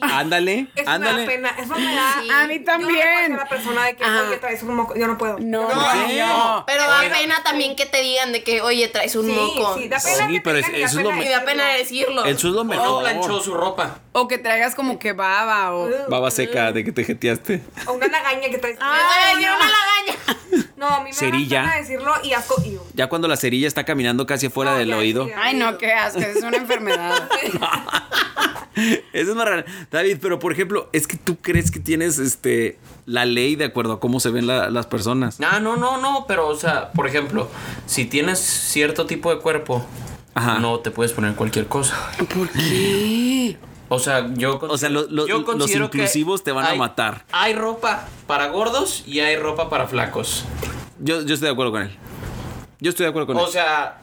Ándale, 0.00 0.68
eso 0.74 0.76
me 0.76 0.84
da 0.84 0.92
ándale. 0.94 1.26
pena. 1.26 1.48
Eso 1.58 1.74
me 1.74 1.94
da. 1.94 2.14
Sí. 2.22 2.28
A 2.30 2.46
mí 2.46 2.54
Yo 2.54 2.60
no 2.60 2.64
puedo 2.64 2.64
también. 2.64 3.36
la 3.36 3.48
persona 3.48 3.84
de 3.84 3.96
que, 3.96 4.04
Ajá. 4.04 4.22
oye, 4.28 4.36
traes 4.38 4.62
un 4.62 4.74
moco. 4.76 4.94
Yo 4.96 5.06
no 5.06 5.18
puedo. 5.18 5.38
No, 5.38 5.68
No, 5.68 6.64
pero 6.66 6.82
da 6.88 7.00
pena 7.10 7.42
también 7.44 7.76
que 7.76 7.86
te 7.86 8.00
digan 8.02 8.32
de 8.32 8.42
que, 8.42 8.60
oye, 8.62 8.88
traes 8.88 9.14
un 9.16 9.26
Sí, 9.26 9.32
moco. 9.32 9.76
sí, 9.78 9.88
da 9.88 9.98
pena 9.98 10.26
Sí, 10.26 10.32
que 10.34 10.40
pero 10.40 10.58
es- 10.58 10.68
eso 10.68 10.84
es 10.84 10.94
lo 10.94 11.10
pena 11.10 11.16
me- 11.16 11.26
Y 11.26 11.28
da 11.28 11.44
pena 11.44 11.68
decirlo. 11.68 12.24
Eso 12.24 12.48
es 12.48 12.54
lo 12.54 12.60
O 12.62 12.64
mejor. 12.64 13.02
planchó 13.02 13.40
su 13.40 13.54
ropa. 13.54 13.98
O 14.12 14.26
que 14.28 14.38
traigas 14.38 14.74
como 14.74 14.98
que 14.98 15.12
baba 15.12 15.74
o... 15.74 15.88
Baba 16.08 16.30
seca 16.30 16.72
de 16.72 16.84
que 16.84 16.92
te 16.92 17.04
jeteaste. 17.04 17.62
O 17.86 17.92
una 17.92 18.06
lagaña 18.08 18.48
que 18.48 18.58
traes. 18.58 18.78
Ay, 18.80 19.44
yo 19.44 19.48
una 19.54 19.66
lagaña. 19.66 20.65
No, 20.76 20.86
a 20.86 20.98
mí 21.00 21.06
me 21.10 21.12
Cerilla. 21.14 21.62
da 21.62 21.68
pena 21.70 21.80
decirlo 21.80 22.12
y 22.22 22.32
asco. 22.32 22.62
y 22.64 22.72
yo, 22.74 22.86
Ya 22.94 23.08
cuando 23.08 23.28
la 23.28 23.36
cerilla 23.36 23.66
está 23.66 23.84
caminando 23.84 24.26
casi 24.26 24.46
afuera 24.46 24.72
No, 24.72 24.78
del 24.78 24.92
oído. 24.92 25.26
Ay, 25.36 25.54
no, 25.56 25.78
qué 25.78 25.92
asco, 25.92 26.20
es 26.20 26.42
una 26.42 26.56
enfermedad. 26.58 27.28
Eso 29.14 29.30
es 29.30 29.36
más 29.36 29.46
raro. 29.48 29.64
David, 29.90 30.18
pero 30.20 30.38
por 30.38 30.52
ejemplo, 30.52 30.90
es 30.92 31.06
que 31.06 31.16
tú 31.16 31.38
crees 31.40 31.70
que 31.70 31.80
tienes 31.80 32.18
este 32.18 32.78
la 33.06 33.24
ley 33.24 33.56
de 33.56 33.64
acuerdo 33.64 33.94
a 33.94 34.00
cómo 34.00 34.20
se 34.20 34.28
ven 34.30 34.46
la- 34.46 34.68
las 34.68 34.86
personas. 34.86 35.38
Ah, 35.42 35.60
no, 35.60 35.76
no, 35.76 35.96
no, 35.98 36.26
pero 36.28 36.46
o 36.48 36.54
sea, 36.56 36.92
por 36.92 37.06
ejemplo, 37.06 37.48
si 37.86 38.04
tienes 38.04 38.38
cierto 38.38 39.06
tipo 39.06 39.34
de 39.34 39.40
cuerpo, 39.40 39.86
Ajá. 40.34 40.58
no 40.58 40.80
te 40.80 40.90
puedes 40.90 41.12
poner 41.12 41.34
cualquier 41.34 41.66
cosa. 41.68 41.96
¿Por 42.18 42.50
qué? 42.50 43.56
O 43.88 43.98
sea, 43.98 44.28
yo 44.34 44.58
O 44.60 44.76
sea, 44.76 44.90
lo- 44.90 45.06
lo- 45.08 45.26
yo 45.26 45.38
los 45.38 45.70
que 45.70 45.78
inclusivos 45.78 46.42
te 46.44 46.52
van 46.52 46.66
a 46.66 46.74
matar. 46.74 47.24
Hay 47.32 47.54
ropa 47.54 48.06
para 48.26 48.48
gordos 48.48 49.04
y 49.06 49.20
hay 49.20 49.36
ropa 49.36 49.70
para 49.70 49.86
flacos. 49.86 50.44
Yo, 50.98 51.22
yo 51.22 51.34
estoy 51.34 51.46
de 51.48 51.52
acuerdo 51.52 51.72
con 51.72 51.82
él. 51.82 51.96
Yo 52.80 52.90
estoy 52.90 53.04
de 53.04 53.10
acuerdo 53.10 53.26
con 53.28 53.36
O 53.36 53.46
él. 53.46 53.52
sea, 53.52 53.98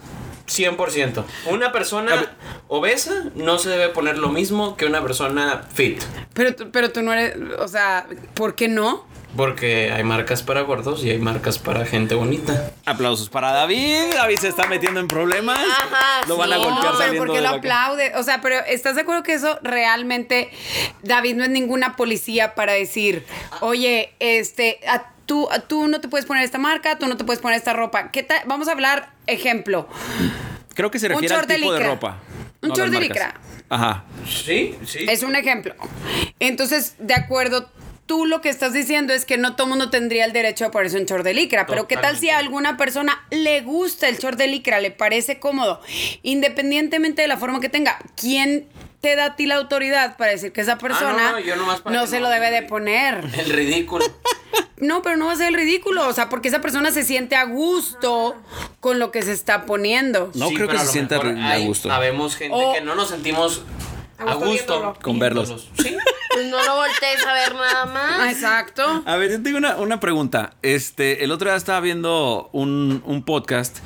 100%. 0.47 1.23
Una 1.49 1.71
persona 1.71 2.15
ver. 2.15 2.29
obesa 2.67 3.25
no 3.35 3.57
se 3.57 3.69
debe 3.69 3.89
poner 3.89 4.17
lo 4.17 4.29
mismo 4.29 4.75
que 4.77 4.85
una 4.85 5.01
persona 5.01 5.63
fit. 5.73 6.01
Pero, 6.33 6.55
tú- 6.55 6.69
pero 6.71 6.91
tú 6.91 7.01
no 7.01 7.13
eres, 7.13 7.35
o 7.59 7.67
sea, 7.67 8.07
¿por 8.33 8.55
qué 8.55 8.67
no? 8.67 9.05
Porque 9.35 9.91
hay 9.91 10.03
marcas 10.03 10.43
para 10.43 10.61
gordos 10.61 11.03
y 11.03 11.09
hay 11.09 11.17
marcas 11.17 11.57
para 11.57 11.85
gente 11.87 12.13
bonita. 12.13 12.69
Aplausos 12.85 13.29
para 13.29 13.51
David. 13.51 14.13
David 14.13 14.37
se 14.37 14.47
está 14.49 14.67
metiendo 14.67 14.99
en 14.99 15.07
problemas. 15.07 15.57
Ajá, 15.57 16.27
lo 16.27 16.37
van 16.37 16.53
a 16.53 16.57
sí. 16.57 16.61
golpear 16.61 16.83
No, 16.83 16.89
pero 16.91 16.97
saliendo 16.97 17.17
porque 17.25 17.37
de 17.37 17.41
lo 17.41 17.43
la 17.43 17.51
ca- 17.53 17.57
aplaude. 17.57 18.11
O 18.17 18.21
sea, 18.21 18.41
pero 18.41 18.57
¿estás 18.67 18.93
de 18.93 19.01
acuerdo 19.01 19.23
que 19.23 19.33
eso 19.33 19.57
realmente, 19.63 20.51
David 21.01 21.35
no 21.35 21.45
es 21.45 21.49
ninguna 21.49 21.95
policía 21.95 22.53
para 22.53 22.73
decir, 22.73 23.25
oye, 23.61 24.13
este, 24.19 24.79
a 24.87 25.12
tú, 25.25 25.47
tú 25.67 25.87
no 25.87 26.01
te 26.01 26.07
puedes 26.07 26.25
poner 26.25 26.43
esta 26.43 26.57
marca, 26.57 26.97
tú 26.97 27.07
no 27.07 27.17
te 27.17 27.23
puedes 27.23 27.41
poner 27.41 27.57
esta 27.57 27.73
ropa? 27.73 28.11
¿Qué 28.11 28.23
tal? 28.23 28.41
Vamos 28.45 28.67
a 28.67 28.71
hablar, 28.71 29.11
ejemplo, 29.27 29.87
Creo 30.73 30.91
que 30.91 30.99
se 30.99 31.07
refiere 31.07 31.33
al 31.33 31.47
de 31.47 31.55
tipo 31.55 31.73
de 31.73 31.79
ropa. 31.79 32.19
Un 32.61 32.69
no 32.69 32.75
short 32.75 32.91
de 32.91 32.99
licra. 32.99 33.33
Ajá. 33.69 34.05
Sí, 34.27 34.75
sí. 34.85 35.05
es 35.07 35.23
un 35.23 35.35
ejemplo. 35.35 35.75
Entonces, 36.39 36.95
de 36.99 37.13
acuerdo. 37.13 37.69
Tú 38.05 38.25
lo 38.25 38.41
que 38.41 38.49
estás 38.49 38.73
diciendo 38.73 39.13
es 39.13 39.23
que 39.23 39.37
no 39.37 39.55
todo 39.55 39.65
mundo 39.65 39.89
tendría 39.89 40.25
el 40.25 40.33
derecho 40.33 40.65
a 40.65 40.71
ponerse 40.71 40.97
un 40.99 41.05
short 41.05 41.23
de 41.23 41.33
licra, 41.33 41.65
pero 41.65 41.87
¿qué 41.87 41.95
tal 41.95 42.17
si 42.17 42.29
a 42.29 42.37
alguna 42.37 42.75
persona 42.75 43.25
le 43.31 43.61
gusta 43.61 44.09
el 44.09 44.17
short 44.17 44.37
de 44.37 44.47
licra, 44.47 44.81
le 44.81 44.91
parece 44.91 45.39
cómodo, 45.39 45.79
independientemente 46.21 47.21
de 47.21 47.29
la 47.29 47.37
forma 47.37 47.61
que 47.61 47.69
tenga? 47.69 47.97
¿Quién 48.17 48.67
te 49.03 49.15
da 49.17 49.25
a 49.25 49.35
ti 49.35 49.45
la 49.45 49.55
autoridad 49.55 50.15
para 50.15 50.31
decir 50.31 50.53
que 50.53 50.61
esa 50.61 50.77
persona 50.77 51.33
no, 51.33 51.39
yo 51.39 51.57
nomás 51.57 51.81
para 51.81 51.93
no 51.95 52.03
que 52.03 52.07
se 52.07 52.15
no- 52.19 52.27
lo 52.27 52.29
debe 52.29 52.49
de 52.51 52.63
poner? 52.63 53.23
El 53.37 53.49
ridículo. 53.51 54.05
No, 54.77 55.01
pero 55.01 55.15
no 55.15 55.27
va 55.27 55.31
a 55.31 55.35
ser 55.37 55.47
el 55.47 55.53
ridículo, 55.53 56.05
o 56.07 56.11
sea, 56.13 56.27
porque 56.27 56.49
esa 56.49 56.59
persona 56.59 56.91
se 56.91 57.03
siente 57.03 57.37
a 57.37 57.45
gusto 57.45 58.35
con 58.81 58.99
lo 58.99 59.11
que 59.11 59.21
se 59.21 59.31
está 59.31 59.65
poniendo. 59.65 60.29
No 60.33 60.49
Sí, 60.49 60.55
creo 60.55 60.67
que 60.67 60.77
se 60.77 60.87
sienta 60.87 61.15
a 61.15 61.57
gusto. 61.59 61.89
Habemos 61.89 62.35
gente 62.35 62.53
O- 62.59 62.73
que 62.73 62.81
no 62.81 62.93
nos 62.93 63.07
sentimos 63.09 63.61
A 64.17 64.33
gusto 64.33 64.45
viéndolo. 64.73 64.97
Con 65.01 65.19
verlos. 65.19 65.69
Sí. 65.81 65.95
Pues 66.33 66.47
no 66.47 66.61
lo 66.63 66.75
voltees 66.75 67.25
a 67.25 67.33
ver 67.33 67.55
nada 67.55 67.83
Ah, 67.83 67.85
más. 67.85 68.31
Exacto. 68.33 69.03
A 69.05 69.15
ver, 69.15 69.31
yo 69.31 69.41
tengo 69.43 69.57
una, 69.57 69.77
una 69.77 69.99
pregunta. 70.01 70.53
Este, 70.63 71.23
el 71.23 71.31
otro 71.31 71.49
día 71.49 71.55
estaba 71.55 71.79
viendo 71.79 72.49
un, 72.51 73.01
un 73.05 73.23
podcast 73.23 73.77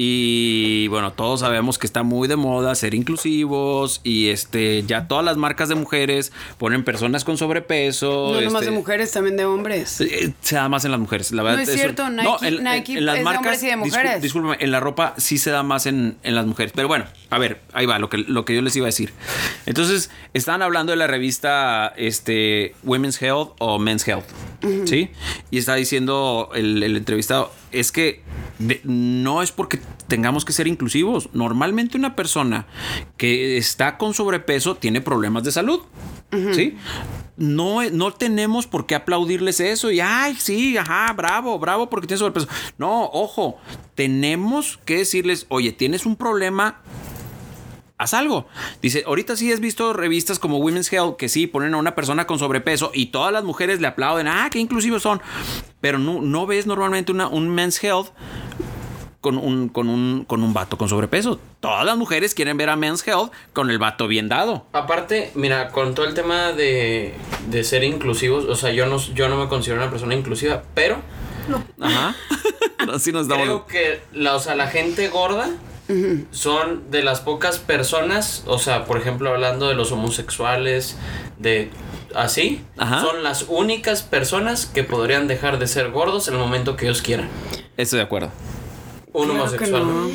y 0.00 0.86
bueno, 0.86 1.12
todos 1.12 1.40
sabemos 1.40 1.76
que 1.76 1.84
está 1.84 2.04
muy 2.04 2.28
de 2.28 2.36
moda 2.36 2.72
ser 2.76 2.94
inclusivos 2.94 4.00
y 4.04 4.28
este, 4.28 4.84
ya 4.86 5.08
todas 5.08 5.24
las 5.24 5.36
marcas 5.36 5.68
de 5.68 5.74
mujeres 5.74 6.30
ponen 6.56 6.84
personas 6.84 7.24
con 7.24 7.36
sobrepeso. 7.36 8.30
No 8.32 8.40
nomás 8.40 8.62
este, 8.62 8.66
de 8.66 8.70
mujeres, 8.78 9.10
también 9.10 9.36
de 9.36 9.44
hombres. 9.44 10.00
eh, 10.00 10.32
Se 10.40 10.54
da 10.54 10.68
más 10.68 10.84
en 10.84 10.92
las 10.92 11.00
mujeres, 11.00 11.32
la 11.32 11.42
verdad. 11.42 11.56
No 11.56 11.62
es 11.64 11.68
eso- 11.70 11.78
cierto, 11.78 12.08
Nike- 12.10 12.60
Nike 12.62 12.94
es 12.98 13.04
de 13.04 13.24
hombres 13.24 13.62
y 13.62 13.66
de 13.66 13.76
mujeres. 13.76 14.22
discúlpame, 14.22 14.56
en 14.60 14.70
la 14.70 14.78
ropa 14.78 15.14
sí 15.16 15.36
se 15.36 15.50
da 15.50 15.64
más 15.64 15.86
en, 15.86 16.16
en 16.22 16.36
las 16.36 16.46
mujeres. 16.46 16.72
Pero 16.76 16.86
bueno, 16.86 17.06
a 17.30 17.38
ver, 17.38 17.60
ahí 17.72 17.84
va 17.84 17.98
lo 17.98 18.08
que, 18.08 18.18
lo 18.18 18.44
que 18.44 18.54
yo 18.54 18.62
les 18.62 18.76
iba 18.76 18.84
a 18.84 18.90
decir. 18.94 19.12
Entonces, 19.66 20.10
estaban 20.32 20.62
hablando 20.62 20.92
de 20.92 20.96
la 20.96 21.08
revista 21.08 21.92
este, 21.96 22.72
Women's 22.84 23.20
Health 23.20 23.50
o 23.58 23.80
Men's 23.80 24.06
Health. 24.06 24.26
¿Sí? 24.86 25.10
Y 25.50 25.58
está 25.58 25.74
diciendo 25.76 26.50
el, 26.54 26.82
el 26.82 26.96
entrevistado, 26.96 27.52
es 27.70 27.92
que 27.92 28.22
de- 28.58 28.80
no 28.84 29.42
es 29.42 29.52
porque 29.52 29.78
tengamos 30.08 30.44
que 30.44 30.52
ser 30.52 30.66
inclusivos. 30.66 31.28
Normalmente 31.32 31.96
una 31.96 32.16
persona 32.16 32.66
que 33.16 33.56
está 33.56 33.98
con 33.98 34.14
sobrepeso 34.14 34.74
tiene 34.76 35.00
problemas 35.00 35.44
de 35.44 35.52
salud. 35.52 35.80
¿Sí? 36.52 36.76
No, 37.38 37.88
no 37.90 38.12
tenemos 38.12 38.66
por 38.66 38.84
qué 38.84 38.94
aplaudirles 38.94 39.60
eso 39.60 39.90
y, 39.90 40.00
ay, 40.00 40.34
sí, 40.38 40.76
ajá, 40.76 41.10
bravo, 41.14 41.58
bravo 41.58 41.88
porque 41.88 42.06
tienes 42.06 42.18
sobrepeso. 42.18 42.48
No, 42.76 43.04
ojo, 43.12 43.56
tenemos 43.94 44.78
que 44.84 44.96
decirles, 44.98 45.46
oye, 45.48 45.72
tienes 45.72 46.04
un 46.04 46.16
problema, 46.16 46.80
haz 47.98 48.14
algo. 48.14 48.46
Dice, 48.80 49.04
ahorita 49.06 49.36
sí 49.36 49.52
has 49.52 49.60
visto 49.60 49.92
revistas 49.92 50.38
como 50.38 50.58
Women's 50.58 50.92
Health 50.92 51.16
que 51.16 51.28
sí 51.28 51.46
ponen 51.46 51.74
a 51.74 51.76
una 51.76 51.94
persona 51.94 52.26
con 52.26 52.38
sobrepeso 52.38 52.90
y 52.94 53.06
todas 53.06 53.32
las 53.32 53.44
mujeres 53.44 53.80
le 53.80 53.88
aplauden, 53.88 54.28
ah, 54.28 54.48
qué 54.50 54.58
inclusivos 54.58 55.02
son. 55.02 55.20
Pero 55.80 55.98
no, 55.98 56.22
no 56.22 56.46
ves 56.46 56.66
normalmente 56.66 57.12
una, 57.12 57.28
un 57.28 57.50
Men's 57.50 57.82
Health 57.82 58.08
con 59.20 59.36
un, 59.36 59.68
con 59.68 59.88
un, 59.88 60.24
con 60.26 60.42
un 60.42 60.54
vato 60.54 60.78
con 60.78 60.88
sobrepeso. 60.88 61.40
Todas 61.60 61.84
las 61.84 61.96
mujeres 61.96 62.34
quieren 62.34 62.56
ver 62.56 62.70
a 62.70 62.76
Men's 62.76 63.06
Health 63.06 63.32
con 63.52 63.68
el 63.70 63.78
vato 63.78 64.06
bien 64.06 64.28
dado. 64.28 64.66
Aparte, 64.72 65.32
mira, 65.34 65.68
con 65.70 65.94
todo 65.94 66.06
el 66.06 66.14
tema 66.14 66.52
de, 66.52 67.14
de 67.48 67.64
ser 67.64 67.82
inclusivos, 67.82 68.44
o 68.44 68.54
sea, 68.54 68.70
yo 68.70 68.86
no, 68.86 68.98
yo 68.98 69.28
no 69.28 69.36
me 69.36 69.48
considero 69.48 69.80
una 69.80 69.90
persona 69.90 70.14
inclusiva, 70.14 70.62
pero 70.74 70.98
Ajá. 71.80 72.14
Así 72.92 73.12
nos 73.12 73.28
damos. 73.28 73.44
creo 73.44 73.66
que 73.66 74.00
la, 74.12 74.36
o 74.36 74.40
sea, 74.40 74.54
la 74.54 74.68
gente 74.68 75.08
gorda 75.08 75.50
son 76.30 76.90
de 76.90 77.02
las 77.02 77.20
pocas 77.20 77.58
personas, 77.58 78.42
o 78.46 78.58
sea, 78.58 78.84
por 78.84 78.98
ejemplo, 78.98 79.30
hablando 79.30 79.68
de 79.68 79.74
los 79.74 79.92
homosexuales, 79.92 80.96
de 81.38 81.70
así, 82.14 82.64
Ajá. 82.76 83.00
son 83.00 83.22
las 83.22 83.46
únicas 83.48 84.02
personas 84.02 84.66
que 84.66 84.84
podrían 84.84 85.28
dejar 85.28 85.58
de 85.58 85.66
ser 85.66 85.90
gordos 85.90 86.28
en 86.28 86.34
el 86.34 86.40
momento 86.40 86.76
que 86.76 86.86
ellos 86.86 87.02
quieran. 87.02 87.28
Estoy 87.76 87.98
de 87.98 88.04
acuerdo. 88.04 88.30
Un 89.20 89.26
Claro 89.28 89.40
homosexual. 89.42 89.86
no. 89.86 90.08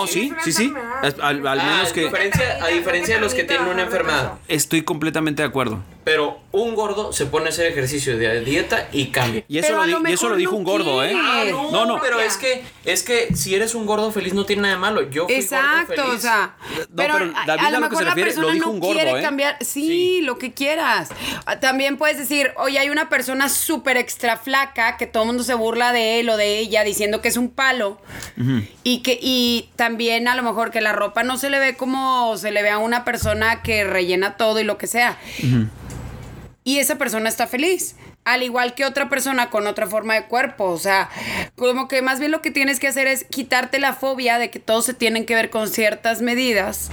No, 0.00 0.06
sí, 0.06 0.32
sí, 0.44 0.52
sí. 0.52 0.72
Al, 1.02 1.46
al 1.46 1.60
Ah, 1.60 1.64
menos 1.64 1.90
a 1.90 1.92
que 1.92 2.00
diferencia, 2.04 2.58
a 2.64 2.68
diferencia 2.68 3.14
de 3.16 3.20
los 3.20 3.34
que 3.34 3.44
tienen 3.44 3.68
una 3.68 3.82
enfermedad. 3.82 4.34
estoy 4.48 4.82
completamente 4.82 5.42
de 5.42 5.48
acuerdo. 5.48 5.82
Pero 6.04 6.40
un 6.52 6.74
gordo 6.74 7.12
se 7.12 7.26
pone 7.26 7.46
a 7.46 7.48
hacer 7.50 7.66
ejercicio 7.66 8.16
de 8.16 8.40
dieta 8.40 8.88
y 8.92 9.08
cambia. 9.08 9.44
Y 9.46 9.58
eso, 9.58 9.74
lo, 9.76 9.84
di- 9.84 10.10
y 10.10 10.14
eso 10.14 10.30
lo 10.30 10.36
dijo 10.36 10.52
no 10.52 10.58
un 10.58 10.64
gordo, 10.64 11.04
¿eh? 11.04 11.10
quiere. 11.10 11.52
No, 11.52 11.84
no. 11.84 12.00
pero 12.00 12.18
es 12.18 12.38
que 12.38 12.64
es 12.86 13.02
que 13.02 13.34
si 13.36 13.54
eres 13.54 13.74
un 13.74 13.84
gordo 13.84 14.10
feliz 14.10 14.32
no 14.32 14.46
tiene 14.46 14.62
nada 14.62 14.74
de 14.74 14.80
malo. 14.80 15.02
Yo 15.10 15.26
fui 15.26 15.34
Exacto, 15.34 15.92
gordo 15.96 16.02
o 16.04 16.06
feliz. 16.06 16.22
sea, 16.22 16.56
pero, 16.96 17.14
pero 17.18 17.32
a- 17.36 17.44
David 17.46 17.62
a, 17.62 17.66
a 17.66 17.70
lo 17.72 17.80
lo 17.80 17.88
que 17.88 17.90
mejor 17.90 17.98
se 17.98 18.04
la 18.04 18.10
refiere, 18.10 18.28
persona 18.30 18.46
lo 18.46 18.52
dijo 18.54 18.66
no 18.66 18.72
un 18.72 18.80
gordo, 18.80 18.94
quiere 18.94 19.18
¿eh? 19.18 19.22
cambiar, 19.22 19.56
sí, 19.60 20.20
lo 20.22 20.38
que 20.38 20.54
quieras. 20.54 21.10
Ah, 21.44 21.60
También 21.60 21.98
puedes 21.98 22.16
decir, 22.16 22.52
oye, 22.56 22.78
hay 22.78 22.88
una 22.88 23.10
persona 23.10 23.50
súper 23.50 23.98
extra 23.98 24.38
flaca 24.38 24.96
que 24.96 25.06
todo 25.06 25.24
el 25.24 25.26
mundo 25.26 25.42
se 25.44 25.52
burla 25.52 25.92
de 25.92 26.20
él 26.20 26.30
o 26.30 26.38
de 26.38 26.58
ella 26.58 26.84
diciendo 26.84 27.20
que 27.20 27.28
es 27.28 27.36
un 27.36 27.50
palo 27.50 28.00
y 28.84 29.00
que 29.00 29.18
y 29.20 29.68
también 29.76 30.28
a 30.28 30.36
lo 30.36 30.42
mejor 30.42 30.70
que 30.70 30.80
la 30.80 30.92
ropa 30.92 31.24
no 31.24 31.36
se 31.36 31.50
le 31.50 31.58
ve 31.58 31.74
como 31.74 32.36
se 32.36 32.52
le 32.52 32.62
ve 32.62 32.70
a 32.70 32.78
una 32.78 33.04
persona 33.04 33.62
que 33.62 33.84
rellena 33.84 34.36
todo 34.36 34.60
y 34.60 34.64
lo 34.64 34.78
que 34.78 34.86
sea. 34.86 35.18
Y 36.64 36.78
esa 36.78 36.96
persona 36.96 37.28
está 37.28 37.46
feliz. 37.46 37.96
Al 38.24 38.42
igual 38.42 38.74
que 38.74 38.84
otra 38.84 39.08
persona 39.08 39.48
con 39.48 39.66
otra 39.66 39.86
forma 39.86 40.14
de 40.14 40.26
cuerpo. 40.26 40.64
O 40.64 40.78
sea, 40.78 41.08
como 41.56 41.88
que 41.88 42.02
más 42.02 42.18
bien 42.20 42.30
lo 42.30 42.42
que 42.42 42.50
tienes 42.50 42.78
que 42.78 42.88
hacer 42.88 43.06
es 43.06 43.24
quitarte 43.24 43.78
la 43.78 43.94
fobia 43.94 44.38
de 44.38 44.50
que 44.50 44.58
todos 44.58 44.84
se 44.84 44.92
tienen 44.92 45.24
que 45.24 45.34
ver 45.34 45.48
con 45.48 45.68
ciertas 45.68 46.20
medidas. 46.20 46.90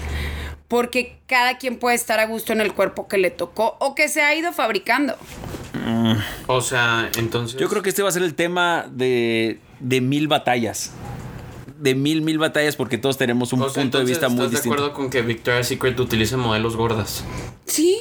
Porque 0.70 1.18
cada 1.28 1.58
quien 1.58 1.78
puede 1.78 1.98
estar 1.98 2.22
a 2.22 2.26
gusto 2.26 2.54
en 2.54 2.62
el 2.62 2.74
cuerpo 2.74 3.10
que 3.10 3.18
le 3.18 3.32
tocó 3.32 3.76
o 3.80 3.96
que 3.96 4.08
se 4.08 4.22
ha 4.22 4.34
ido 4.34 4.54
fabricando. 4.54 5.18
O 6.48 6.62
sea, 6.62 7.10
entonces 7.18 7.60
Yo 7.60 7.68
creo 7.68 7.84
que 7.84 7.90
este 7.90 8.02
va 8.02 8.10
a 8.10 8.14
ser 8.14 8.24
el 8.24 8.34
tema 8.34 8.86
de, 8.90 9.60
de 9.82 10.00
mil 10.00 10.30
batallas. 10.30 10.92
De 11.86 11.94
mil, 11.94 12.24
mil 12.24 12.40
batallas 12.40 12.76
porque 12.76 12.98
todos 12.98 13.16
tenemos 13.20 13.54
un 13.54 13.62
o 13.62 13.70
sea, 13.70 13.84
punto 13.84 14.00
de 14.00 14.06
vista 14.06 14.28
muy 14.28 14.38
¿estás 14.46 14.50
de 14.50 14.56
distinto. 14.58 14.74
acuerdo 14.74 14.94
con 14.96 15.12
que 15.12 15.22
Victoria's 15.22 15.68
Secret 15.68 16.00
utilice 16.00 16.36
modelos 16.36 16.76
gordas? 16.76 17.24
Sí. 17.68 17.96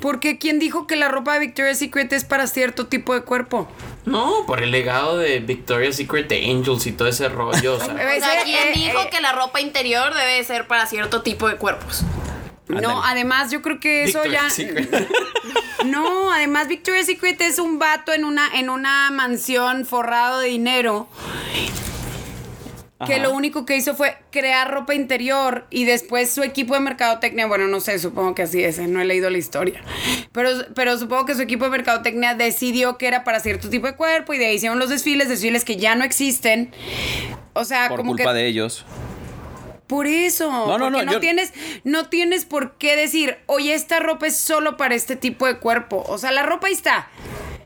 Porque 0.00 0.38
¿quién 0.38 0.60
dijo 0.60 0.86
que 0.86 0.94
la 0.94 1.08
ropa 1.08 1.34
de 1.34 1.40
Victoria's 1.40 1.80
Secret 1.80 2.12
es 2.12 2.24
para 2.24 2.46
cierto 2.46 2.86
tipo 2.86 3.12
de 3.12 3.22
cuerpo? 3.22 3.68
No, 4.04 4.44
por 4.46 4.62
el 4.62 4.70
legado 4.70 5.18
de 5.18 5.40
Victoria's 5.40 5.96
Secret 5.96 6.28
de 6.28 6.48
Angels 6.48 6.86
y 6.86 6.92
todo 6.92 7.08
ese 7.08 7.28
rollo. 7.28 7.74
O 7.74 7.78
sea, 7.80 7.92
O 7.92 7.96
sea, 7.96 8.16
Ese, 8.16 8.44
¿quién 8.44 8.68
eh, 8.68 8.72
dijo 8.72 9.00
eh, 9.00 9.08
que 9.10 9.20
la 9.20 9.32
ropa 9.32 9.60
interior 9.60 10.14
debe 10.14 10.44
ser 10.44 10.68
para 10.68 10.86
cierto 10.86 11.22
tipo 11.22 11.48
de 11.48 11.56
cuerpos? 11.56 12.02
No, 12.68 13.04
además 13.04 13.50
yo 13.50 13.62
creo 13.62 13.80
que 13.80 14.04
eso 14.04 14.24
ya... 14.26 14.44
Victoria's 14.44 14.52
Secret. 14.54 15.08
No, 15.84 16.32
además 16.32 16.68
Victoria's 16.68 17.06
Secret 17.06 17.40
es 17.40 17.58
un 17.58 17.80
vato 17.80 18.12
en 18.12 18.24
una, 18.24 18.46
en 18.56 18.70
una 18.70 19.10
mansión 19.10 19.84
forrado 19.84 20.38
de 20.38 20.46
dinero. 20.46 21.08
Que 23.06 23.18
lo 23.18 23.32
único 23.32 23.64
que 23.66 23.76
hizo 23.76 23.94
fue 23.94 24.16
crear 24.30 24.70
ropa 24.70 24.94
interior 24.94 25.66
y 25.70 25.84
después 25.84 26.30
su 26.30 26.42
equipo 26.42 26.74
de 26.74 26.80
mercadotecnia, 26.80 27.46
bueno, 27.46 27.68
no 27.68 27.80
sé, 27.80 27.98
supongo 27.98 28.34
que 28.34 28.42
así 28.42 28.62
es, 28.62 28.78
¿eh? 28.78 28.86
no 28.86 29.00
he 29.00 29.04
leído 29.04 29.30
la 29.30 29.38
historia. 29.38 29.82
Pero, 30.32 30.50
pero 30.74 30.96
supongo 30.98 31.26
que 31.26 31.34
su 31.34 31.42
equipo 31.42 31.64
de 31.64 31.70
mercadotecnia 31.70 32.34
decidió 32.34 32.98
que 32.98 33.06
era 33.06 33.24
para 33.24 33.40
cierto 33.40 33.68
tipo 33.70 33.86
de 33.86 33.96
cuerpo 33.96 34.32
y 34.34 34.38
de 34.38 34.46
ahí 34.46 34.56
hicieron 34.56 34.78
los 34.78 34.88
desfiles, 34.90 35.28
desfiles 35.28 35.64
que 35.64 35.76
ya 35.76 35.94
no 35.94 36.04
existen. 36.04 36.70
O 37.54 37.64
sea, 37.64 37.88
Por 37.88 37.98
como 37.98 38.12
culpa 38.12 38.32
que 38.32 38.38
de 38.38 38.46
ellos. 38.46 38.84
por 39.86 40.06
eso. 40.06 40.50
No, 40.50 40.78
no, 40.78 40.90
porque 40.90 41.04
no, 41.04 41.12
yo- 41.12 41.20
tienes, 41.20 41.52
no 41.84 42.08
tienes 42.08 42.44
por 42.46 42.78
qué 42.78 42.96
decir, 42.96 43.36
oye, 43.46 43.74
esta 43.74 44.00
ropa 44.00 44.26
es 44.26 44.36
solo 44.36 44.76
para 44.76 44.94
este 44.94 45.16
tipo 45.16 45.46
de 45.46 45.58
cuerpo. 45.58 46.02
O 46.08 46.16
sea, 46.18 46.32
la 46.32 46.42
ropa 46.44 46.68
ahí 46.68 46.72
está. 46.72 47.08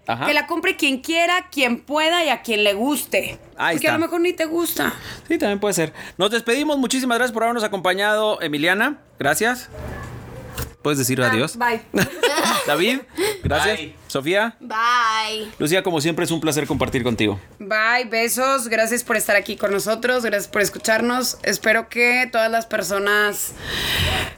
Ajá. 0.06 0.26
Que 0.26 0.34
la 0.34 0.46
compre 0.46 0.76
quien 0.76 1.00
quiera, 1.00 1.48
quien 1.50 1.80
pueda 1.80 2.24
y 2.24 2.28
a 2.28 2.42
quien 2.42 2.62
le 2.64 2.74
guste. 2.74 3.38
Ahí 3.56 3.76
porque 3.76 3.86
está. 3.86 3.94
a 3.94 3.98
lo 3.98 4.04
mejor 4.04 4.20
ni 4.20 4.32
te 4.32 4.44
gusta. 4.44 4.94
Sí, 5.26 5.38
también 5.38 5.58
puede 5.58 5.74
ser. 5.74 5.92
Nos 6.16 6.30
despedimos. 6.30 6.78
Muchísimas 6.78 7.18
gracias 7.18 7.32
por 7.32 7.42
habernos 7.42 7.64
acompañado, 7.64 8.40
Emiliana. 8.40 8.98
Gracias. 9.18 9.68
Puedes 10.82 10.98
decir 10.98 11.20
adiós. 11.20 11.56
Bye. 11.56 11.82
David, 12.66 13.00
gracias. 13.44 13.76
Bye. 13.78 13.94
Sofía, 14.08 14.56
Bye. 14.60 15.48
Lucía, 15.58 15.82
como 15.82 16.00
siempre 16.00 16.24
es 16.24 16.30
un 16.30 16.40
placer 16.40 16.66
compartir 16.66 17.02
contigo. 17.02 17.38
Bye, 17.58 18.06
besos. 18.10 18.68
Gracias 18.68 19.04
por 19.04 19.16
estar 19.16 19.36
aquí 19.36 19.56
con 19.56 19.70
nosotros. 19.72 20.24
Gracias 20.24 20.48
por 20.48 20.62
escucharnos. 20.62 21.38
Espero 21.42 21.88
que 21.88 22.28
todas 22.32 22.50
las 22.50 22.66
personas, 22.66 23.52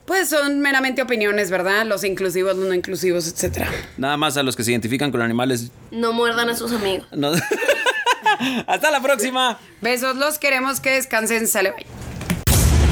pues 0.04 0.28
son 0.28 0.60
meramente 0.60 1.00
opiniones, 1.02 1.50
¿verdad? 1.50 1.86
Los 1.86 2.04
inclusivos, 2.04 2.56
los 2.56 2.66
no 2.66 2.74
inclusivos, 2.74 3.28
etcétera. 3.28 3.70
Nada 3.96 4.16
más 4.16 4.36
a 4.36 4.42
los 4.42 4.56
que 4.56 4.64
se 4.64 4.72
identifican 4.72 5.10
con 5.10 5.22
animales. 5.22 5.70
No 5.90 6.12
muerdan 6.12 6.48
a 6.50 6.56
sus 6.56 6.72
amigos. 6.72 7.06
no- 7.12 7.32
Hasta 8.66 8.90
la 8.90 9.00
próxima. 9.00 9.58
Besos, 9.80 10.16
los 10.16 10.38
queremos 10.38 10.80
que 10.80 10.90
descansen. 10.90 11.46
Sale, 11.48 11.70
bye. 11.72 11.86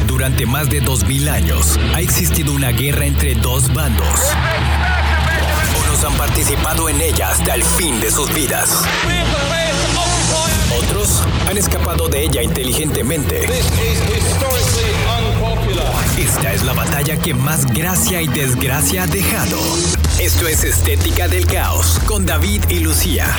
Durante 0.07 0.47
más 0.47 0.71
de 0.71 0.81
2000 0.81 1.29
años 1.29 1.79
ha 1.95 2.01
existido 2.01 2.53
una 2.53 2.71
guerra 2.71 3.05
entre 3.07 3.35
dos 3.35 3.73
bandos. 3.75 4.21
Han 6.05 6.17
participado 6.19 6.89
en 6.91 7.01
ella 7.01 7.31
hasta 7.31 7.55
el 7.55 7.65
fin 7.65 7.99
de 8.01 8.11
sus 8.11 8.33
vidas. 8.35 8.85
Otros 10.79 11.23
han 11.49 11.57
escapado 11.57 12.09
de 12.09 12.23
ella 12.23 12.43
inteligentemente. 12.43 13.49
Esta 16.19 16.53
es 16.53 16.65
la 16.65 16.75
batalla 16.75 17.17
que 17.17 17.33
más 17.33 17.65
gracia 17.67 18.21
y 18.21 18.29
desgracia 18.29 19.05
ha 19.05 19.07
dejado. 19.07 19.59
Esto 20.21 20.47
es 20.47 20.65
Estética 20.65 21.29
del 21.29 21.47
Caos 21.47 21.99
con 22.07 22.27
David 22.27 22.65
y 22.69 22.81
Lucía. 22.81 23.35